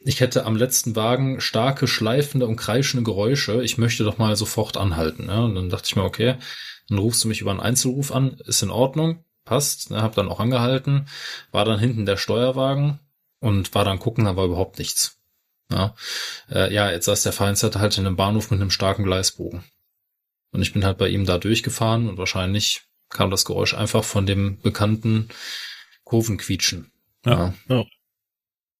[0.00, 3.62] ich hätte am letzten Wagen starke, schleifende und kreischende Geräusche.
[3.64, 5.26] Ich möchte doch mal sofort anhalten.
[5.28, 5.40] Ja?
[5.40, 6.36] Und dann dachte ich mir, okay,
[6.88, 10.28] Dann rufst du mich über einen Einzelruf an, ist in Ordnung, passt, ne, hab dann
[10.28, 11.06] auch angehalten,
[11.50, 13.00] war dann hinten der Steuerwagen
[13.40, 15.13] und war dann gucken, da war überhaupt nichts.
[15.70, 15.94] Ja,
[16.50, 19.64] äh, ja jetzt saß der Feindsat halt in einem Bahnhof mit einem starken Gleisbogen.
[20.52, 24.26] Und ich bin halt bei ihm da durchgefahren und wahrscheinlich kam das Geräusch einfach von
[24.26, 25.28] dem bekannten
[26.04, 26.92] Kurvenquietschen.
[27.24, 27.54] Ja.
[27.68, 27.84] ja.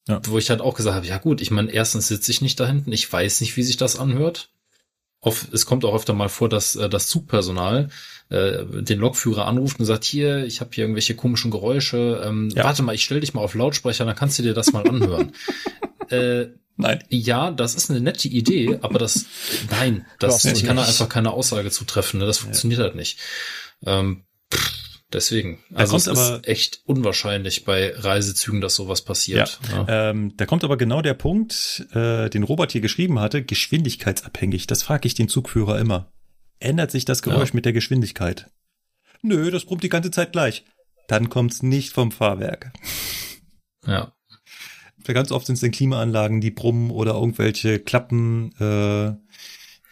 [0.06, 0.20] ja.
[0.24, 2.66] Wo ich halt auch gesagt habe, ja gut, ich meine, erstens sitze ich nicht da
[2.66, 4.50] hinten, ich weiß nicht, wie sich das anhört.
[5.20, 7.88] Oft, es kommt auch öfter mal vor, dass äh, das Zugpersonal
[8.28, 12.64] äh, den Lokführer anruft und sagt, hier, ich habe hier irgendwelche komischen Geräusche, ähm, ja.
[12.64, 15.32] warte mal, ich stell dich mal auf Lautsprecher, dann kannst du dir das mal anhören.
[16.10, 17.04] äh, Nein.
[17.08, 19.26] Ja, das ist eine nette Idee, aber das,
[19.70, 22.26] nein, das, ich kann da einfach keine Aussage zu treffen, ne?
[22.26, 22.86] das funktioniert ja.
[22.86, 23.18] halt nicht.
[23.86, 24.84] Ähm, pff,
[25.14, 25.60] Deswegen.
[25.72, 29.60] Also es aber, ist echt unwahrscheinlich bei Reisezügen, dass sowas passiert.
[29.70, 30.10] Ja, ja.
[30.10, 34.66] Ähm, da kommt aber genau der Punkt, äh, den Robert hier geschrieben hatte, geschwindigkeitsabhängig.
[34.66, 36.12] Das frage ich den Zugführer immer.
[36.58, 37.54] Ändert sich das Geräusch ja.
[37.54, 38.50] mit der Geschwindigkeit?
[39.22, 40.64] Nö, das brummt die ganze Zeit gleich.
[41.06, 42.72] Dann kommt's nicht vom Fahrwerk.
[43.86, 44.13] Ja.
[45.12, 48.52] Ganz oft sind es dann Klimaanlagen, die brummen oder irgendwelche Klappen.
[48.58, 49.14] Äh,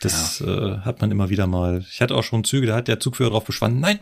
[0.01, 0.47] das ja.
[0.47, 1.85] äh, hat man immer wieder mal.
[1.91, 4.01] Ich hatte auch schon Züge, da hat der Zugführer drauf beschwanden, nein,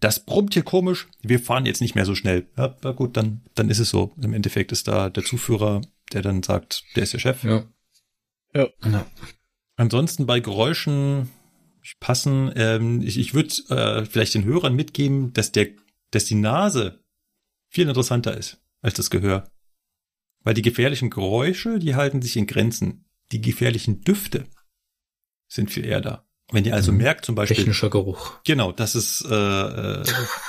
[0.00, 2.46] das brummt hier komisch, wir fahren jetzt nicht mehr so schnell.
[2.56, 4.12] Ja, na gut, dann, dann ist es so.
[4.20, 5.80] Im Endeffekt ist da der Zuführer,
[6.12, 7.42] der dann sagt, der ist der Chef.
[7.44, 7.64] Ja.
[8.54, 8.68] Ja.
[8.84, 9.06] ja.
[9.76, 11.30] Ansonsten bei Geräuschen
[12.00, 15.68] passen, ähm, ich, ich würde äh, vielleicht den Hörern mitgeben, dass der,
[16.10, 17.00] dass die Nase
[17.68, 19.50] viel interessanter ist als das Gehör.
[20.48, 23.04] Weil die gefährlichen Geräusche, die halten sich in Grenzen.
[23.32, 24.46] Die gefährlichen Düfte
[25.46, 26.26] sind viel eher da.
[26.50, 26.96] Wenn ihr also mhm.
[26.96, 27.58] merkt, zum Beispiel.
[27.58, 28.42] Technischer Geruch.
[28.46, 30.02] Genau, dass es äh, äh,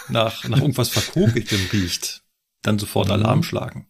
[0.07, 2.23] nach, nach irgendwas Verkokeltem riecht,
[2.61, 3.15] dann sofort mhm.
[3.15, 3.89] Alarm schlagen.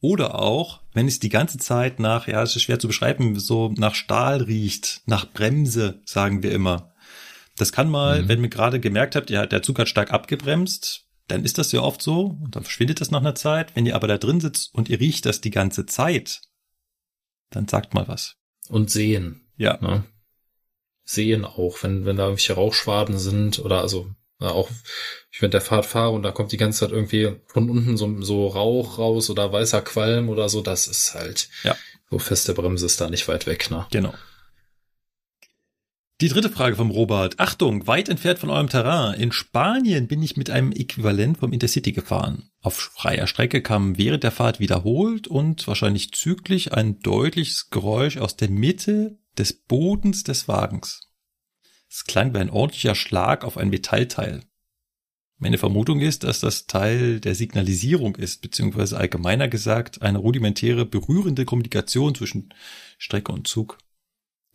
[0.00, 3.72] Oder auch, wenn es die ganze Zeit nach, ja, es ist schwer zu beschreiben, so
[3.76, 6.92] nach Stahl riecht, nach Bremse, sagen wir immer.
[7.56, 8.28] Das kann mal, mhm.
[8.28, 11.80] wenn ihr gerade gemerkt habt, ja, der Zug hat stark abgebremst, dann ist das ja
[11.80, 13.74] oft so und dann verschwindet das nach einer Zeit.
[13.74, 16.42] Wenn ihr aber da drin sitzt und ihr riecht das die ganze Zeit,
[17.50, 18.36] dann sagt mal was.
[18.68, 19.48] Und sehen.
[19.56, 19.78] Ja.
[19.80, 20.04] Ne?
[21.06, 24.68] sehen auch, wenn, wenn da irgendwelche Rauchschwaden sind oder also ja, auch
[25.30, 28.20] ich mit der Fahrt fahre und da kommt die ganze Zeit irgendwie von unten so,
[28.20, 31.74] so Rauch raus oder weißer Qualm oder so, das ist halt ja.
[32.10, 33.86] so feste Bremse ist da nicht weit weg, ne?
[33.90, 34.12] Genau.
[36.22, 37.38] Die dritte Frage vom Robert.
[37.40, 39.20] Achtung, weit entfernt von eurem Terrain.
[39.20, 42.48] In Spanien bin ich mit einem Äquivalent vom Intercity gefahren.
[42.62, 48.34] Auf freier Strecke kam während der Fahrt wiederholt und wahrscheinlich züglich ein deutliches Geräusch aus
[48.34, 51.10] der Mitte des Bodens des Wagens.
[51.90, 54.40] Es klang wie ein ordentlicher Schlag auf ein Metallteil.
[55.36, 61.44] Meine Vermutung ist, dass das Teil der Signalisierung ist, beziehungsweise allgemeiner gesagt eine rudimentäre berührende
[61.44, 62.54] Kommunikation zwischen
[62.96, 63.76] Strecke und Zug.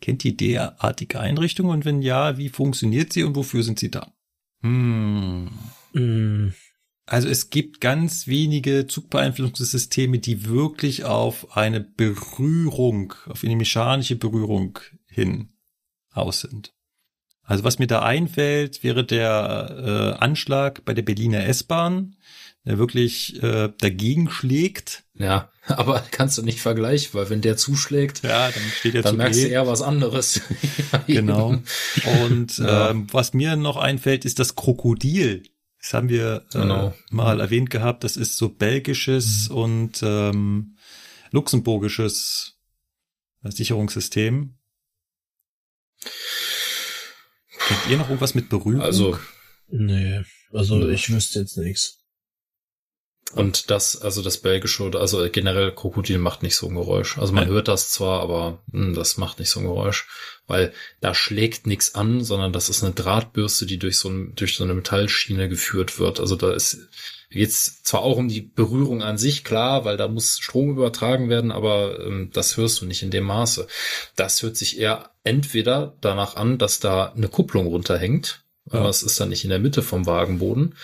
[0.02, 4.12] Kennt ihr derartige Einrichtungen und wenn ja, wie funktioniert sie und wofür sind sie da?
[4.60, 5.48] Hm.
[5.92, 6.48] Mm.
[7.06, 14.80] Also es gibt ganz wenige Zugbeeinflussungssysteme, die wirklich auf eine Berührung, auf eine mechanische Berührung
[15.06, 15.50] hin
[16.10, 16.74] aus sind.
[17.42, 22.16] Also was mir da einfällt, wäre der äh, Anschlag bei der Berliner S-Bahn,
[22.64, 25.04] der wirklich äh, dagegen schlägt.
[25.14, 29.16] Ja, aber kannst du nicht vergleichen, weil wenn der zuschlägt, ja, dann steht er dann
[29.16, 30.40] merkst du eher was anderes.
[31.06, 31.60] genau.
[32.24, 32.90] Und ja.
[32.90, 35.44] ähm, was mir noch einfällt, ist das Krokodil.
[35.80, 36.94] Das haben wir äh, genau.
[37.10, 38.02] mal erwähnt gehabt.
[38.02, 39.56] Das ist so belgisches mhm.
[39.56, 40.76] und ähm,
[41.30, 42.58] luxemburgisches
[43.44, 44.54] Sicherungssystem.
[47.66, 48.82] Kennt ihr noch irgendwas mit Berührung?
[48.82, 49.18] Also,
[49.68, 50.22] nee,
[50.52, 50.92] also nee.
[50.92, 52.01] ich wüsste jetzt nichts.
[53.34, 57.16] Und das, also das belgische oder also generell Krokodil macht nicht so ein Geräusch.
[57.18, 60.06] Also man hört das zwar, aber mh, hm, das macht nicht so ein Geräusch,
[60.46, 64.56] weil da schlägt nichts an, sondern das ist eine Drahtbürste, die durch so, ein, durch
[64.56, 66.20] so eine Metallschiene geführt wird.
[66.20, 66.88] Also da ist
[67.30, 71.50] geht's zwar auch um die Berührung an sich, klar, weil da muss Strom übertragen werden,
[71.50, 73.66] aber ähm, das hörst du nicht in dem Maße.
[74.14, 78.80] Das hört sich eher entweder danach an, dass da eine Kupplung runterhängt, ja.
[78.80, 80.74] aber es ist dann nicht in der Mitte vom Wagenboden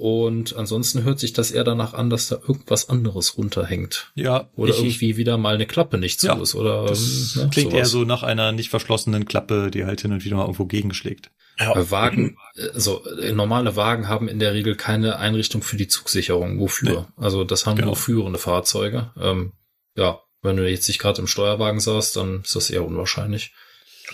[0.00, 4.12] und ansonsten hört sich das eher danach an, dass da irgendwas anderes runterhängt.
[4.14, 4.48] Ja.
[4.56, 6.54] Oder ich, irgendwie wieder mal eine Klappe nicht zu ja, ist.
[6.54, 7.80] Oder das ne, klingt sowas.
[7.80, 11.30] eher so nach einer nicht verschlossenen Klappe, die halt hin und wieder mal irgendwo gegenschlägt.
[11.58, 11.90] Ja.
[11.90, 12.38] Wagen,
[12.72, 13.04] also
[13.34, 16.58] normale Wagen haben in der Regel keine Einrichtung für die Zugsicherung.
[16.60, 17.00] Wofür?
[17.18, 17.22] Nee.
[17.22, 17.88] Also das haben genau.
[17.88, 19.12] nur führende Fahrzeuge.
[19.20, 19.52] Ähm,
[19.96, 23.52] ja, wenn du jetzt nicht gerade im Steuerwagen saßt, dann ist das eher unwahrscheinlich.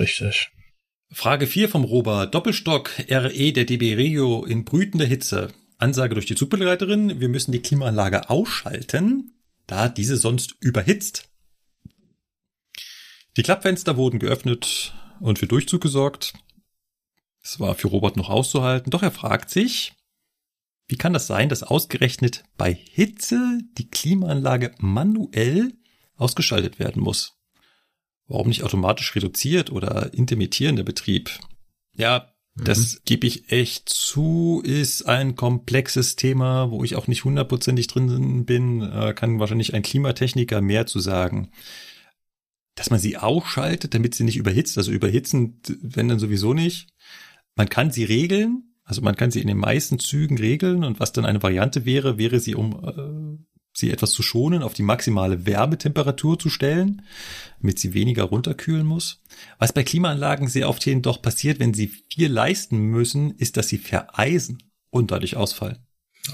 [0.01, 0.51] Richtig.
[1.13, 2.35] Frage 4 vom Robert.
[2.35, 5.53] Doppelstock RE der DB Regio in brütender Hitze.
[5.79, 9.35] Ansage durch die Zugbegleiterin, wir müssen die Klimaanlage ausschalten,
[9.67, 11.29] da diese sonst überhitzt.
[13.37, 16.33] Die Klappfenster wurden geöffnet und für Durchzug gesorgt.
[17.43, 18.91] Das war für Robert noch auszuhalten.
[18.91, 19.93] Doch er fragt sich,
[20.89, 25.75] wie kann das sein, dass ausgerechnet bei Hitze die Klimaanlage manuell
[26.17, 27.35] ausgeschaltet werden muss?
[28.29, 31.31] Warum nicht automatisch reduziert oder intermittierender Betrieb?
[31.95, 32.99] Ja, das mhm.
[33.05, 38.83] gebe ich echt zu, ist ein komplexes Thema, wo ich auch nicht hundertprozentig drin bin,
[38.83, 41.51] äh, kann wahrscheinlich ein Klimatechniker mehr zu sagen.
[42.75, 46.89] Dass man sie ausschaltet, damit sie nicht überhitzt, also überhitzen, wenn dann sowieso nicht.
[47.57, 51.13] Man kann sie regeln, also man kann sie in den meisten Zügen regeln und was
[51.13, 53.45] dann eine Variante wäre, wäre sie um äh,
[53.79, 57.03] sie etwas zu schonen, auf die maximale Wärmetemperatur zu stellen,
[57.61, 59.23] damit sie weniger runterkühlen muss.
[59.59, 63.79] Was bei Klimaanlagen sehr oft doch passiert, wenn sie viel leisten müssen, ist, dass sie
[63.79, 65.79] vereisen und dadurch ausfallen.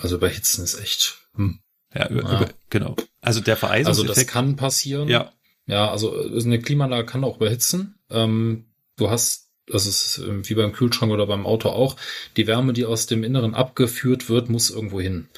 [0.01, 1.19] Also überhitzen ist echt.
[1.35, 1.61] Hm.
[1.95, 2.37] Ja, über, ja.
[2.37, 2.97] Über, genau.
[3.21, 4.09] Also der Vereisungseffekt.
[4.09, 5.09] Also das kann passieren.
[5.09, 5.33] Ja.
[5.67, 7.99] Ja, also eine Klimaanlage kann auch überhitzen.
[8.11, 8.67] Ähm,
[8.97, 11.97] du hast das ist wie beim Kühlschrank oder beim Auto auch,
[12.37, 15.29] die Wärme, die aus dem Inneren abgeführt wird, muss irgendwo hin.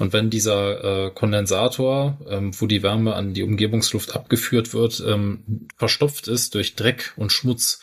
[0.00, 5.68] Und wenn dieser äh, Kondensator, ähm, wo die Wärme an die Umgebungsluft abgeführt wird, ähm,
[5.76, 7.82] verstopft ist durch Dreck und Schmutz,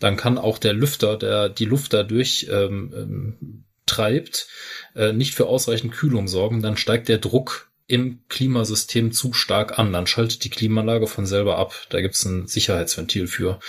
[0.00, 4.48] dann kann auch der Lüfter, der die Luft dadurch ähm, ähm, treibt,
[4.94, 6.62] äh, nicht für ausreichend Kühlung sorgen.
[6.62, 9.92] Dann steigt der Druck im Klimasystem zu stark an.
[9.92, 11.74] Dann schaltet die Klimaanlage von selber ab.
[11.90, 13.60] Da gibt's ein Sicherheitsventil für.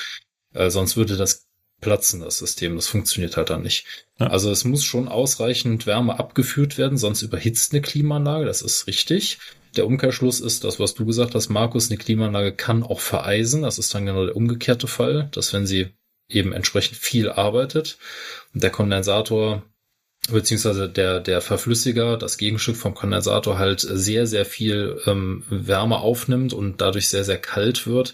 [0.54, 1.49] Äh, sonst würde das
[1.82, 2.76] platzen, das System.
[2.76, 3.86] Das funktioniert halt dann nicht.
[4.20, 4.28] Ja.
[4.28, 9.40] Also es muss schon ausreichend Wärme abgeführt werden, sonst überhitzt eine Klimaanlage, das ist richtig.
[9.76, 13.62] Der Umkehrschluss ist das, was du gesagt hast, Markus, eine Klimaanlage kann auch vereisen.
[13.62, 15.90] Das ist dann genau der umgekehrte Fall, dass wenn sie
[16.28, 17.98] eben entsprechend viel arbeitet
[18.54, 19.64] und der Kondensator
[20.32, 26.54] beziehungsweise der, der Verflüssiger, das Gegenstück vom Kondensator halt sehr, sehr viel ähm, Wärme aufnimmt
[26.54, 28.14] und dadurch sehr, sehr kalt wird,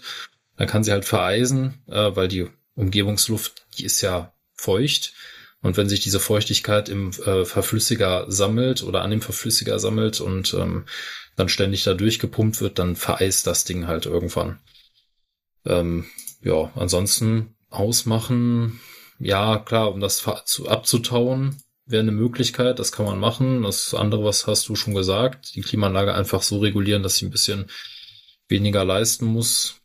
[0.56, 5.14] dann kann sie halt vereisen, äh, weil die Umgebungsluft, die ist ja feucht.
[5.62, 10.54] Und wenn sich diese Feuchtigkeit im äh, Verflüssiger sammelt oder an dem Verflüssiger sammelt und
[10.54, 10.86] ähm,
[11.34, 14.60] dann ständig da durchgepumpt wird, dann vereist das Ding halt irgendwann.
[15.64, 16.06] Ähm,
[16.40, 18.80] ja, ansonsten ausmachen,
[19.18, 23.62] ja klar, um das zu, abzutauen, wäre eine Möglichkeit, das kann man machen.
[23.62, 27.30] Das andere, was hast du schon gesagt, die Klimaanlage einfach so regulieren, dass sie ein
[27.30, 27.70] bisschen
[28.48, 29.80] weniger leisten muss.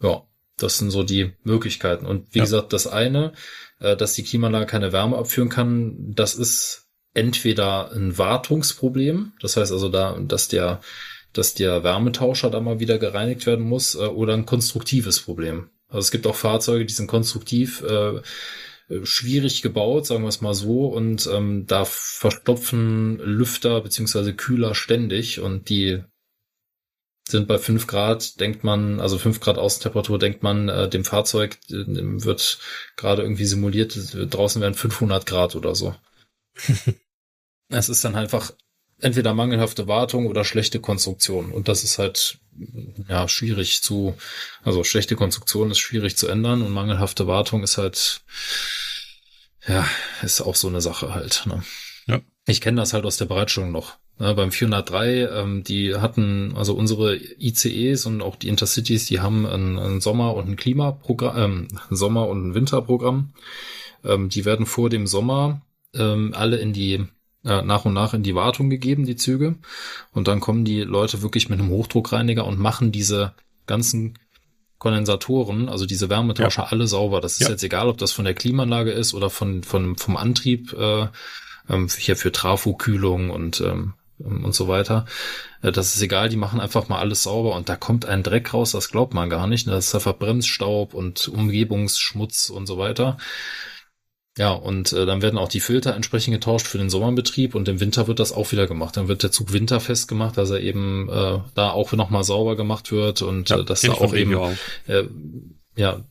[0.00, 0.26] Ja,
[0.56, 2.06] das sind so die Möglichkeiten.
[2.06, 2.44] Und wie ja.
[2.44, 3.32] gesagt, das eine,
[3.80, 9.72] äh, dass die Klimaanlage keine Wärme abführen kann, das ist entweder ein Wartungsproblem, das heißt
[9.72, 10.80] also da, dass der,
[11.32, 15.70] dass der Wärmetauscher da mal wieder gereinigt werden muss, äh, oder ein konstruktives Problem.
[15.88, 18.20] Also es gibt auch Fahrzeuge, die sind konstruktiv äh,
[19.02, 25.40] schwierig gebaut, sagen wir es mal so, und ähm, da verstopfen Lüfter beziehungsweise Kühler ständig
[25.40, 26.02] und die
[27.34, 31.58] sind bei fünf Grad, denkt man, also fünf Grad Außentemperatur, denkt man, äh, dem Fahrzeug
[31.68, 32.58] äh, wird
[32.96, 35.96] gerade irgendwie simuliert, draußen wären 500 Grad oder so.
[37.68, 38.52] es ist dann einfach
[39.00, 41.50] entweder mangelhafte Wartung oder schlechte Konstruktion.
[41.50, 42.38] Und das ist halt,
[43.08, 44.16] ja, schwierig zu,
[44.62, 48.20] also schlechte Konstruktion ist schwierig zu ändern und mangelhafte Wartung ist halt,
[49.66, 49.84] ja,
[50.22, 51.46] ist auch so eine Sache halt.
[51.46, 51.64] Ne?
[52.06, 52.20] Ja.
[52.46, 53.98] Ich kenne das halt aus der Bereitstellung noch.
[54.18, 59.44] Ja, beim 403, ähm, die hatten, also unsere ICEs und auch die Intercities, die haben
[59.44, 63.32] ein, ein Sommer- und ein Klimaprogramm, ähm, ein Sommer- und ein Winterprogramm.
[64.04, 65.62] Ähm, die werden vor dem Sommer
[65.94, 67.06] ähm, alle in die
[67.44, 69.56] äh, nach und nach in die Wartung gegeben, die Züge.
[70.12, 73.34] Und dann kommen die Leute wirklich mit einem Hochdruckreiniger und machen diese
[73.66, 74.18] ganzen
[74.78, 76.68] Kondensatoren, also diese Wärmetauscher, ja.
[76.68, 77.20] alle sauber.
[77.20, 77.50] Das ist ja.
[77.50, 81.08] jetzt egal, ob das von der Klimaanlage ist oder von, von vom Antrieb äh,
[81.68, 85.06] ähm, hier für Trafokühlung und ähm, und so weiter.
[85.62, 88.54] Äh, das ist egal, die machen einfach mal alles sauber und da kommt ein Dreck
[88.54, 89.66] raus, das glaubt man gar nicht.
[89.66, 93.16] Das ist einfach Bremsstaub und Umgebungsschmutz und so weiter.
[94.36, 97.78] Ja, und äh, dann werden auch die Filter entsprechend getauscht für den Sommerbetrieb und im
[97.78, 98.96] Winter wird das auch wieder gemacht.
[98.96, 102.90] Dann wird der Zug winterfest gemacht, dass er eben äh, da auch nochmal sauber gemacht
[102.90, 104.50] wird und ja, äh, dass da auch eben auch.
[104.88, 105.04] Äh,
[105.76, 106.04] ja,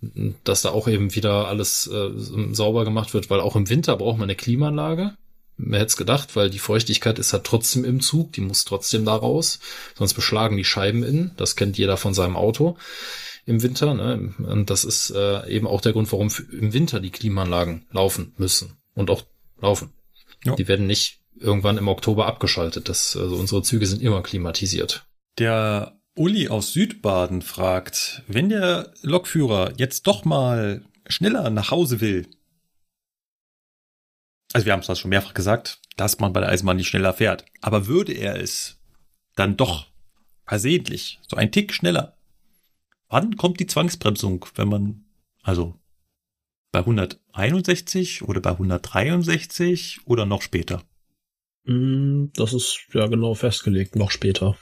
[0.44, 2.10] dass da auch eben wieder alles äh,
[2.54, 5.16] sauber gemacht wird, weil auch im Winter braucht man eine Klimaanlage.
[5.58, 9.06] Wer hätte es gedacht, weil die Feuchtigkeit ist halt trotzdem im Zug, die muss trotzdem
[9.06, 9.60] da raus,
[9.96, 12.78] sonst beschlagen die Scheiben innen, das kennt jeder von seinem Auto
[13.46, 13.94] im Winter.
[13.94, 14.34] Ne?
[14.40, 18.78] Und das ist äh, eben auch der Grund, warum im Winter die Klimaanlagen laufen müssen
[18.96, 19.24] und auch
[19.60, 19.94] laufen.
[20.44, 20.56] Ja.
[20.56, 22.90] Die werden nicht irgendwann im Oktober abgeschaltet.
[22.90, 25.06] Das, also unsere Züge sind immer klimatisiert.
[25.38, 32.28] Der Uli aus Südbaden fragt, wenn der Lokführer jetzt doch mal schneller nach Hause will,
[34.54, 37.14] also wir haben es das schon mehrfach gesagt, dass man bei der Eisenbahn nicht schneller
[37.14, 37.46] fährt.
[37.62, 38.80] Aber würde er es
[39.36, 39.88] dann doch
[40.46, 42.18] versehentlich, so ein Tick schneller,
[43.10, 45.06] wann kommt die Zwangsbremsung, wenn man,
[45.42, 45.80] also
[46.72, 50.84] Bei 161 oder bei 163 oder noch später?
[51.66, 54.58] Mm, das ist ja genau festgelegt, noch später.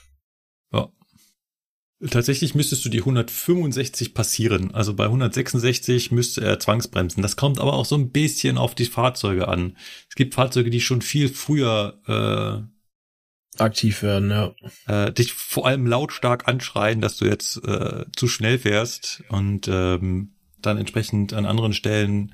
[2.09, 4.73] Tatsächlich müsstest du die 165 passieren.
[4.73, 7.21] Also bei 166 müsste er zwangsbremsen.
[7.21, 9.77] Das kommt aber auch so ein bisschen auf die Fahrzeuge an.
[10.09, 14.55] Es gibt Fahrzeuge, die schon viel früher äh, aktiv werden, ja.
[14.87, 20.33] Äh, dich vor allem lautstark anschreien, dass du jetzt äh, zu schnell fährst und ähm,
[20.59, 22.33] dann entsprechend an anderen Stellen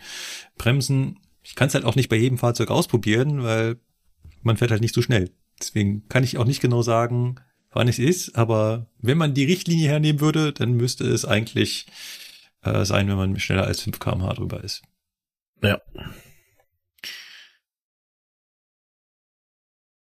[0.57, 1.19] bremsen.
[1.43, 3.77] Ich kann es halt auch nicht bei jedem Fahrzeug ausprobieren, weil
[4.43, 5.31] man fährt halt nicht so schnell.
[5.59, 7.41] Deswegen kann ich auch nicht genau sagen,
[7.71, 11.87] wann es ist, aber wenn man die Richtlinie hernehmen würde, dann müsste es eigentlich
[12.61, 14.83] äh, sein, wenn man schneller als 5 kmh drüber ist.
[15.61, 15.81] Ja.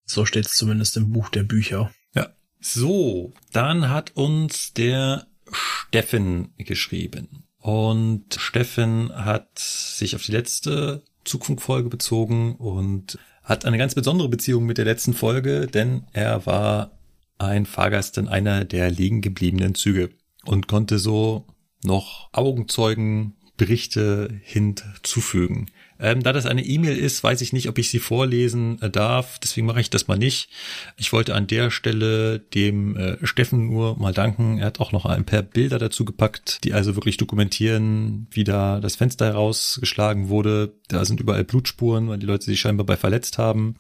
[0.05, 1.93] So steht es zumindest im Buch der Bücher.
[2.14, 2.34] Ja.
[2.60, 7.44] So, dann hat uns der Steffen geschrieben.
[7.59, 14.66] Und Steffen hat sich auf die letzte Zugfunkfolge bezogen und hat eine ganz besondere Beziehung
[14.66, 16.95] mit der letzten Folge, denn er war
[17.38, 20.10] ein Fahrgast in einer der liegen gebliebenen Züge
[20.44, 21.46] und konnte so
[21.82, 25.66] noch Augenzeugenberichte hinzufügen.
[25.98, 29.38] Ähm, da das eine E-Mail ist, weiß ich nicht, ob ich sie vorlesen äh, darf.
[29.38, 30.50] Deswegen mache ich das mal nicht.
[30.98, 34.58] Ich wollte an der Stelle dem äh, Steffen nur mal danken.
[34.58, 38.80] Er hat auch noch ein paar Bilder dazu gepackt, die also wirklich dokumentieren, wie da
[38.80, 40.74] das Fenster herausgeschlagen wurde.
[40.88, 43.76] Da sind überall Blutspuren, weil die Leute sich scheinbar bei verletzt haben.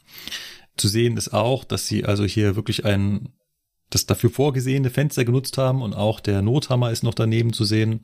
[0.78, 3.28] Zu sehen ist auch, dass sie also hier wirklich ein
[3.90, 8.00] das dafür vorgesehene Fenster genutzt haben und auch der Nothammer ist noch daneben zu sehen.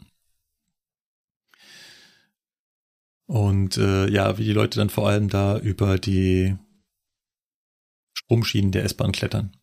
[3.26, 6.56] Und äh, ja, wie die Leute dann vor allem da über die
[8.14, 9.56] Sprungschienen der S-Bahn klettern.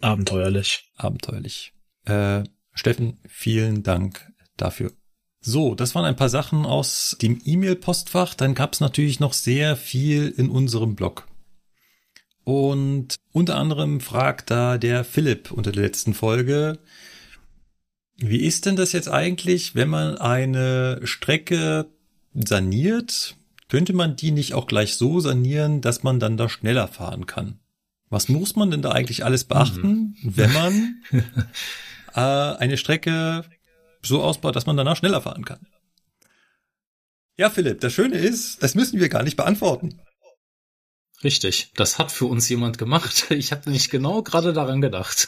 [0.00, 0.90] Abenteuerlich.
[0.96, 1.72] Abenteuerlich.
[2.04, 4.92] Äh, Steffen, vielen Dank dafür.
[5.40, 8.34] So, das waren ein paar Sachen aus dem E-Mail-Postfach.
[8.34, 11.26] Dann gab es natürlich noch sehr viel in unserem Blog.
[12.44, 16.78] Und unter anderem fragt da der Philipp unter der letzten Folge,
[18.16, 21.86] wie ist denn das jetzt eigentlich, wenn man eine Strecke
[22.34, 23.36] saniert,
[23.68, 27.58] könnte man die nicht auch gleich so sanieren, dass man dann da schneller fahren kann?
[28.10, 30.36] Was muss man denn da eigentlich alles beachten, mhm.
[30.36, 31.02] wenn man
[32.14, 33.44] äh, eine Strecke
[34.02, 35.66] so ausbaut, dass man danach schneller fahren kann?
[37.36, 40.00] Ja, Philipp, das Schöne ist, das müssen wir gar nicht beantworten.
[41.24, 43.26] Richtig, das hat für uns jemand gemacht.
[43.30, 45.26] Ich habe nicht genau gerade daran gedacht.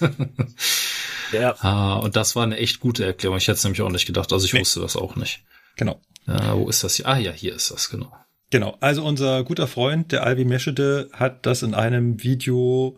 [1.32, 1.56] ja.
[1.60, 3.38] Ah, und das war eine echt gute Erklärung.
[3.38, 4.32] Ich hätte es nämlich auch nicht gedacht.
[4.32, 4.60] Also ich nee.
[4.60, 5.42] wusste das auch nicht.
[5.76, 6.00] Genau.
[6.26, 7.06] Ja, wo ist das hier?
[7.06, 8.12] Ah ja, hier ist das, genau.
[8.50, 12.96] Genau, also unser guter Freund, der Albi Meschede, hat das in einem Video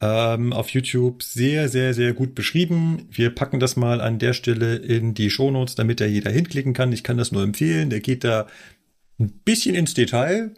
[0.00, 3.08] ähm, auf YouTube sehr, sehr, sehr gut beschrieben.
[3.10, 6.92] Wir packen das mal an der Stelle in die Shownotes, damit da jeder hinklicken kann.
[6.92, 7.90] Ich kann das nur empfehlen.
[7.90, 8.46] Der geht da
[9.18, 10.54] ein bisschen ins Detail.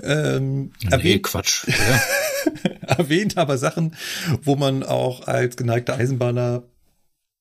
[0.00, 1.66] Ähm, nee, erwähnt, Quatsch.
[2.82, 3.96] Erwähnt aber Sachen,
[4.42, 6.64] wo man auch als geneigter Eisenbahner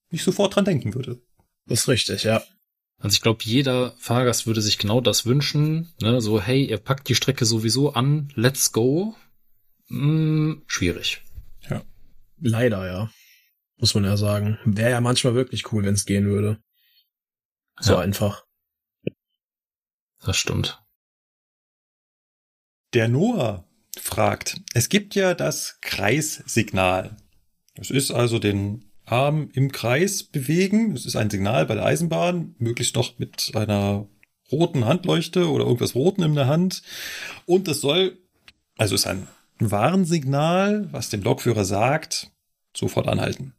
[0.10, 1.22] nicht sofort dran denken würde.
[1.66, 2.44] Das ist richtig, ja.
[3.00, 5.94] Also ich glaube, jeder Fahrgast würde sich genau das wünschen.
[6.02, 6.20] Ne?
[6.20, 9.16] So, hey, ihr packt die Strecke sowieso an, let's go.
[9.88, 11.22] Hm, schwierig.
[11.70, 11.84] Ja.
[12.40, 13.12] Leider, ja.
[13.78, 14.58] Muss man ja sagen.
[14.66, 16.60] Wäre ja manchmal wirklich cool, wenn es gehen würde.
[17.80, 18.00] So ja.
[18.00, 18.46] einfach.
[20.24, 20.82] Das stimmt.
[22.94, 23.66] Der Noah
[24.00, 27.18] fragt, es gibt ja das Kreissignal.
[27.76, 30.94] Das ist also den Arm im Kreis bewegen.
[30.94, 34.08] Das ist ein Signal bei der Eisenbahn, möglichst noch mit einer
[34.52, 36.82] roten Handleuchte oder irgendwas Roten in der Hand.
[37.46, 38.18] Und das soll,
[38.78, 39.28] also ist ein
[39.60, 42.32] Warnsignal, was dem Lokführer sagt,
[42.76, 43.54] sofort anhalten.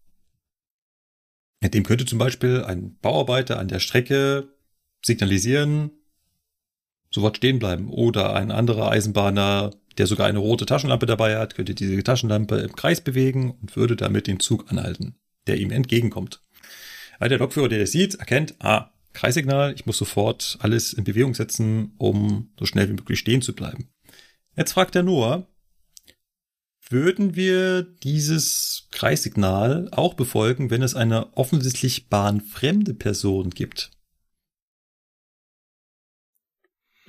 [1.62, 4.54] Dem könnte zum Beispiel ein Bauarbeiter an der Strecke
[5.04, 5.90] signalisieren,
[7.10, 7.90] sofort stehen bleiben.
[7.90, 12.74] Oder ein anderer Eisenbahner, der sogar eine rote Taschenlampe dabei hat, könnte diese Taschenlampe im
[12.76, 15.16] Kreis bewegen und würde damit den Zug anhalten
[15.48, 16.42] der ihm entgegenkommt.
[17.18, 21.34] Weil der Lokführer, der das sieht, erkennt, ah, Kreissignal, ich muss sofort alles in Bewegung
[21.34, 23.88] setzen, um so schnell wie möglich stehen zu bleiben.
[24.56, 25.48] Jetzt fragt er nur,
[26.88, 33.90] würden wir dieses Kreissignal auch befolgen, wenn es eine offensichtlich bahnfremde Person gibt?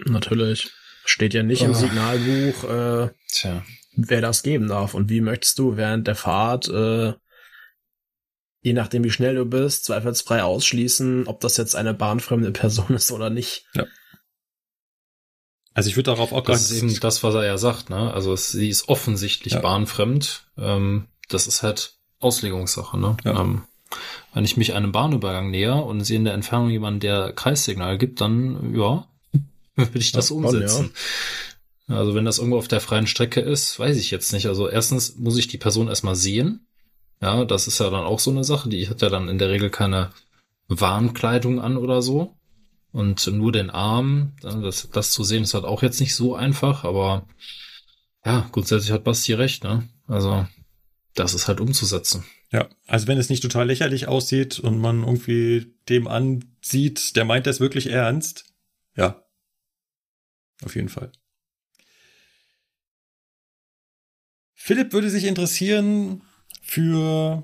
[0.05, 0.71] Natürlich.
[1.05, 1.65] Steht ja nicht oh.
[1.65, 3.63] im Signalbuch, äh, Tja.
[3.95, 4.93] wer das geben darf.
[4.93, 7.13] Und wie möchtest du während der Fahrt äh,
[8.61, 13.11] je nachdem, wie schnell du bist, zweifelsfrei ausschließen, ob das jetzt eine bahnfremde Person ist
[13.11, 13.65] oder nicht.
[13.73, 13.85] Ja.
[15.73, 18.13] Also ich würde darauf auch Das ist eben das, was er ja sagt, ne?
[18.13, 19.61] Also es, sie ist offensichtlich ja.
[19.61, 20.47] bahnfremd.
[20.57, 23.15] Ähm, das ist halt Auslegungssache, ne?
[23.23, 23.39] Ja.
[23.39, 23.63] Ähm,
[24.33, 28.19] Wenn ich mich einem Bahnübergang näher und sehe in der Entfernung jemanden, der Kreissignal gibt,
[28.19, 29.07] dann, ja,
[29.87, 30.91] würde ich das ja, umsetzen.
[31.87, 31.97] Ja.
[31.97, 34.45] Also wenn das irgendwo auf der freien Strecke ist, weiß ich jetzt nicht.
[34.45, 36.67] Also erstens muss ich die Person erstmal sehen.
[37.21, 38.69] Ja, das ist ja dann auch so eine Sache.
[38.69, 40.11] Die hat ja dann in der Regel keine
[40.67, 42.35] Warnkleidung an oder so.
[42.91, 46.83] Und nur den Arm, das, das zu sehen, ist halt auch jetzt nicht so einfach,
[46.83, 47.27] aber
[48.25, 49.87] ja, grundsätzlich hat Basti recht, ne?
[50.07, 50.47] Also,
[51.13, 52.25] das ist halt umzusetzen.
[52.51, 57.45] Ja, also wenn es nicht total lächerlich aussieht und man irgendwie dem ansieht, der meint
[57.45, 58.45] das wirklich ernst,
[58.95, 59.23] ja,
[60.63, 61.11] auf jeden Fall.
[64.53, 66.21] Philipp würde sich interessieren
[66.61, 67.43] für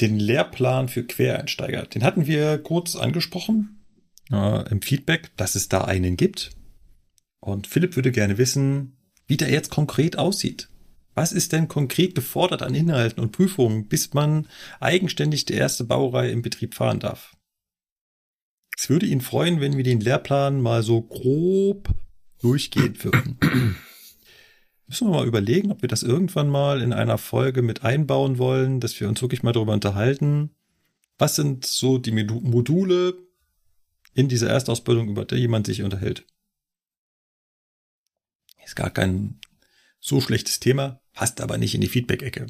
[0.00, 1.86] den Lehrplan für Quereinsteiger.
[1.86, 3.84] Den hatten wir kurz angesprochen
[4.30, 6.50] äh, im Feedback, dass es da einen gibt.
[7.40, 10.68] Und Philipp würde gerne wissen, wie der jetzt konkret aussieht.
[11.14, 14.48] Was ist denn konkret gefordert an Inhalten und Prüfungen, bis man
[14.80, 17.34] eigenständig die erste Baureihe im Betrieb fahren darf?
[18.76, 21.94] Es würde ihn freuen, wenn wir den Lehrplan mal so grob
[22.46, 23.36] durchgehen würden.
[24.86, 28.78] Müssen wir mal überlegen, ob wir das irgendwann mal in einer Folge mit einbauen wollen,
[28.78, 30.50] dass wir uns wirklich mal darüber unterhalten.
[31.18, 33.18] Was sind so die Module
[34.14, 36.24] in dieser Erstausbildung, über die jemand sich unterhält?
[38.64, 39.40] Ist gar kein
[39.98, 42.46] so schlechtes Thema, passt aber nicht in die Feedback-Ecke.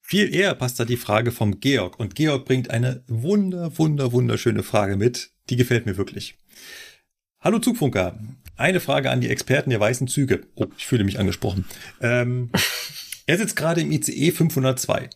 [0.00, 1.98] Viel eher passt da die Frage vom Georg.
[2.00, 5.32] Und Georg bringt eine wunder, wunder, wunderschöne Frage mit.
[5.50, 6.38] Die gefällt mir wirklich.
[7.40, 8.18] Hallo Zugfunker.
[8.56, 10.46] Eine Frage an die Experten der weißen Züge.
[10.54, 11.66] Oh, ich fühle mich angesprochen.
[12.00, 12.50] Ähm,
[13.26, 15.10] er sitzt gerade im ICE 502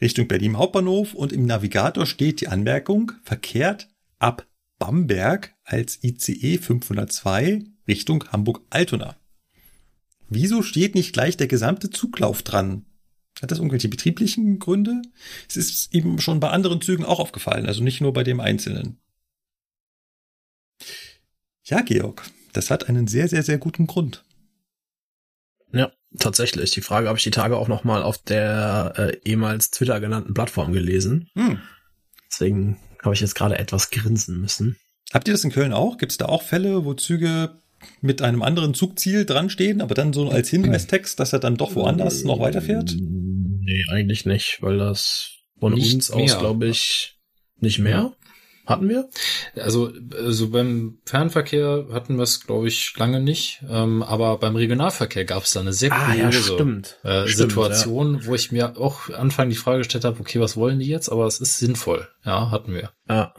[0.00, 3.88] Richtung Berlin Hauptbahnhof und im Navigator steht die Anmerkung verkehrt
[4.18, 4.46] ab
[4.78, 9.16] Bamberg als ICE 502 Richtung Hamburg-Altona.
[10.28, 12.86] Wieso steht nicht gleich der gesamte Zuglauf dran?
[13.40, 15.02] Hat das irgendwelche betrieblichen Gründe?
[15.48, 18.98] Es ist ihm schon bei anderen Zügen auch aufgefallen, also nicht nur bei dem Einzelnen.
[21.64, 22.24] Ja, Georg,
[22.56, 24.24] das hat einen sehr, sehr, sehr guten Grund.
[25.72, 26.70] Ja, tatsächlich.
[26.70, 30.32] Die Frage habe ich die Tage auch noch mal auf der äh, ehemals Twitter genannten
[30.32, 31.28] Plattform gelesen.
[31.34, 31.60] Hm.
[32.30, 34.76] Deswegen habe ich jetzt gerade etwas grinsen müssen.
[35.12, 35.98] Habt ihr das in Köln auch?
[35.98, 37.60] Gibt es da auch Fälle, wo Züge
[38.00, 41.74] mit einem anderen Zugziel dran stehen, aber dann so als Hinweistext, dass er dann doch
[41.74, 42.96] woanders noch weiterfährt?
[42.98, 46.24] Nee, eigentlich nicht, weil das von nicht uns mehr.
[46.24, 47.18] aus, glaube ich,
[47.60, 48.14] nicht mehr.
[48.66, 49.10] Hatten wir?
[49.56, 53.62] Also, also beim Fernverkehr hatten wir es, glaube ich, lange nicht.
[53.68, 56.98] Ähm, aber beim Regionalverkehr gab es da eine sehr ah, ja, stimmt.
[57.02, 58.26] Äh, stimmt, Situation, ja.
[58.26, 61.10] wo ich mir auch Anfang die Frage gestellt habe, okay, was wollen die jetzt?
[61.10, 62.08] Aber es ist sinnvoll.
[62.24, 62.92] Ja, hatten wir.
[63.08, 63.34] Ja.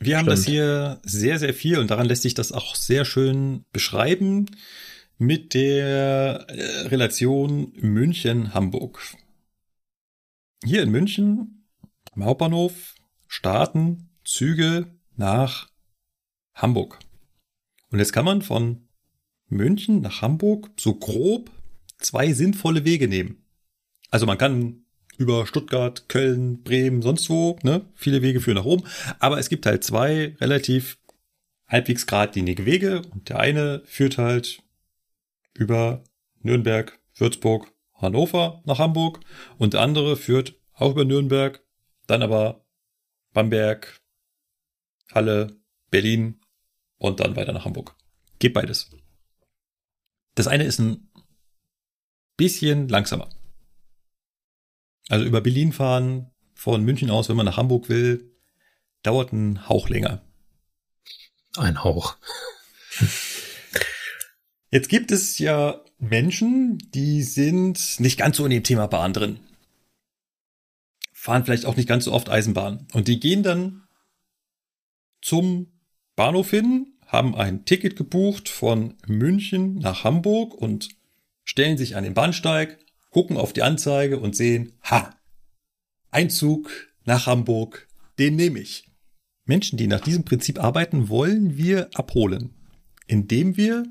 [0.00, 3.64] Wir haben das hier sehr, sehr viel und daran lässt sich das auch sehr schön
[3.72, 4.50] beschreiben
[5.18, 9.00] mit der äh, Relation München-Hamburg.
[10.64, 11.68] Hier in München,
[12.12, 12.93] am Hauptbahnhof,
[13.34, 14.86] starten Züge
[15.16, 15.68] nach
[16.54, 17.00] Hamburg.
[17.90, 18.86] Und jetzt kann man von
[19.48, 21.50] München nach Hamburg so grob
[21.98, 23.44] zwei sinnvolle Wege nehmen.
[24.10, 24.84] Also man kann
[25.18, 27.84] über Stuttgart, Köln, Bremen, sonst wo, ne?
[27.96, 28.84] Viele Wege führen nach oben.
[29.18, 30.96] Aber es gibt halt zwei relativ
[31.66, 33.02] halbwegs geradlinige Wege.
[33.10, 34.62] Und der eine führt halt
[35.54, 36.04] über
[36.40, 39.18] Nürnberg, Würzburg, Hannover nach Hamburg.
[39.58, 41.60] Und der andere führt auch über Nürnberg,
[42.06, 42.63] dann aber
[43.34, 44.00] Bamberg,
[45.12, 46.40] Halle, Berlin
[46.96, 47.94] und dann weiter nach Hamburg.
[48.38, 48.90] Geht beides.
[50.34, 51.10] Das eine ist ein
[52.36, 53.28] bisschen langsamer.
[55.08, 58.32] Also über Berlin fahren von München aus, wenn man nach Hamburg will,
[59.02, 60.22] dauert ein Hauch länger.
[61.56, 62.16] Ein Hauch.
[64.70, 69.40] Jetzt gibt es ja Menschen, die sind nicht ganz so in dem Thema Bahn drin
[71.24, 72.86] fahren vielleicht auch nicht ganz so oft Eisenbahn.
[72.92, 73.84] Und die gehen dann
[75.22, 75.72] zum
[76.16, 80.90] Bahnhof hin, haben ein Ticket gebucht von München nach Hamburg und
[81.42, 82.78] stellen sich an den Bahnsteig,
[83.08, 85.16] gucken auf die Anzeige und sehen, ha,
[86.10, 86.70] Einzug
[87.06, 87.88] nach Hamburg,
[88.18, 88.90] den nehme ich.
[89.46, 92.50] Menschen, die nach diesem Prinzip arbeiten, wollen wir abholen,
[93.06, 93.86] indem wir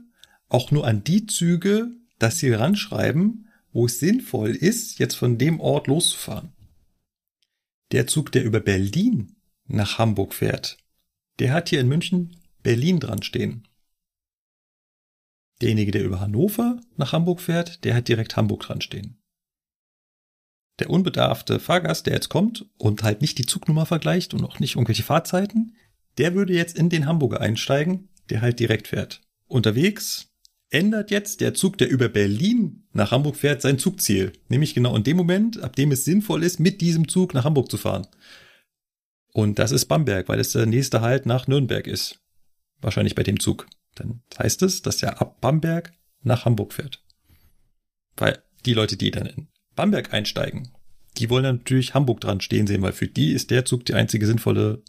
[0.50, 1.90] auch nur an die Züge
[2.20, 6.53] das hier ranschreiben, wo es sinnvoll ist, jetzt von dem Ort loszufahren.
[7.94, 9.36] Der Zug, der über Berlin
[9.68, 10.78] nach Hamburg fährt,
[11.38, 13.68] der hat hier in München Berlin dran stehen.
[15.62, 19.22] Derjenige, der über Hannover nach Hamburg fährt, der hat direkt Hamburg dran stehen.
[20.80, 24.76] Der unbedarfte Fahrgast, der jetzt kommt und halt nicht die Zugnummer vergleicht und auch nicht
[24.76, 25.76] irgendwelche Fahrzeiten,
[26.18, 29.22] der würde jetzt in den Hamburger einsteigen, der halt direkt fährt.
[29.46, 30.34] Unterwegs
[30.72, 34.34] ändert jetzt der Zug, der über Berlin nach Hamburg fährt, sein Zugziel.
[34.50, 37.70] Nämlich genau in dem Moment, ab dem es sinnvoll ist, mit diesem Zug nach Hamburg
[37.70, 38.08] zu fahren.
[39.34, 42.20] Und das ist Bamberg, weil es der nächste Halt nach Nürnberg ist.
[42.82, 43.68] Wahrscheinlich bei dem Zug.
[43.96, 47.04] Dann heißt es, dass er ab Bamberg nach Hamburg fährt.
[48.16, 50.72] Weil die Leute, die dann in Bamberg einsteigen,
[51.18, 54.26] die wollen natürlich Hamburg dran stehen sehen, weil für die ist der Zug die einzige
[54.26, 54.84] sinnvolle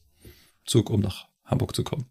[0.65, 2.07] Zug, um nach Hamburg zu kommen.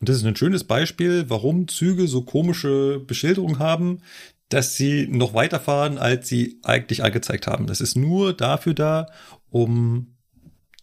[0.00, 4.02] Und das ist ein schönes Beispiel, warum Züge so komische Beschilderungen haben,
[4.48, 7.66] dass sie noch weiterfahren, als sie eigentlich angezeigt haben.
[7.66, 9.06] Das ist nur dafür da,
[9.50, 10.16] um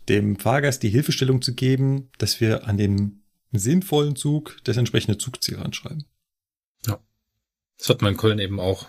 [0.08, 5.58] dem Fahrgast die Hilfestellung zu geben, dass wir an dem sinnvollen Zug das entsprechende Zugziel
[5.58, 6.06] anschreiben.
[6.86, 7.00] Ja.
[7.78, 8.88] Das hat man in Köln eben auch.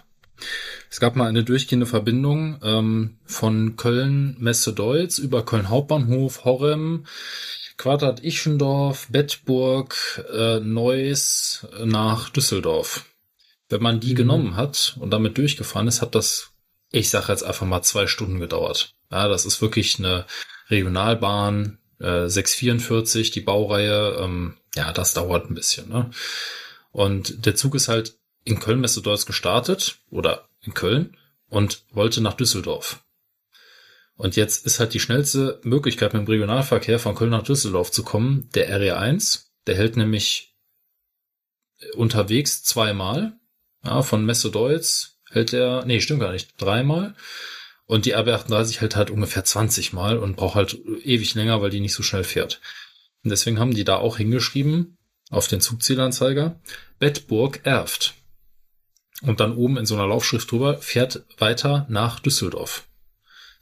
[0.90, 7.06] Es gab mal eine durchgehende Verbindung ähm, von Köln Messe-Deutz über Köln Hauptbahnhof, Horrem,
[7.78, 9.96] Quadrat Ischendorf, Bettburg,
[10.32, 13.06] äh, Neuss nach Düsseldorf.
[13.68, 14.16] Wenn man die mhm.
[14.16, 16.52] genommen hat und damit durchgefahren ist, hat das,
[16.90, 18.94] ich sage jetzt einfach mal zwei Stunden gedauert.
[19.10, 20.26] Ja, das ist wirklich eine
[20.70, 25.88] Regionalbahn, äh, 644, die Baureihe, ähm, ja, das dauert ein bisschen.
[25.88, 26.10] Ne?
[26.90, 31.16] Und der Zug ist halt in Köln Messe-Deutz gestartet oder in Köln
[31.48, 33.02] und wollte nach Düsseldorf.
[34.16, 38.02] Und jetzt ist halt die schnellste Möglichkeit mit dem Regionalverkehr von Köln nach Düsseldorf zu
[38.02, 39.44] kommen, der RE1.
[39.66, 40.54] Der hält nämlich
[41.94, 43.38] unterwegs zweimal.
[43.86, 47.14] Ja, von Messe-Deutz hält er, nee, stimmt gar nicht, dreimal.
[47.86, 51.80] Und die RB38 hält halt ungefähr 20 Mal und braucht halt ewig länger, weil die
[51.80, 52.60] nicht so schnell fährt.
[53.22, 54.96] Und deswegen haben die da auch hingeschrieben,
[55.30, 56.60] auf den Zugzielanzeiger,
[56.98, 58.14] Bettburg Erft.
[59.22, 62.84] Und dann oben in so einer Laufschrift drüber, fährt weiter nach Düsseldorf.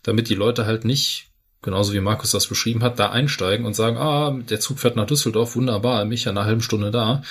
[0.02, 1.28] Damit die Leute halt nicht,
[1.62, 5.06] genauso wie Markus das beschrieben hat, da einsteigen und sagen, ah, der Zug fährt nach
[5.06, 7.22] Düsseldorf, wunderbar, mich ja eine halbe Stunde da.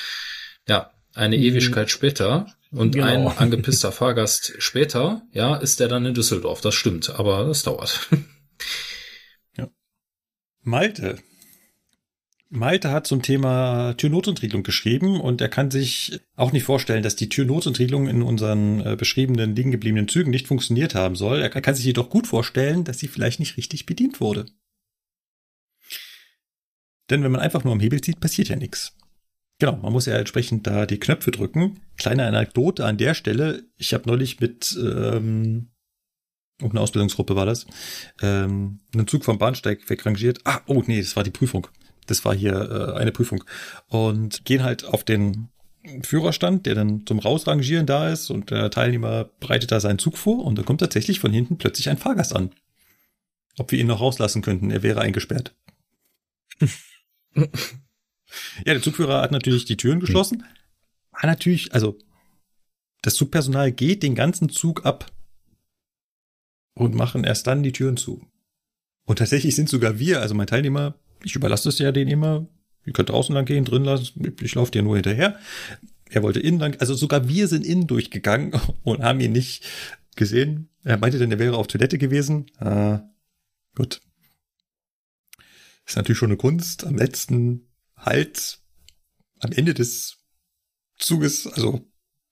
[0.67, 1.43] Ja, eine mhm.
[1.43, 3.07] Ewigkeit später und genau.
[3.07, 6.61] ein angepisster Fahrgast später, ja, ist der dann in Düsseldorf.
[6.61, 8.09] Das stimmt, aber das dauert.
[9.57, 9.69] ja.
[10.61, 11.19] Malte.
[12.49, 17.29] Malte hat zum Thema Türnotentriegelung geschrieben und er kann sich auch nicht vorstellen, dass die
[17.29, 21.41] Türnotentriegelung in unseren äh, beschriebenen liegen gebliebenen Zügen nicht funktioniert haben soll.
[21.41, 24.45] Er kann sich jedoch gut vorstellen, dass sie vielleicht nicht richtig bedient wurde.
[27.09, 28.95] Denn wenn man einfach nur am Hebel zieht, passiert ja nichts.
[29.59, 31.79] Genau, man muss ja entsprechend da die Knöpfe drücken.
[31.97, 33.63] Kleine Anekdote an der Stelle.
[33.77, 35.69] Ich habe neulich mit ähm,
[36.61, 37.65] eine Ausbildungsgruppe war das,
[38.21, 40.39] ähm, einen Zug vom Bahnsteig wegrangiert.
[40.45, 41.67] Ah, oh nee, das war die Prüfung.
[42.07, 43.43] Das war hier äh, eine Prüfung.
[43.87, 45.49] Und gehen halt auf den
[46.03, 50.45] Führerstand, der dann zum Rausrangieren da ist und der Teilnehmer bereitet da seinen Zug vor
[50.45, 52.51] und da kommt tatsächlich von hinten plötzlich ein Fahrgast an.
[53.57, 55.55] Ob wir ihn noch rauslassen könnten, er wäre eingesperrt.
[58.65, 60.43] Ja, der Zugführer hat natürlich die Türen geschlossen.
[61.11, 61.97] War natürlich, also
[63.01, 65.11] das Zugpersonal geht den ganzen Zug ab
[66.73, 68.25] und machen erst dann die Türen zu.
[69.05, 72.47] Und tatsächlich sind sogar wir, also mein Teilnehmer, ich überlasse es ja den immer,
[72.85, 75.37] ihr könnt draußen lang gehen, drin lassen, ich laufe dir nur hinterher.
[76.09, 79.65] Er wollte innen lang, also sogar wir sind innen durchgegangen und haben ihn nicht
[80.15, 80.69] gesehen.
[80.83, 82.45] Er meinte dann, er wäre auf Toilette gewesen.
[82.57, 83.01] Ah,
[83.75, 84.01] gut.
[85.85, 87.67] Ist natürlich schon eine Kunst, am letzten
[88.03, 88.59] halt
[89.39, 90.17] am Ende des
[90.97, 91.81] Zuges, also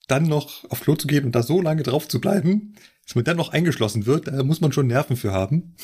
[0.07, 2.75] dann noch auf Klo zu gehen und da so lange drauf zu bleiben,
[3.05, 5.75] dass man dann noch eingeschlossen wird, da muss man schon Nerven für haben.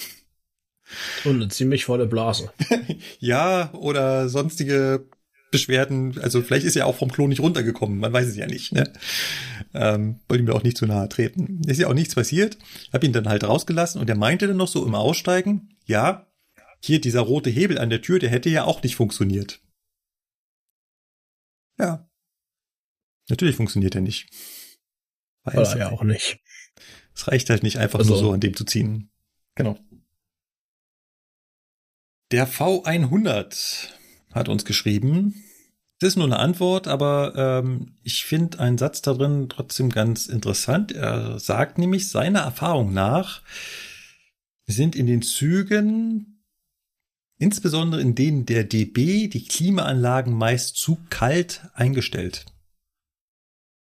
[1.26, 2.52] Und eine ziemlich volle Blase.
[3.20, 5.08] ja, oder sonstige
[5.52, 6.18] Beschwerden.
[6.22, 8.74] Also vielleicht ist er auch vom Klo nicht runtergekommen, man weiß es ja nicht.
[8.74, 8.92] Ne?
[9.74, 11.62] Ähm, wollte mir auch nicht zu nahe treten.
[11.66, 12.58] Ist ja auch nichts passiert.
[12.92, 16.28] Hab ihn dann halt rausgelassen und er meinte dann noch so im Aussteigen, ja,
[16.80, 19.60] hier dieser rote Hebel an der Tür, der hätte ja auch nicht funktioniert.
[21.78, 22.10] Ja.
[23.30, 24.30] Natürlich funktioniert er nicht.
[25.44, 26.40] Weil Oder ja auch nicht.
[27.14, 28.12] Es reicht halt nicht einfach also.
[28.12, 29.10] nur so an dem zu ziehen.
[29.56, 29.78] Genau.
[32.32, 33.90] Der V100
[34.34, 35.44] hat uns geschrieben.
[36.00, 40.28] Das ist nur eine Antwort, aber ähm, ich finde einen Satz da drin trotzdem ganz
[40.28, 40.92] interessant.
[40.92, 43.42] Er sagt nämlich, seiner Erfahrung nach
[44.68, 46.37] sind in den Zügen
[47.38, 52.46] insbesondere in denen der DB die Klimaanlagen meist zu kalt eingestellt.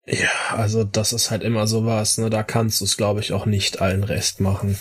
[0.06, 2.30] Ja, also das ist halt immer sowas, ne?
[2.30, 4.78] Da kannst du es, glaube ich, auch nicht allen Rest machen.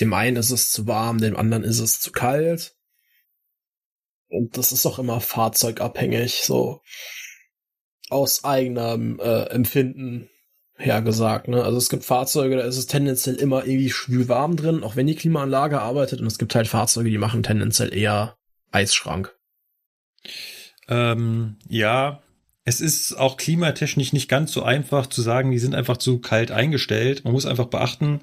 [0.00, 2.76] Dem einen ist es zu warm, dem anderen ist es zu kalt.
[4.28, 6.82] Und das ist auch immer fahrzeugabhängig, so
[8.10, 10.30] aus eigenem äh, Empfinden
[10.78, 11.48] hergesagt.
[11.48, 11.62] Ne?
[11.62, 15.06] Also es gibt Fahrzeuge, da ist es tendenziell immer irgendwie schwül warm drin, auch wenn
[15.06, 16.20] die Klimaanlage arbeitet.
[16.20, 18.36] Und es gibt halt Fahrzeuge, die machen tendenziell eher
[18.70, 19.36] Eisschrank.
[20.88, 22.22] Ähm, ja,
[22.68, 26.50] Es ist auch klimatechnisch nicht ganz so einfach zu sagen, die sind einfach zu kalt
[26.50, 27.24] eingestellt.
[27.24, 28.20] Man muss einfach beachten,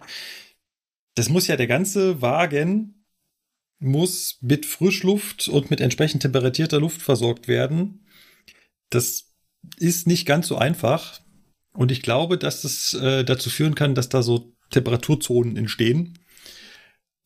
[1.16, 3.06] das muss ja der ganze Wagen
[3.80, 8.06] muss mit Frischluft und mit entsprechend temperatierter Luft versorgt werden.
[8.92, 9.34] Das
[9.78, 11.22] ist nicht ganz so einfach.
[11.76, 16.18] Und ich glaube, dass es äh, dazu führen kann, dass da so Temperaturzonen entstehen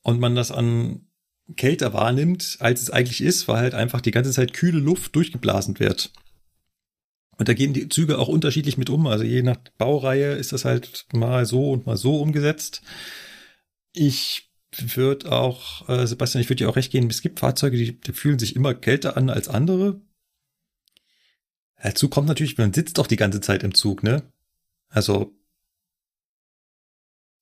[0.01, 1.07] und man das an
[1.55, 5.79] kälter wahrnimmt, als es eigentlich ist, weil halt einfach die ganze Zeit kühle Luft durchgeblasen
[5.79, 6.11] wird.
[7.37, 9.07] Und da gehen die Züge auch unterschiedlich mit um.
[9.07, 12.81] Also je nach Baureihe ist das halt mal so und mal so umgesetzt.
[13.93, 17.99] Ich würde auch, äh, Sebastian, ich würde dir auch recht geben, es gibt Fahrzeuge, die,
[17.99, 20.01] die fühlen sich immer kälter an als andere.
[21.81, 24.23] Dazu kommt natürlich, man sitzt doch die ganze Zeit im Zug, ne?
[24.89, 25.33] Also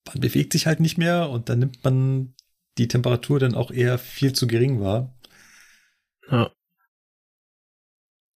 [0.05, 2.33] man bewegt sich halt nicht mehr und dann nimmt man
[2.77, 5.17] die Temperatur dann auch eher viel zu gering wahr.
[6.29, 6.51] Ja.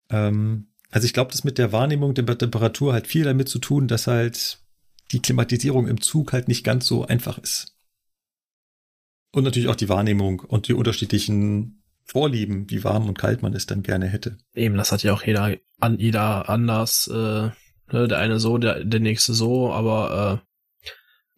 [0.10, 3.88] Ähm, also ich glaube, das mit der Wahrnehmung der Temperatur hat viel damit zu tun,
[3.88, 4.62] dass halt
[5.12, 7.78] die Klimatisierung im Zug halt nicht ganz so einfach ist.
[9.32, 13.66] Und natürlich auch die Wahrnehmung und die unterschiedlichen Vorlieben, wie warm und kalt man es
[13.66, 14.38] dann gerne hätte.
[14.54, 17.08] Eben, das hat ja auch jeder an jeder anders.
[17.08, 17.52] Äh,
[17.92, 20.42] ne, der eine so, der, der nächste so, aber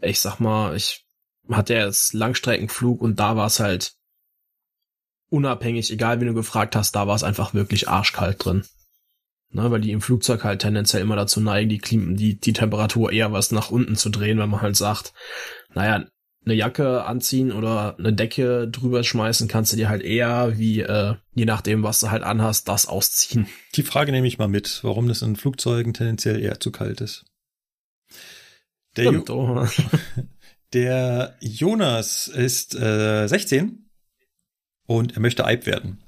[0.02, 1.06] äh, ich sag mal, ich
[1.50, 3.94] hatte jetzt Langstreckenflug und da war es halt
[5.30, 8.64] unabhängig, egal wie du gefragt hast, da war es einfach wirklich arschkalt drin.
[9.50, 13.12] Ne, weil die im Flugzeug halt tendenziell immer dazu neigen, die, Klim die, die Temperatur
[13.12, 15.14] eher was nach unten zu drehen, wenn man halt sagt,
[15.76, 16.08] naja,
[16.46, 21.16] eine Jacke anziehen oder eine Decke drüber schmeißen, kannst du dir halt eher wie, äh,
[21.34, 23.48] je nachdem, was du halt anhast, das ausziehen.
[23.76, 27.26] Die Frage nehme ich mal mit, warum das in Flugzeugen tendenziell eher zu kalt ist.
[28.98, 29.68] Der, Stimmt, jo
[30.74, 33.90] der Jonas ist äh, 16
[34.86, 36.04] und er möchte Eib werden.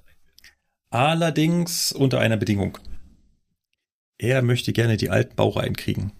[0.89, 2.77] Allerdings unter einer Bedingung.
[4.17, 6.13] Er möchte gerne die alten Baureihen kriegen.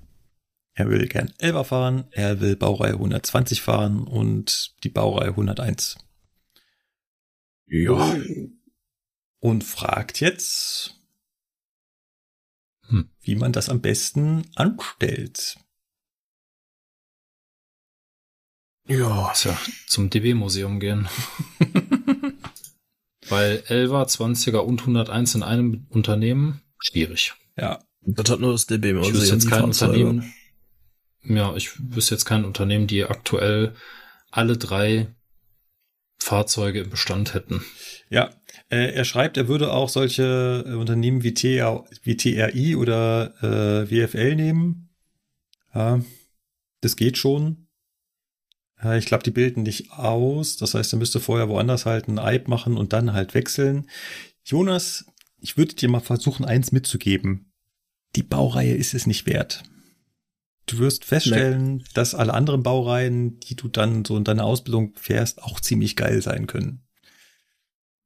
[0.78, 5.98] Er will gern 11 fahren, er will Baureihe 120 fahren und die Baureihe 101.
[7.68, 8.18] Ja.
[9.40, 11.00] Und fragt jetzt,
[12.90, 13.10] hm.
[13.22, 15.58] wie man das am besten anstellt.
[18.88, 19.32] Ja.
[19.34, 21.08] Tja, zum DB-Museum gehen.
[23.30, 27.34] Weil 11er, 20er und 101 in einem Unternehmen, schwierig.
[27.58, 27.82] Ja.
[28.02, 29.16] Das hat nur das DB-Museum.
[29.16, 30.34] Ich wüsste jetzt kein Unternehmen,
[31.28, 33.76] ja, ich wüsste jetzt kein Unternehmen, die aktuell
[34.32, 35.08] alle drei
[36.20, 37.64] Fahrzeuge im Bestand hätten.
[38.10, 38.32] Ja,
[38.70, 43.90] äh, er schreibt, er würde auch solche äh, Unternehmen wie, TR, wie TRI oder äh,
[43.90, 44.90] WFL nehmen.
[45.74, 46.02] Ja,
[46.82, 47.68] das geht schon.
[48.84, 50.58] Ja, ich glaube, die bilden nicht aus.
[50.58, 53.90] Das heißt, er müsste vorher woanders halt einen Eib machen und dann halt wechseln.
[54.44, 55.06] Jonas,
[55.40, 57.52] ich würde dir mal versuchen, eins mitzugeben.
[58.16, 59.64] Die Baureihe ist es nicht wert.
[60.66, 61.84] Du wirst feststellen, nee.
[61.94, 66.22] dass alle anderen Baureihen, die du dann so in deiner Ausbildung fährst, auch ziemlich geil
[66.22, 66.82] sein können.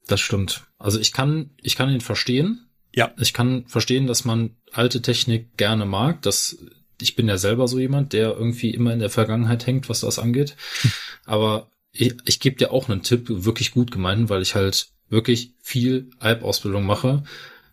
[0.08, 0.66] Das stimmt.
[0.78, 2.68] Also ich kann, ich kann ihn verstehen.
[2.94, 3.14] Ja.
[3.20, 6.22] Ich kann verstehen, dass man alte Technik gerne mag.
[6.24, 6.58] Das,
[7.00, 10.20] ich bin ja selber so jemand, der irgendwie immer in der Vergangenheit hängt, was das
[10.20, 10.56] angeht.
[11.26, 15.54] Aber ich, ich gebe dir auch einen Tipp, wirklich gut gemeint, weil ich halt wirklich
[15.62, 17.24] viel Alp-Ausbildung mache.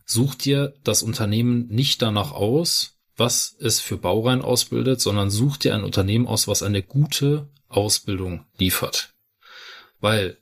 [0.04, 5.74] Such dir das Unternehmen nicht danach aus, was es für Baureihen ausbildet, sondern such dir
[5.74, 9.14] ein Unternehmen aus, was eine gute Ausbildung liefert.
[10.00, 10.38] Weil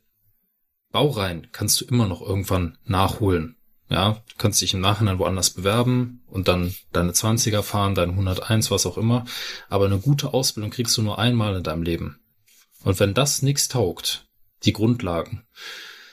[0.91, 3.57] Baureihen kannst du immer noch irgendwann nachholen.
[3.91, 8.71] Ja, du kannst dich im Nachhinein woanders bewerben und dann deine 20er fahren, deine 101,
[8.71, 9.25] was auch immer.
[9.69, 12.19] Aber eine gute Ausbildung kriegst du nur einmal in deinem Leben.
[12.83, 14.27] Und wenn das nichts taugt,
[14.65, 15.45] die Grundlagen,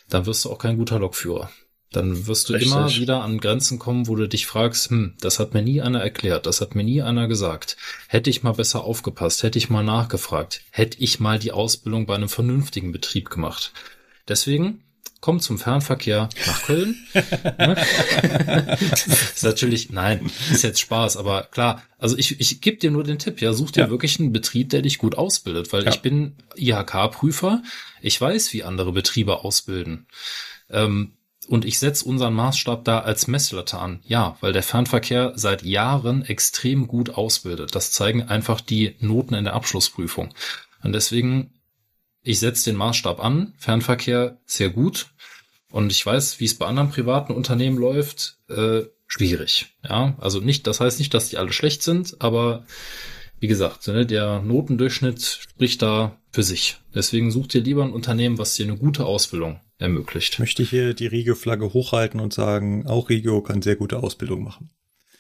[0.10, 1.50] dann wirst du auch kein guter Lokführer.
[1.92, 2.72] Dann wirst du Richtig.
[2.72, 6.02] immer wieder an Grenzen kommen, wo du dich fragst, hm, das hat mir nie einer
[6.02, 7.76] erklärt, das hat mir nie einer gesagt.
[8.08, 12.16] Hätte ich mal besser aufgepasst, hätte ich mal nachgefragt, hätte ich mal die Ausbildung bei
[12.16, 13.74] einem vernünftigen Betrieb gemacht.
[14.30, 14.82] Deswegen
[15.20, 16.95] komm zum Fernverkehr nach Köln.
[19.36, 23.20] ist natürlich, nein, ist jetzt Spaß, aber klar, also ich, ich gebe dir nur den
[23.20, 23.90] Tipp, ja, such dir ja.
[23.90, 25.90] wirklich einen Betrieb, der dich gut ausbildet, weil ja.
[25.92, 27.61] ich bin IHK-Prüfer,
[28.02, 30.08] ich weiß, wie andere Betriebe ausbilden.
[30.70, 31.11] Ähm,
[31.52, 34.00] und ich setze unseren Maßstab da als Messlatte an.
[34.06, 37.76] Ja, weil der Fernverkehr seit Jahren extrem gut ausbildet.
[37.76, 40.34] Das zeigen einfach die Noten in der Abschlussprüfung.
[40.82, 41.52] Und deswegen,
[42.22, 43.54] ich setze den Maßstab an.
[43.58, 45.08] Fernverkehr sehr gut.
[45.72, 48.38] Und ich weiß, wie es bei anderen privaten Unternehmen läuft.
[48.48, 49.76] Äh, schwierig.
[49.84, 52.66] Ja, also nicht, das heißt nicht, dass die alle schlecht sind, aber
[53.42, 56.78] wie gesagt, ne, der Notendurchschnitt spricht da für sich.
[56.94, 60.38] Deswegen such dir lieber ein Unternehmen, was dir eine gute Ausbildung ermöglicht.
[60.38, 64.70] Möchte ich hier die Regio-Flagge hochhalten und sagen, auch Regio kann sehr gute Ausbildung machen.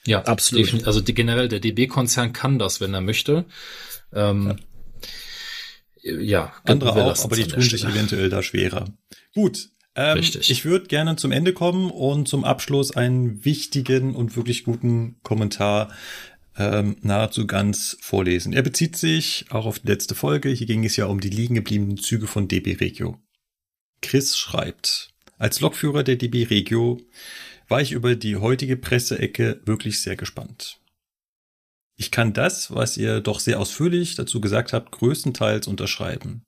[0.05, 0.85] Ja, absolut.
[0.85, 3.45] Also die, generell der DB-Konzern kann das, wenn er möchte.
[4.13, 4.59] Ähm,
[6.03, 6.19] ja.
[6.19, 8.85] ja andere auch, aber die tun sich eventuell da schwerer.
[9.33, 9.69] Gut.
[9.95, 10.49] Ähm, Richtig.
[10.51, 15.89] Ich würde gerne zum Ende kommen und zum Abschluss einen wichtigen und wirklich guten Kommentar
[16.57, 18.53] ähm, nahezu ganz vorlesen.
[18.53, 20.49] Er bezieht sich auch auf die letzte Folge.
[20.49, 23.19] Hier ging es ja um die liegen gebliebenen Züge von DB Regio.
[24.01, 26.99] Chris schreibt, als Lokführer der DB Regio
[27.67, 30.79] war ich über die heutige Presseecke wirklich sehr gespannt.
[31.97, 36.43] Ich kann das, was ihr doch sehr ausführlich dazu gesagt habt, größtenteils unterschreiben.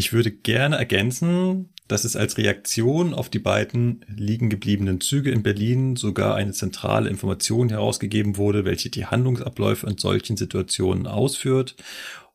[0.00, 5.42] Ich würde gerne ergänzen, dass es als Reaktion auf die beiden liegen gebliebenen Züge in
[5.42, 11.76] Berlin sogar eine zentrale Information herausgegeben wurde, welche die Handlungsabläufe in solchen Situationen ausführt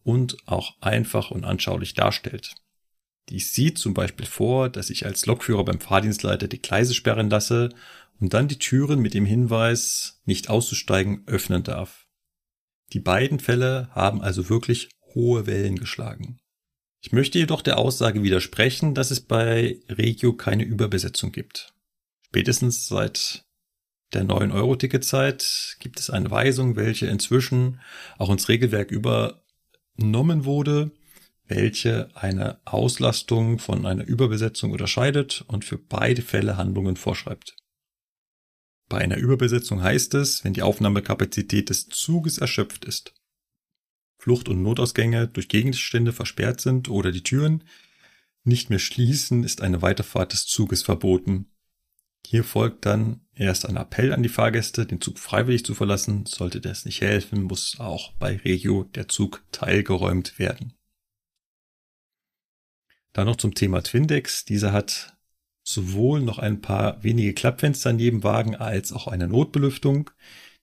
[0.03, 2.53] und auch einfach und anschaulich darstellt.
[3.29, 7.69] Dies sieht zum Beispiel vor, dass ich als Lokführer beim Fahrdienstleiter die Gleise sperren lasse
[8.19, 12.05] und dann die Türen mit dem Hinweis, nicht auszusteigen, öffnen darf.
[12.93, 16.37] Die beiden Fälle haben also wirklich hohe Wellen geschlagen.
[17.05, 21.71] Ich möchte jedoch der Aussage widersprechen, dass es bei Regio keine Überbesetzung gibt.
[22.25, 23.45] Spätestens seit
[24.13, 27.79] der neuen Euro-Ticket-Zeit gibt es eine Weisung, welche inzwischen
[28.17, 30.91] auch ins Regelwerk übernommen wurde
[31.47, 37.55] welche eine Auslastung von einer Überbesetzung unterscheidet und für beide Fälle Handlungen vorschreibt.
[38.89, 43.13] Bei einer Überbesetzung heißt es, wenn die Aufnahmekapazität des Zuges erschöpft ist,
[44.25, 47.63] Flucht- und Notausgänge durch Gegenstände versperrt sind oder die Türen
[48.43, 51.51] nicht mehr schließen, ist eine Weiterfahrt des Zuges verboten.
[52.25, 56.25] Hier folgt dann erst ein Appell an die Fahrgäste, den Zug freiwillig zu verlassen.
[56.25, 60.73] Sollte das nicht helfen, muss auch bei Regio der Zug teilgeräumt werden.
[63.13, 64.43] Dann noch zum Thema Twindex.
[64.43, 65.15] Dieser hat
[65.61, 70.09] sowohl noch ein paar wenige Klappfenster neben Wagen als auch eine Notbelüftung.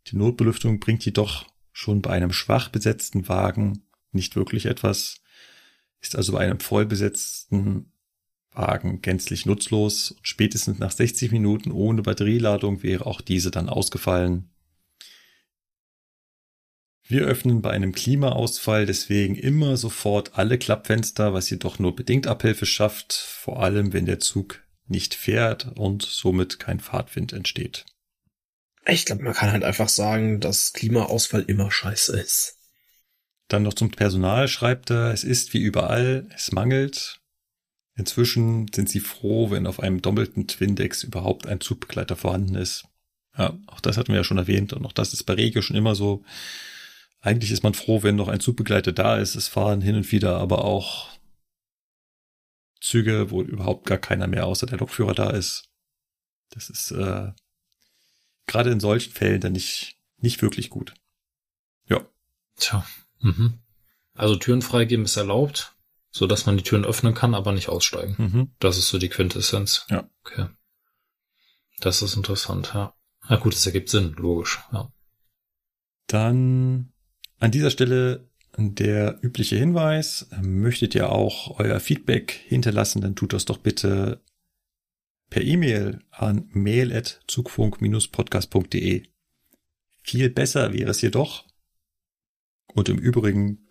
[0.09, 5.23] Die Notbelüftung bringt jedoch schon bei einem schwach besetzten Wagen nicht wirklich etwas,
[6.01, 7.93] ist also bei einem voll besetzten
[8.51, 10.17] Wagen gänzlich nutzlos.
[10.23, 14.51] Spätestens nach 60 Minuten ohne Batterieladung wäre auch diese dann ausgefallen.
[17.05, 22.65] Wir öffnen bei einem Klimaausfall deswegen immer sofort alle Klappfenster, was jedoch nur bedingt Abhilfe
[22.65, 27.85] schafft, vor allem wenn der Zug nicht fährt und somit kein Fahrtwind entsteht.
[28.87, 32.59] Ich glaube, man kann halt einfach sagen, dass Klimaausfall immer scheiße ist.
[33.49, 37.21] Dann noch zum Personal schreibt er, es ist wie überall, es mangelt.
[37.95, 42.85] Inzwischen sind sie froh, wenn auf einem doppelten Twindex überhaupt ein Zugbegleiter vorhanden ist.
[43.37, 45.77] Ja, auch das hatten wir ja schon erwähnt und auch das ist bei Regio schon
[45.77, 46.25] immer so.
[47.21, 49.37] Eigentlich ist man froh, wenn noch ein Zugbegleiter da ist.
[49.37, 51.11] Es fahren hin und wieder aber auch
[52.81, 55.71] Züge, wo überhaupt gar keiner mehr außer der Lokführer da ist.
[56.51, 57.33] Das ist äh,
[58.47, 60.95] gerade in solchen Fällen dann nicht, nicht wirklich gut.
[61.89, 62.07] Ja.
[62.57, 62.87] Tja.
[63.21, 63.59] Mhm.
[64.15, 65.75] Also Türen freigeben ist erlaubt,
[66.11, 68.15] so dass man die Türen öffnen kann, aber nicht aussteigen.
[68.19, 68.51] Mhm.
[68.59, 69.87] Das ist so die Quintessenz.
[69.89, 70.09] Ja.
[70.25, 70.49] Okay.
[71.81, 72.95] Das ist interessant, ja.
[73.29, 74.93] Ja gut, das ergibt Sinn, logisch, ja.
[76.07, 76.93] Dann
[77.39, 83.47] an dieser Stelle der übliche Hinweis, möchtet ihr auch euer Feedback hinterlassen, dann tut das
[83.47, 84.21] doch bitte
[85.33, 89.05] per E-Mail an mail.zugfunk-podcast.de.
[90.03, 91.47] Viel besser wäre es jedoch
[92.75, 93.67] und im Übrigen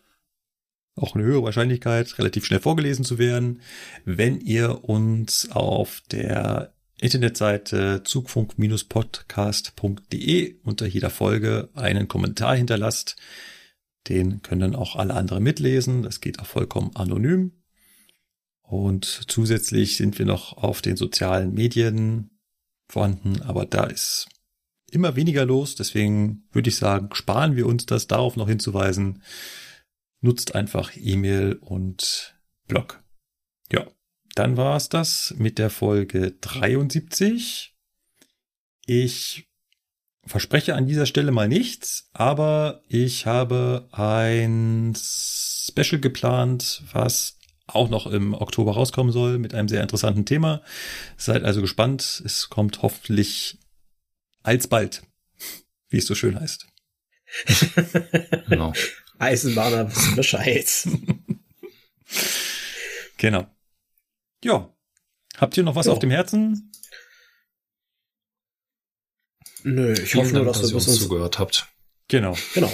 [0.95, 3.61] auch eine höhere Wahrscheinlichkeit, relativ schnell vorgelesen zu werden,
[4.05, 13.17] wenn ihr uns auf der Internetseite zugfunk-podcast.de unter jeder Folge einen Kommentar hinterlasst,
[14.09, 16.01] den können auch alle anderen mitlesen.
[16.01, 17.60] Das geht auch vollkommen anonym.
[18.71, 22.39] Und zusätzlich sind wir noch auf den sozialen Medien
[22.87, 24.29] vorhanden, aber da ist
[24.89, 25.75] immer weniger los.
[25.75, 29.23] Deswegen würde ich sagen, sparen wir uns das darauf noch hinzuweisen.
[30.21, 33.03] Nutzt einfach E-Mail und Blog.
[33.73, 33.85] Ja,
[34.35, 37.75] dann war es das mit der Folge 73.
[38.85, 39.49] Ich
[40.23, 47.37] verspreche an dieser Stelle mal nichts, aber ich habe ein Special geplant, was
[47.67, 50.61] auch noch im Oktober rauskommen soll mit einem sehr interessanten Thema.
[51.17, 52.21] Seid also gespannt.
[52.25, 53.59] Es kommt hoffentlich
[54.43, 55.03] alsbald,
[55.89, 56.67] wie es so schön heißt.
[58.49, 58.73] genau.
[59.19, 60.67] Eisenbahner wissen Bescheid.
[63.17, 63.47] genau.
[64.43, 64.73] Ja.
[65.37, 65.93] Habt ihr noch was jo.
[65.93, 66.71] auf dem Herzen?
[69.63, 71.67] Nö, ich hoffe nur, dass, dass ihr uns zugehört habt.
[72.07, 72.35] Genau.
[72.53, 72.71] Genau.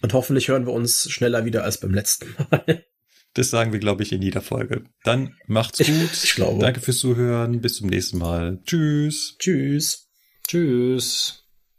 [0.00, 2.86] Und hoffentlich hören wir uns schneller wieder als beim letzten Mal.
[3.34, 4.84] Das sagen wir, glaube ich, in jeder Folge.
[5.04, 5.88] Dann macht's gut.
[5.88, 6.60] Ich, ich glaube.
[6.60, 7.60] Danke fürs Zuhören.
[7.60, 8.60] Bis zum nächsten Mal.
[8.64, 9.36] Tschüss.
[9.38, 10.08] Tschüss.
[10.46, 11.41] Tschüss.